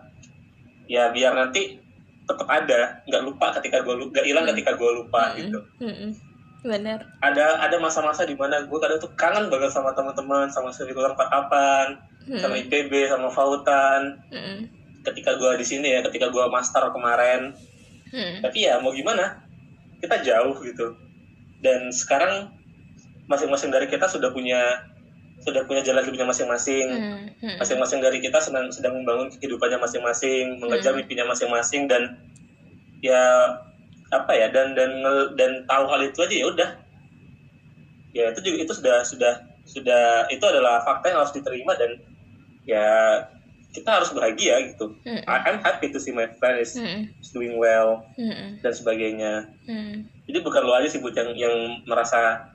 ya 0.89 1.09
biar 1.15 1.31
nanti 1.37 1.79
tetap 2.27 2.45
ada, 2.45 3.01
nggak 3.07 3.23
lupa 3.25 3.55
ketika 3.57 3.81
gue 3.81 3.95
nggak 4.11 4.25
hilang 4.27 4.45
ketika 4.53 4.75
gue 4.75 4.91
lupa 5.03 5.33
gitu. 5.35 5.59
Hmm. 5.79 6.11
benar 6.59 6.99
Ada 7.23 7.63
ada 7.63 7.79
masa-masa 7.79 8.27
di 8.27 8.35
mana 8.35 8.67
gue 8.67 8.79
kadang 8.83 8.99
tuh 8.99 9.07
kangen 9.15 9.47
banget 9.47 9.71
sama 9.71 9.95
teman-teman, 9.95 10.51
sama 10.51 10.75
Sekular 10.75 11.15
Kapan, 11.15 11.95
sama 12.35 12.59
IPB, 12.59 13.07
sama 13.07 13.31
Fautan. 13.31 14.19
Hmm. 14.27 14.67
Ketika 15.07 15.39
gue 15.39 15.55
di 15.55 15.63
sini 15.63 15.87
ya, 15.95 16.03
ketika 16.03 16.27
gue 16.27 16.43
master 16.51 16.91
kemarin, 16.91 17.55
Hmm. 18.09 18.41
tapi 18.41 18.65
ya 18.65 18.81
mau 18.81 18.89
gimana 18.89 19.37
kita 20.01 20.25
jauh 20.25 20.57
gitu 20.65 20.97
dan 21.61 21.93
sekarang 21.93 22.49
masing-masing 23.29 23.69
dari 23.69 23.85
kita 23.85 24.09
sudah 24.09 24.33
punya 24.33 24.57
sudah 25.39 25.63
punya 25.63 25.79
jalan 25.79 26.03
hidupnya 26.03 26.27
masing-masing 26.27 26.87
Hmm. 26.91 27.19
Hmm. 27.39 27.57
masing-masing 27.57 28.03
dari 28.03 28.19
kita 28.19 28.41
sedang 28.41 28.67
sedang 28.67 28.99
membangun 28.99 29.31
kehidupannya 29.31 29.79
masing-masing 29.79 30.59
mengejar 30.59 30.91
mimpinya 30.91 31.29
masing-masing 31.29 31.87
dan 31.87 32.19
ya 32.99 33.55
apa 34.09 34.33
ya 34.33 34.49
dan 34.49 34.75
dan 34.75 34.91
dan 35.37 35.63
tahu 35.63 35.85
hal 35.87 36.01
itu 36.03 36.19
aja 36.19 36.35
ya 36.35 36.45
udah 36.49 36.69
ya 38.11 38.23
itu 38.33 38.39
juga 38.41 38.57
itu 38.59 38.73
sudah 38.73 38.97
sudah 39.05 39.33
sudah 39.63 40.03
itu 40.27 40.41
adalah 40.41 40.81
fakta 40.81 41.13
yang 41.13 41.19
harus 41.21 41.31
diterima 41.31 41.77
dan 41.77 42.01
ya 42.65 42.85
kita 43.69 44.01
harus 44.01 44.09
bahagia 44.09 44.73
gitu 44.73 44.97
Hmm. 45.05 45.21
I'm 45.23 45.61
happy 45.61 45.93
to 45.93 46.01
see 46.01 46.11
my 46.11 46.25
friend 46.35 46.57
is 46.57 46.73
Hmm. 46.73 47.05
doing 47.31 47.55
well 47.55 48.01
Hmm. 48.17 48.57
dan 48.59 48.73
sebagainya. 48.73 49.45
Hmm. 49.63 50.09
Jadi 50.25 50.37
bukan 50.41 50.65
lo 50.65 50.73
aja 50.73 50.89
sih 50.89 50.97
Bud 50.97 51.13
yang 51.13 51.31
yang 51.37 51.55
merasa 51.85 52.49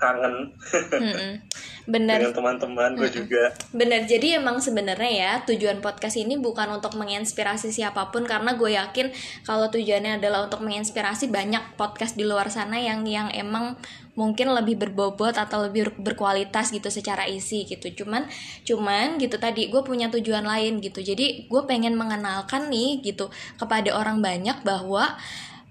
kangen 0.00 0.50
Hmm. 0.94 1.40
benar 1.84 2.16
dengan 2.16 2.32
teman-teman 2.32 2.96
gue 2.96 3.10
juga. 3.12 3.52
Bener, 3.76 4.08
jadi 4.08 4.40
emang 4.40 4.56
sebenarnya 4.62 5.10
ya 5.12 5.32
tujuan 5.44 5.84
podcast 5.84 6.16
ini 6.16 6.40
bukan 6.40 6.70
untuk 6.72 6.96
menginspirasi 6.96 7.68
siapa 7.70 8.08
pun 8.08 8.24
karena 8.24 8.56
gue 8.56 8.72
yakin 8.72 9.12
kalau 9.44 9.68
tujuannya 9.68 10.16
adalah 10.16 10.48
untuk 10.48 10.64
menginspirasi 10.64 11.28
banyak 11.28 11.76
podcast 11.76 12.16
di 12.16 12.24
luar 12.24 12.48
sana 12.48 12.80
yang 12.80 13.04
yang 13.04 13.28
emang 13.36 13.76
mungkin 14.14 14.54
lebih 14.54 14.78
berbobot 14.78 15.34
atau 15.34 15.66
lebih 15.66 15.90
berkualitas 15.98 16.70
gitu 16.70 16.88
secara 16.88 17.26
isi 17.26 17.66
gitu. 17.66 17.90
Cuman 18.02 18.30
cuman 18.62 19.18
gitu 19.18 19.36
tadi 19.36 19.68
gue 19.68 19.82
punya 19.82 20.08
tujuan 20.08 20.46
lain 20.46 20.78
gitu. 20.80 21.02
Jadi 21.02 21.50
gue 21.50 21.62
pengen 21.66 21.98
mengenalkan 21.98 22.70
nih 22.70 23.02
gitu 23.02 23.28
kepada 23.58 23.92
orang 23.92 24.22
banyak 24.22 24.62
bahwa 24.62 25.18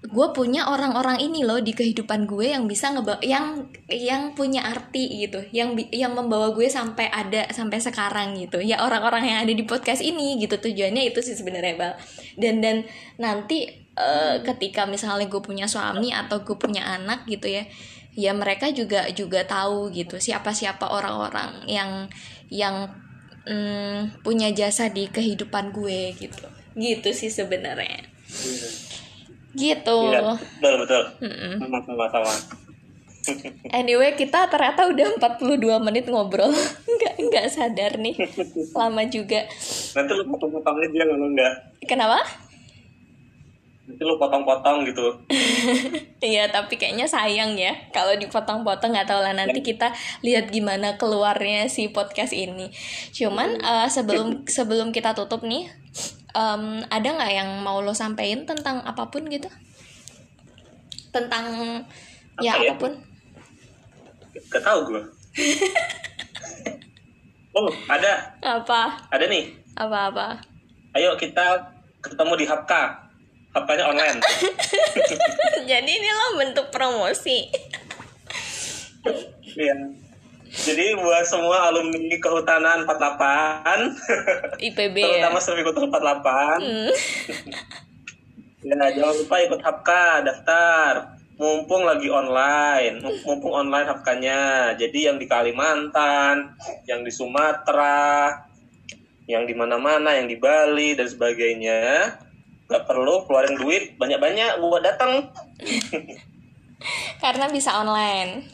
gue 0.04 0.28
punya 0.36 0.68
orang-orang 0.68 1.16
ini 1.16 1.48
loh 1.48 1.64
di 1.64 1.72
kehidupan 1.72 2.28
gue 2.28 2.52
yang 2.52 2.68
bisa 2.68 2.92
ngeba 2.92 3.16
yang 3.24 3.64
yang 3.88 4.36
punya 4.36 4.68
arti 4.68 5.24
gitu 5.24 5.40
yang 5.48 5.72
yang 5.88 6.12
membawa 6.12 6.52
gue 6.52 6.68
sampai 6.68 7.08
ada 7.08 7.48
sampai 7.48 7.80
sekarang 7.80 8.36
gitu. 8.36 8.60
Ya 8.60 8.84
orang-orang 8.84 9.24
yang 9.24 9.38
ada 9.48 9.52
di 9.56 9.64
podcast 9.64 10.04
ini 10.04 10.36
gitu 10.36 10.60
tujuannya 10.60 11.08
itu 11.08 11.24
sih 11.24 11.32
sebenarnya 11.32 11.74
bal. 11.80 11.92
Dan 12.36 12.60
dan 12.60 12.84
nanti 13.16 13.64
eh, 13.96 14.36
ketika 14.44 14.84
misalnya 14.84 15.24
gue 15.24 15.40
punya 15.40 15.64
suami 15.64 16.12
atau 16.12 16.44
gue 16.44 16.56
punya 16.60 16.84
anak 16.84 17.24
gitu 17.24 17.48
ya 17.48 17.64
ya 18.14 18.30
mereka 18.30 18.70
juga 18.70 19.10
juga 19.10 19.42
tahu 19.42 19.90
gitu 19.90 20.20
siapa 20.22 20.54
siapa 20.54 20.86
orang-orang 20.86 21.66
yang 21.66 22.06
yang 22.52 22.92
mm, 23.48 24.20
punya 24.20 24.52
jasa 24.52 24.92
di 24.92 25.08
kehidupan 25.08 25.72
gue 25.72 26.12
gitu. 26.20 26.44
Gitu 26.76 27.08
sih 27.16 27.32
sebenarnya 27.32 28.04
gitu 29.54 29.96
Iya, 30.10 30.20
betul 30.36 30.74
betul. 30.82 31.02
Sama-sama 31.62 32.06
sama. 32.10 32.34
Anyway, 33.72 34.12
kita 34.14 34.52
ternyata 34.52 34.84
udah 34.84 35.16
42 35.16 35.80
menit 35.80 36.04
ngobrol. 36.12 36.52
Nggak, 36.94 37.14
nggak 37.26 37.46
sadar 37.50 37.92
nih. 37.98 38.14
Lama 38.76 39.02
juga. 39.08 39.48
Nanti 39.96 40.12
lu 40.12 40.24
potong-potong 40.28 40.76
aja 40.78 41.02
kalau 41.08 41.26
enggak. 41.26 41.52
Kenapa? 41.88 42.20
Nanti 43.88 44.02
lu 44.04 44.14
potong-potong 44.20 44.84
gitu. 44.88 45.06
Iya, 46.24 46.48
tapi 46.48 46.80
kayaknya 46.80 47.04
sayang 47.04 47.52
ya. 47.52 47.76
Kalau 47.92 48.16
dipotong-potong 48.16 48.96
nggak 48.96 49.04
tahu 49.12 49.20
lah 49.20 49.36
nanti 49.36 49.60
kita 49.60 49.92
lihat 50.24 50.48
gimana 50.48 50.96
keluarnya 50.96 51.68
si 51.68 51.92
podcast 51.92 52.32
ini. 52.32 52.72
Cuman 53.12 53.60
eh, 53.60 53.88
sebelum 53.92 54.48
sebelum 54.48 54.88
kita 54.88 55.12
tutup 55.12 55.44
nih, 55.44 55.68
em, 56.34 56.82
ada 56.90 57.08
nggak 57.08 57.32
yang 57.32 57.50
mau 57.62 57.78
lo 57.80 57.94
sampein 57.94 58.42
tentang 58.44 58.82
apa 58.82 59.06
pun 59.08 59.22
gitu? 59.30 59.46
Tentang 61.14 61.46
ya 62.42 62.58
Apa 62.58 62.64
ya? 62.66 62.70
apa 62.74 62.80
pun. 62.82 62.92
Gak 64.50 64.62
tau 64.66 64.78
gue. 64.90 64.98
oh, 67.58 67.70
ada. 67.86 68.34
Apa? 68.42 68.98
Ada 69.14 69.30
nih. 69.30 69.54
Apa-apa? 69.78 70.42
Ayo 70.94 71.14
kita 71.14 71.62
ketemu 72.02 72.34
di 72.38 72.46
Hapka. 72.46 73.06
Hapkanya 73.54 73.86
online. 73.86 74.18
Jadi 75.70 75.90
ini 75.94 76.10
lo 76.10 76.42
bentuk 76.42 76.74
promosi. 76.74 77.46
Iya. 79.54 79.74
Jadi 80.54 80.94
buat 80.94 81.26
semua 81.26 81.66
alumni 81.66 82.14
kehutanan 82.22 82.86
48 82.86 84.62
IPB 84.62 84.96
ya. 85.02 85.26
terutama 85.26 85.38
Servikutur 85.42 85.90
48 85.90 86.62
Hmm. 86.62 86.90
Ya, 88.64 88.80
jangan 88.96 89.12
lupa 89.20 89.36
ikut 89.44 89.60
Hapka, 89.60 90.24
daftar. 90.24 91.20
Mumpung 91.36 91.84
lagi 91.84 92.08
online, 92.08 92.96
mumpung 93.20 93.52
online 93.52 93.84
Hapkanya. 93.84 94.72
Jadi 94.72 95.04
yang 95.04 95.20
di 95.20 95.28
Kalimantan, 95.28 96.56
yang 96.88 97.04
di 97.04 97.12
Sumatera, 97.12 98.32
yang 99.28 99.44
di 99.44 99.52
mana-mana, 99.52 100.16
yang 100.16 100.24
di 100.24 100.40
Bali 100.40 100.96
dan 100.96 101.04
sebagainya, 101.04 102.08
nggak 102.64 102.88
perlu 102.88 103.28
keluarin 103.28 103.60
duit 103.60 104.00
banyak-banyak 104.00 104.56
buat 104.56 104.80
datang. 104.80 105.28
Karena 107.22 107.52
bisa 107.52 107.84
online. 107.84 108.53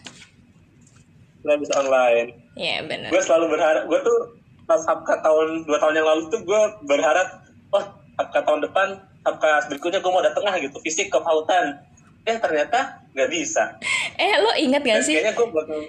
Nggak 1.41 1.59
bisa 1.61 1.73
online. 1.81 2.29
Ya 2.57 2.83
benar. 2.85 3.09
Gue 3.09 3.23
selalu 3.23 3.57
berharap, 3.57 3.83
gue 3.89 4.01
tuh 4.03 4.19
pas 4.65 4.81
Hapka 4.87 5.19
tahun 5.19 5.67
dua 5.67 5.79
tahun 5.83 5.95
yang 5.99 6.07
lalu 6.07 6.23
tuh 6.31 6.41
gue 6.45 6.61
berharap, 6.87 7.43
oh 7.73 7.85
Hapka 8.21 8.45
tahun 8.45 8.61
depan, 8.69 8.89
Hapka 9.25 9.67
berikutnya 9.73 10.01
gue 10.05 10.13
mau 10.13 10.23
datang 10.23 10.45
lah 10.45 10.57
gitu, 10.61 10.77
fisik 10.81 11.09
ke 11.09 11.19
Pautan. 11.19 11.81
Eh 12.29 12.37
ternyata 12.37 13.01
nggak 13.17 13.31
bisa. 13.33 13.75
Eh 14.21 14.37
lo 14.37 14.53
inget 14.53 14.85
gak 14.85 15.01
sih? 15.01 15.17
Kayaknya 15.17 15.33
gue 15.33 15.49
bakal 15.49 15.81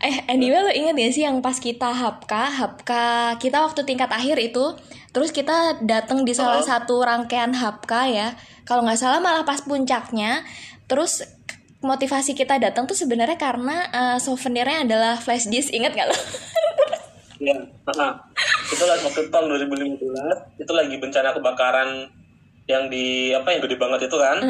Eh 0.00 0.16
anyway 0.28 0.60
lo 0.60 0.72
inget 0.72 0.96
gak 0.96 1.12
sih 1.12 1.24
yang 1.24 1.38
pas 1.40 1.56
kita 1.56 1.92
hapka 1.92 2.48
hapka 2.48 3.04
kita 3.40 3.60
waktu 3.60 3.84
tingkat 3.84 4.08
akhir 4.08 4.36
itu 4.40 4.74
terus 5.12 5.30
kita 5.30 5.80
datang 5.84 6.24
di 6.26 6.32
salah 6.34 6.60
Oh. 6.60 6.66
satu 6.66 7.00
rangkaian 7.00 7.52
hapka 7.54 8.08
ya 8.10 8.34
kalau 8.68 8.84
nggak 8.84 8.98
salah 9.00 9.22
malah 9.22 9.46
pas 9.46 9.62
puncaknya 9.62 10.42
terus 10.90 11.24
motivasi 11.84 12.32
kita 12.32 12.56
datang 12.56 12.88
tuh 12.88 12.96
sebenarnya 12.96 13.36
karena 13.36 13.86
eh, 13.92 14.18
souvenirnya 14.18 14.88
adalah 14.88 15.14
flash 15.20 15.46
disk 15.46 15.70
inget 15.70 15.92
gak 15.92 16.08
lo? 16.08 16.16
Ya, 17.42 17.58
nah, 17.92 18.14
itu 18.72 18.84
lagi 18.86 19.02
waktu 19.04 19.26
tahun 19.28 19.46
2015 19.68 20.00
itu 20.56 20.72
lagi 20.72 20.94
bencana 20.96 21.34
kebakaran 21.34 22.08
yang 22.64 22.88
di 22.88 23.28
apa 23.36 23.52
yang 23.52 23.60
gede 23.60 23.76
banget 23.76 24.08
itu 24.08 24.16
kan. 24.16 24.40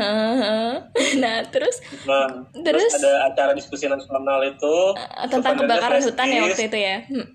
nah 1.18 1.43
terus 1.51 1.82
Nah, 2.07 2.30
terus, 2.62 2.87
Terus? 2.87 3.03
ada 3.03 3.12
acara 3.26 3.53
diskusi 3.57 3.91
nasional 3.91 4.39
itu 4.47 4.74
eh, 4.95 5.26
tentang 5.26 5.59
kebakaran 5.59 5.99
hutan 5.99 6.26
ya 6.30 6.41
waktu 6.47 6.64
itu 6.70 6.78
ya. 6.78 6.97
Hmm. 7.11 7.26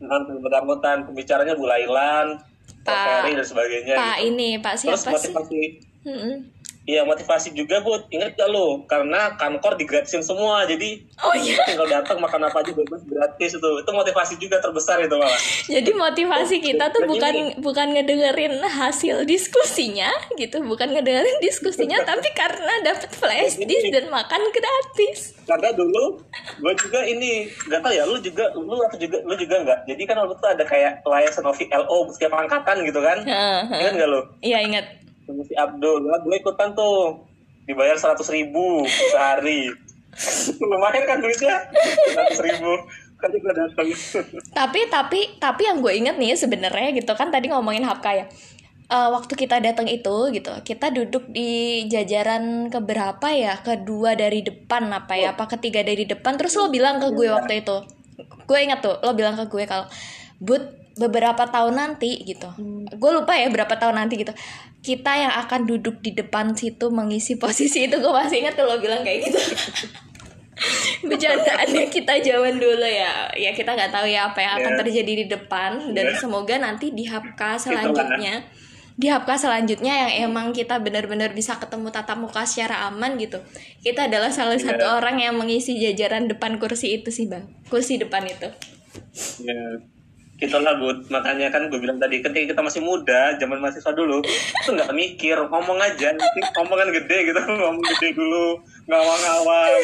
tentang 0.00 0.64
angkutan 0.64 1.04
pembicaranya 1.04 1.54
Bu 1.56 1.64
Lailan 1.64 2.40
Pak 2.82 2.96
Ferry 3.20 3.36
dan 3.36 3.44
sebagainya 3.44 3.94
Pak 3.94 4.16
gitu. 4.16 4.28
ini 4.32 4.48
Pak 4.56 4.74
siapa 4.80 4.96
terus 4.96 5.04
motivasi 5.12 5.52
sih 5.52 5.68
Mm-mm. 6.08 6.34
Iya 6.80 7.04
motivasi 7.04 7.52
juga 7.52 7.78
bu, 7.78 7.92
ingat 8.08 8.34
gak 8.34 8.48
lo? 8.48 8.82
Karena 8.84 9.36
kankor 9.36 9.76
digratisin 9.76 10.24
semua, 10.24 10.64
jadi 10.64 11.04
Oh 11.20 11.36
iya. 11.36 11.60
tinggal 11.62 11.84
datang 11.86 12.16
makan 12.16 12.40
apa 12.42 12.64
aja 12.64 12.72
bebas 12.72 13.04
gratis 13.04 13.52
itu. 13.52 13.70
Itu 13.76 13.90
motivasi 13.90 14.34
juga 14.36 14.58
terbesar 14.58 14.96
itu 14.98 15.12
malah. 15.12 15.36
Jadi 15.68 15.90
motivasi 15.92 16.56
kita 16.58 16.88
tuh 16.88 17.04
bukan 17.04 17.32
ini- 17.32 17.56
bukan 17.60 17.92
ngedengerin 17.92 18.58
hasil 18.58 19.22
diskusinya 19.22 20.08
gitu, 20.34 20.64
bukan 20.64 20.90
ngedengerin 20.90 21.36
diskusinya, 21.38 22.00
tapi 22.08 22.32
karena 22.32 22.74
dapat 22.82 23.12
flash 23.12 23.60
disk 23.60 23.92
dan 23.92 24.08
makan 24.08 24.40
gratis. 24.48 25.36
Karena 25.44 25.70
dulu 25.70 26.24
gue 26.56 26.72
juga 26.76 27.04
ini 27.04 27.44
gak 27.68 27.84
tau 27.84 27.92
ya, 27.92 28.02
lu 28.02 28.16
juga 28.18 28.48
lu 28.56 28.80
atau 28.80 28.96
juga 28.96 29.20
lu 29.20 29.36
juga 29.36 29.60
nggak. 29.60 29.78
Jadi 29.84 30.02
kan 30.04 30.16
waktu 30.16 30.32
itu 30.32 30.46
ada 30.48 30.64
kayak 30.64 30.92
liaison 31.04 31.44
of 31.44 31.60
LO 31.60 32.08
setiap 32.08 32.32
angkatan 32.32 32.82
gitu 32.82 32.98
kan? 32.98 33.20
Ingat 33.68 33.94
gak 33.94 34.08
lo? 34.08 34.20
Iya 34.40 34.64
ingat. 34.64 34.86
Sama 35.30 35.46
si 35.46 35.54
Abdul, 35.54 36.10
lah 36.10 36.18
gue 36.26 36.34
ikutan 36.42 36.74
tuh 36.74 37.22
dibayar 37.62 37.94
seratus 37.94 38.26
ribu 38.34 38.82
sehari. 39.14 39.70
Lumayan 40.58 41.06
kan 41.06 41.22
duitnya 41.22 41.70
seratus 42.10 42.42
ribu. 42.42 42.72
Kan 43.22 43.30
gue 43.30 43.52
datang. 43.54 43.86
Tapi 44.58 44.80
tapi 44.90 45.20
tapi 45.38 45.62
yang 45.70 45.78
gue 45.78 45.92
inget 45.94 46.18
nih 46.18 46.34
sebenarnya 46.34 46.90
gitu 46.98 47.14
kan 47.14 47.30
tadi 47.30 47.46
ngomongin 47.46 47.86
Hapka 47.86 48.10
ya. 48.10 48.26
Eh, 48.90 49.08
waktu 49.14 49.38
kita 49.38 49.62
datang 49.62 49.86
itu 49.86 50.34
gitu, 50.34 50.50
kita 50.66 50.90
duduk 50.90 51.30
di 51.30 51.86
jajaran 51.86 52.66
keberapa 52.74 53.30
ya? 53.30 53.62
Kedua 53.62 54.18
dari 54.18 54.42
depan 54.42 54.90
apa 54.90 55.14
ya? 55.14 55.38
Apa 55.38 55.46
ketiga 55.46 55.86
dari 55.86 56.10
depan? 56.10 56.34
Terus 56.34 56.58
lo 56.58 56.74
bilang 56.74 56.98
ke 56.98 57.14
gue 57.14 57.30
waktu 57.30 57.62
itu, 57.62 57.86
gue 58.50 58.58
ingat 58.58 58.82
tuh, 58.82 58.98
lo 58.98 59.14
bilang 59.14 59.38
ke 59.38 59.46
gue 59.46 59.62
kalau 59.62 59.86
but 60.42 60.79
beberapa 61.00 61.48
tahun 61.48 61.80
nanti 61.80 62.20
gitu, 62.28 62.52
gue 62.92 63.10
lupa 63.16 63.32
ya 63.32 63.48
berapa 63.48 63.72
tahun 63.80 63.96
nanti 64.04 64.20
gitu, 64.20 64.36
kita 64.84 65.12
yang 65.16 65.32
akan 65.48 65.64
duduk 65.64 66.04
di 66.04 66.12
depan 66.12 66.52
situ 66.52 66.92
mengisi 66.92 67.34
posisi 67.42 67.88
itu 67.88 67.96
gue 67.96 68.12
masih 68.12 68.44
ingat 68.44 68.60
lo 68.60 68.76
bilang 68.76 69.00
kayak 69.00 69.24
gitu. 69.32 69.40
bercandaannya 71.00 71.88
kita 71.88 72.20
zaman 72.20 72.60
dulu 72.60 72.84
ya. 72.84 73.32
Ya 73.32 73.56
kita 73.56 73.72
nggak 73.72 73.88
tahu 73.88 74.04
ya 74.04 74.28
apa 74.28 74.44
yang 74.44 74.52
akan 74.60 74.72
Ya. 74.76 74.78
terjadi 74.84 75.12
di 75.24 75.26
depan. 75.26 75.96
Dan 75.96 76.12
Ya. 76.12 76.16
semoga 76.20 76.60
nanti 76.60 76.92
di 76.92 77.08
hapka 77.08 77.56
selanjutnya 77.56 78.44
di 79.00 79.08
hapka 79.08 79.40
selanjutnya 79.40 79.96
yang 79.96 80.28
emang 80.28 80.52
kita 80.52 80.76
benar-benar 80.76 81.32
bisa 81.32 81.56
ketemu 81.56 81.88
tatap 81.88 82.20
muka 82.20 82.44
secara 82.44 82.84
aman 82.92 83.16
gitu. 83.16 83.40
Kita 83.80 84.12
adalah 84.12 84.28
salah 84.28 84.60
satu 84.60 84.84
Ya. 84.84 85.00
orang 85.00 85.16
yang 85.16 85.40
mengisi 85.40 85.80
jajaran 85.80 86.28
depan 86.28 86.60
kursi 86.60 87.00
itu 87.00 87.08
sih 87.08 87.24
bang. 87.24 87.48
Kursi 87.72 87.96
depan 87.96 88.28
itu 88.28 88.52
Ya, 90.40 90.48
gitulah 90.48 90.74
bud. 90.80 91.04
Makanya 91.12 91.52
kan 91.52 91.68
gue 91.68 91.76
bilang 91.76 92.00
tadi, 92.00 92.24
ketika 92.24 92.56
kita 92.56 92.62
masih 92.64 92.80
muda, 92.80 93.36
zaman 93.36 93.60
mahasiswa 93.60 93.92
dulu, 93.92 94.24
itu 94.24 94.70
nggak 94.72 94.88
mikir, 94.96 95.36
ngomong 95.36 95.76
aja, 95.76 96.16
nanti 96.16 96.40
omongan 96.56 96.88
gede 96.96 97.28
gitu, 97.28 97.40
ngomong 97.60 97.84
gede 97.84 98.16
dulu, 98.16 98.56
ngawang-ngawang, 98.88 99.80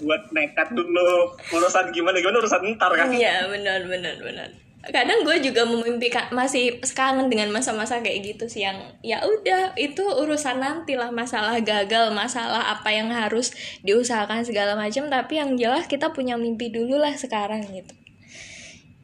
buat 0.00 0.22
nekat 0.32 0.72
dulu, 0.72 1.36
urusan 1.52 1.92
gimana 1.92 2.16
gimana 2.18 2.40
urusan 2.40 2.64
ntar 2.76 2.92
kan. 2.96 3.12
Iya 3.12 3.48
benar 3.52 3.84
benar 3.84 4.16
benar. 4.16 4.48
Kadang 4.80 5.28
gue 5.28 5.36
juga 5.44 5.68
memimpikan 5.68 6.32
masih 6.32 6.80
kangen 6.96 7.28
dengan 7.28 7.52
masa-masa 7.52 8.00
kayak 8.00 8.32
gitu 8.32 8.48
sih 8.48 8.64
yang 8.64 8.80
ya 9.04 9.20
udah 9.20 9.76
itu 9.76 10.00
urusan 10.00 10.56
nanti 10.56 10.96
lah 10.96 11.12
masalah 11.12 11.60
gagal 11.60 12.16
masalah 12.16 12.72
apa 12.72 12.88
yang 12.88 13.12
harus 13.12 13.52
diusahakan 13.84 14.40
segala 14.40 14.80
macam 14.80 15.12
tapi 15.12 15.36
yang 15.36 15.60
jelas 15.60 15.84
kita 15.84 16.16
punya 16.16 16.40
mimpi 16.40 16.72
dulu 16.72 16.96
lah 16.96 17.12
sekarang 17.12 17.60
gitu. 17.68 17.99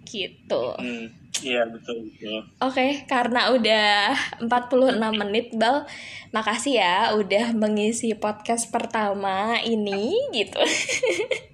Gitu. 0.06 0.62
Hmm, 0.78 1.10
iya 1.42 1.66
betul 1.66 2.06
betul. 2.06 2.40
Oke, 2.62 3.04
karena 3.10 3.50
udah 3.50 4.14
46 4.46 5.20
menit, 5.20 5.50
Bal. 5.58 5.84
Makasih 6.30 6.78
ya 6.78 6.96
udah 7.18 7.52
mengisi 7.52 8.14
podcast 8.14 8.70
pertama 8.70 9.58
ini 9.60 10.14
gitu. 10.30 10.62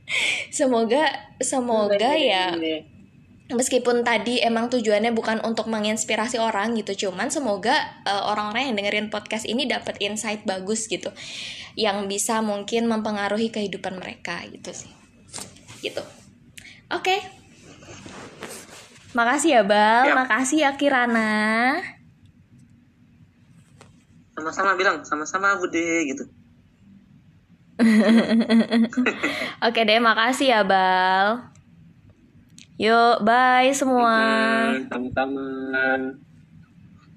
semoga 0.53 1.09
semoga 1.41 2.13
ya 2.17 2.53
Ini. 2.57 2.85
meskipun 3.53 4.05
tadi 4.05 4.41
emang 4.41 4.69
tujuannya 4.69 5.13
bukan 5.13 5.41
untuk 5.45 5.69
menginspirasi 5.69 6.41
orang 6.41 6.77
gitu 6.77 7.09
cuman 7.09 7.33
semoga 7.33 7.75
eh, 8.05 8.23
orang-orang 8.29 8.73
yang 8.73 8.77
dengerin 8.77 9.09
podcast 9.09 9.49
ini 9.49 9.69
dapat 9.69 10.01
insight 10.01 10.45
bagus 10.45 10.89
gitu 10.89 11.13
yang 11.77 12.05
bisa 12.09 12.45
mungkin 12.45 12.89
mempengaruhi 12.89 13.49
kehidupan 13.49 13.97
mereka 13.97 14.45
gitu 14.53 14.73
sih 14.73 14.93
gitu 15.81 16.05
oke 16.93 17.42
makasih 19.13 19.61
ya 19.61 19.63
bal 19.65 20.05
Ya. 20.09 20.15
makasih 20.17 20.59
ya 20.65 20.71
Kirana 20.77 21.79
Sama-sama 24.33 24.73
bilang, 24.81 25.05
sama-sama 25.05 25.61
bude 25.61 26.09
gitu. 26.09 26.25
oke 29.67 29.81
deh 29.85 29.99
makasih 30.01 30.49
ya 30.55 30.61
bal 30.65 31.45
yuk 32.81 33.21
bye 33.27 33.69
semua 33.75 34.17
sama-sama. 34.89 35.45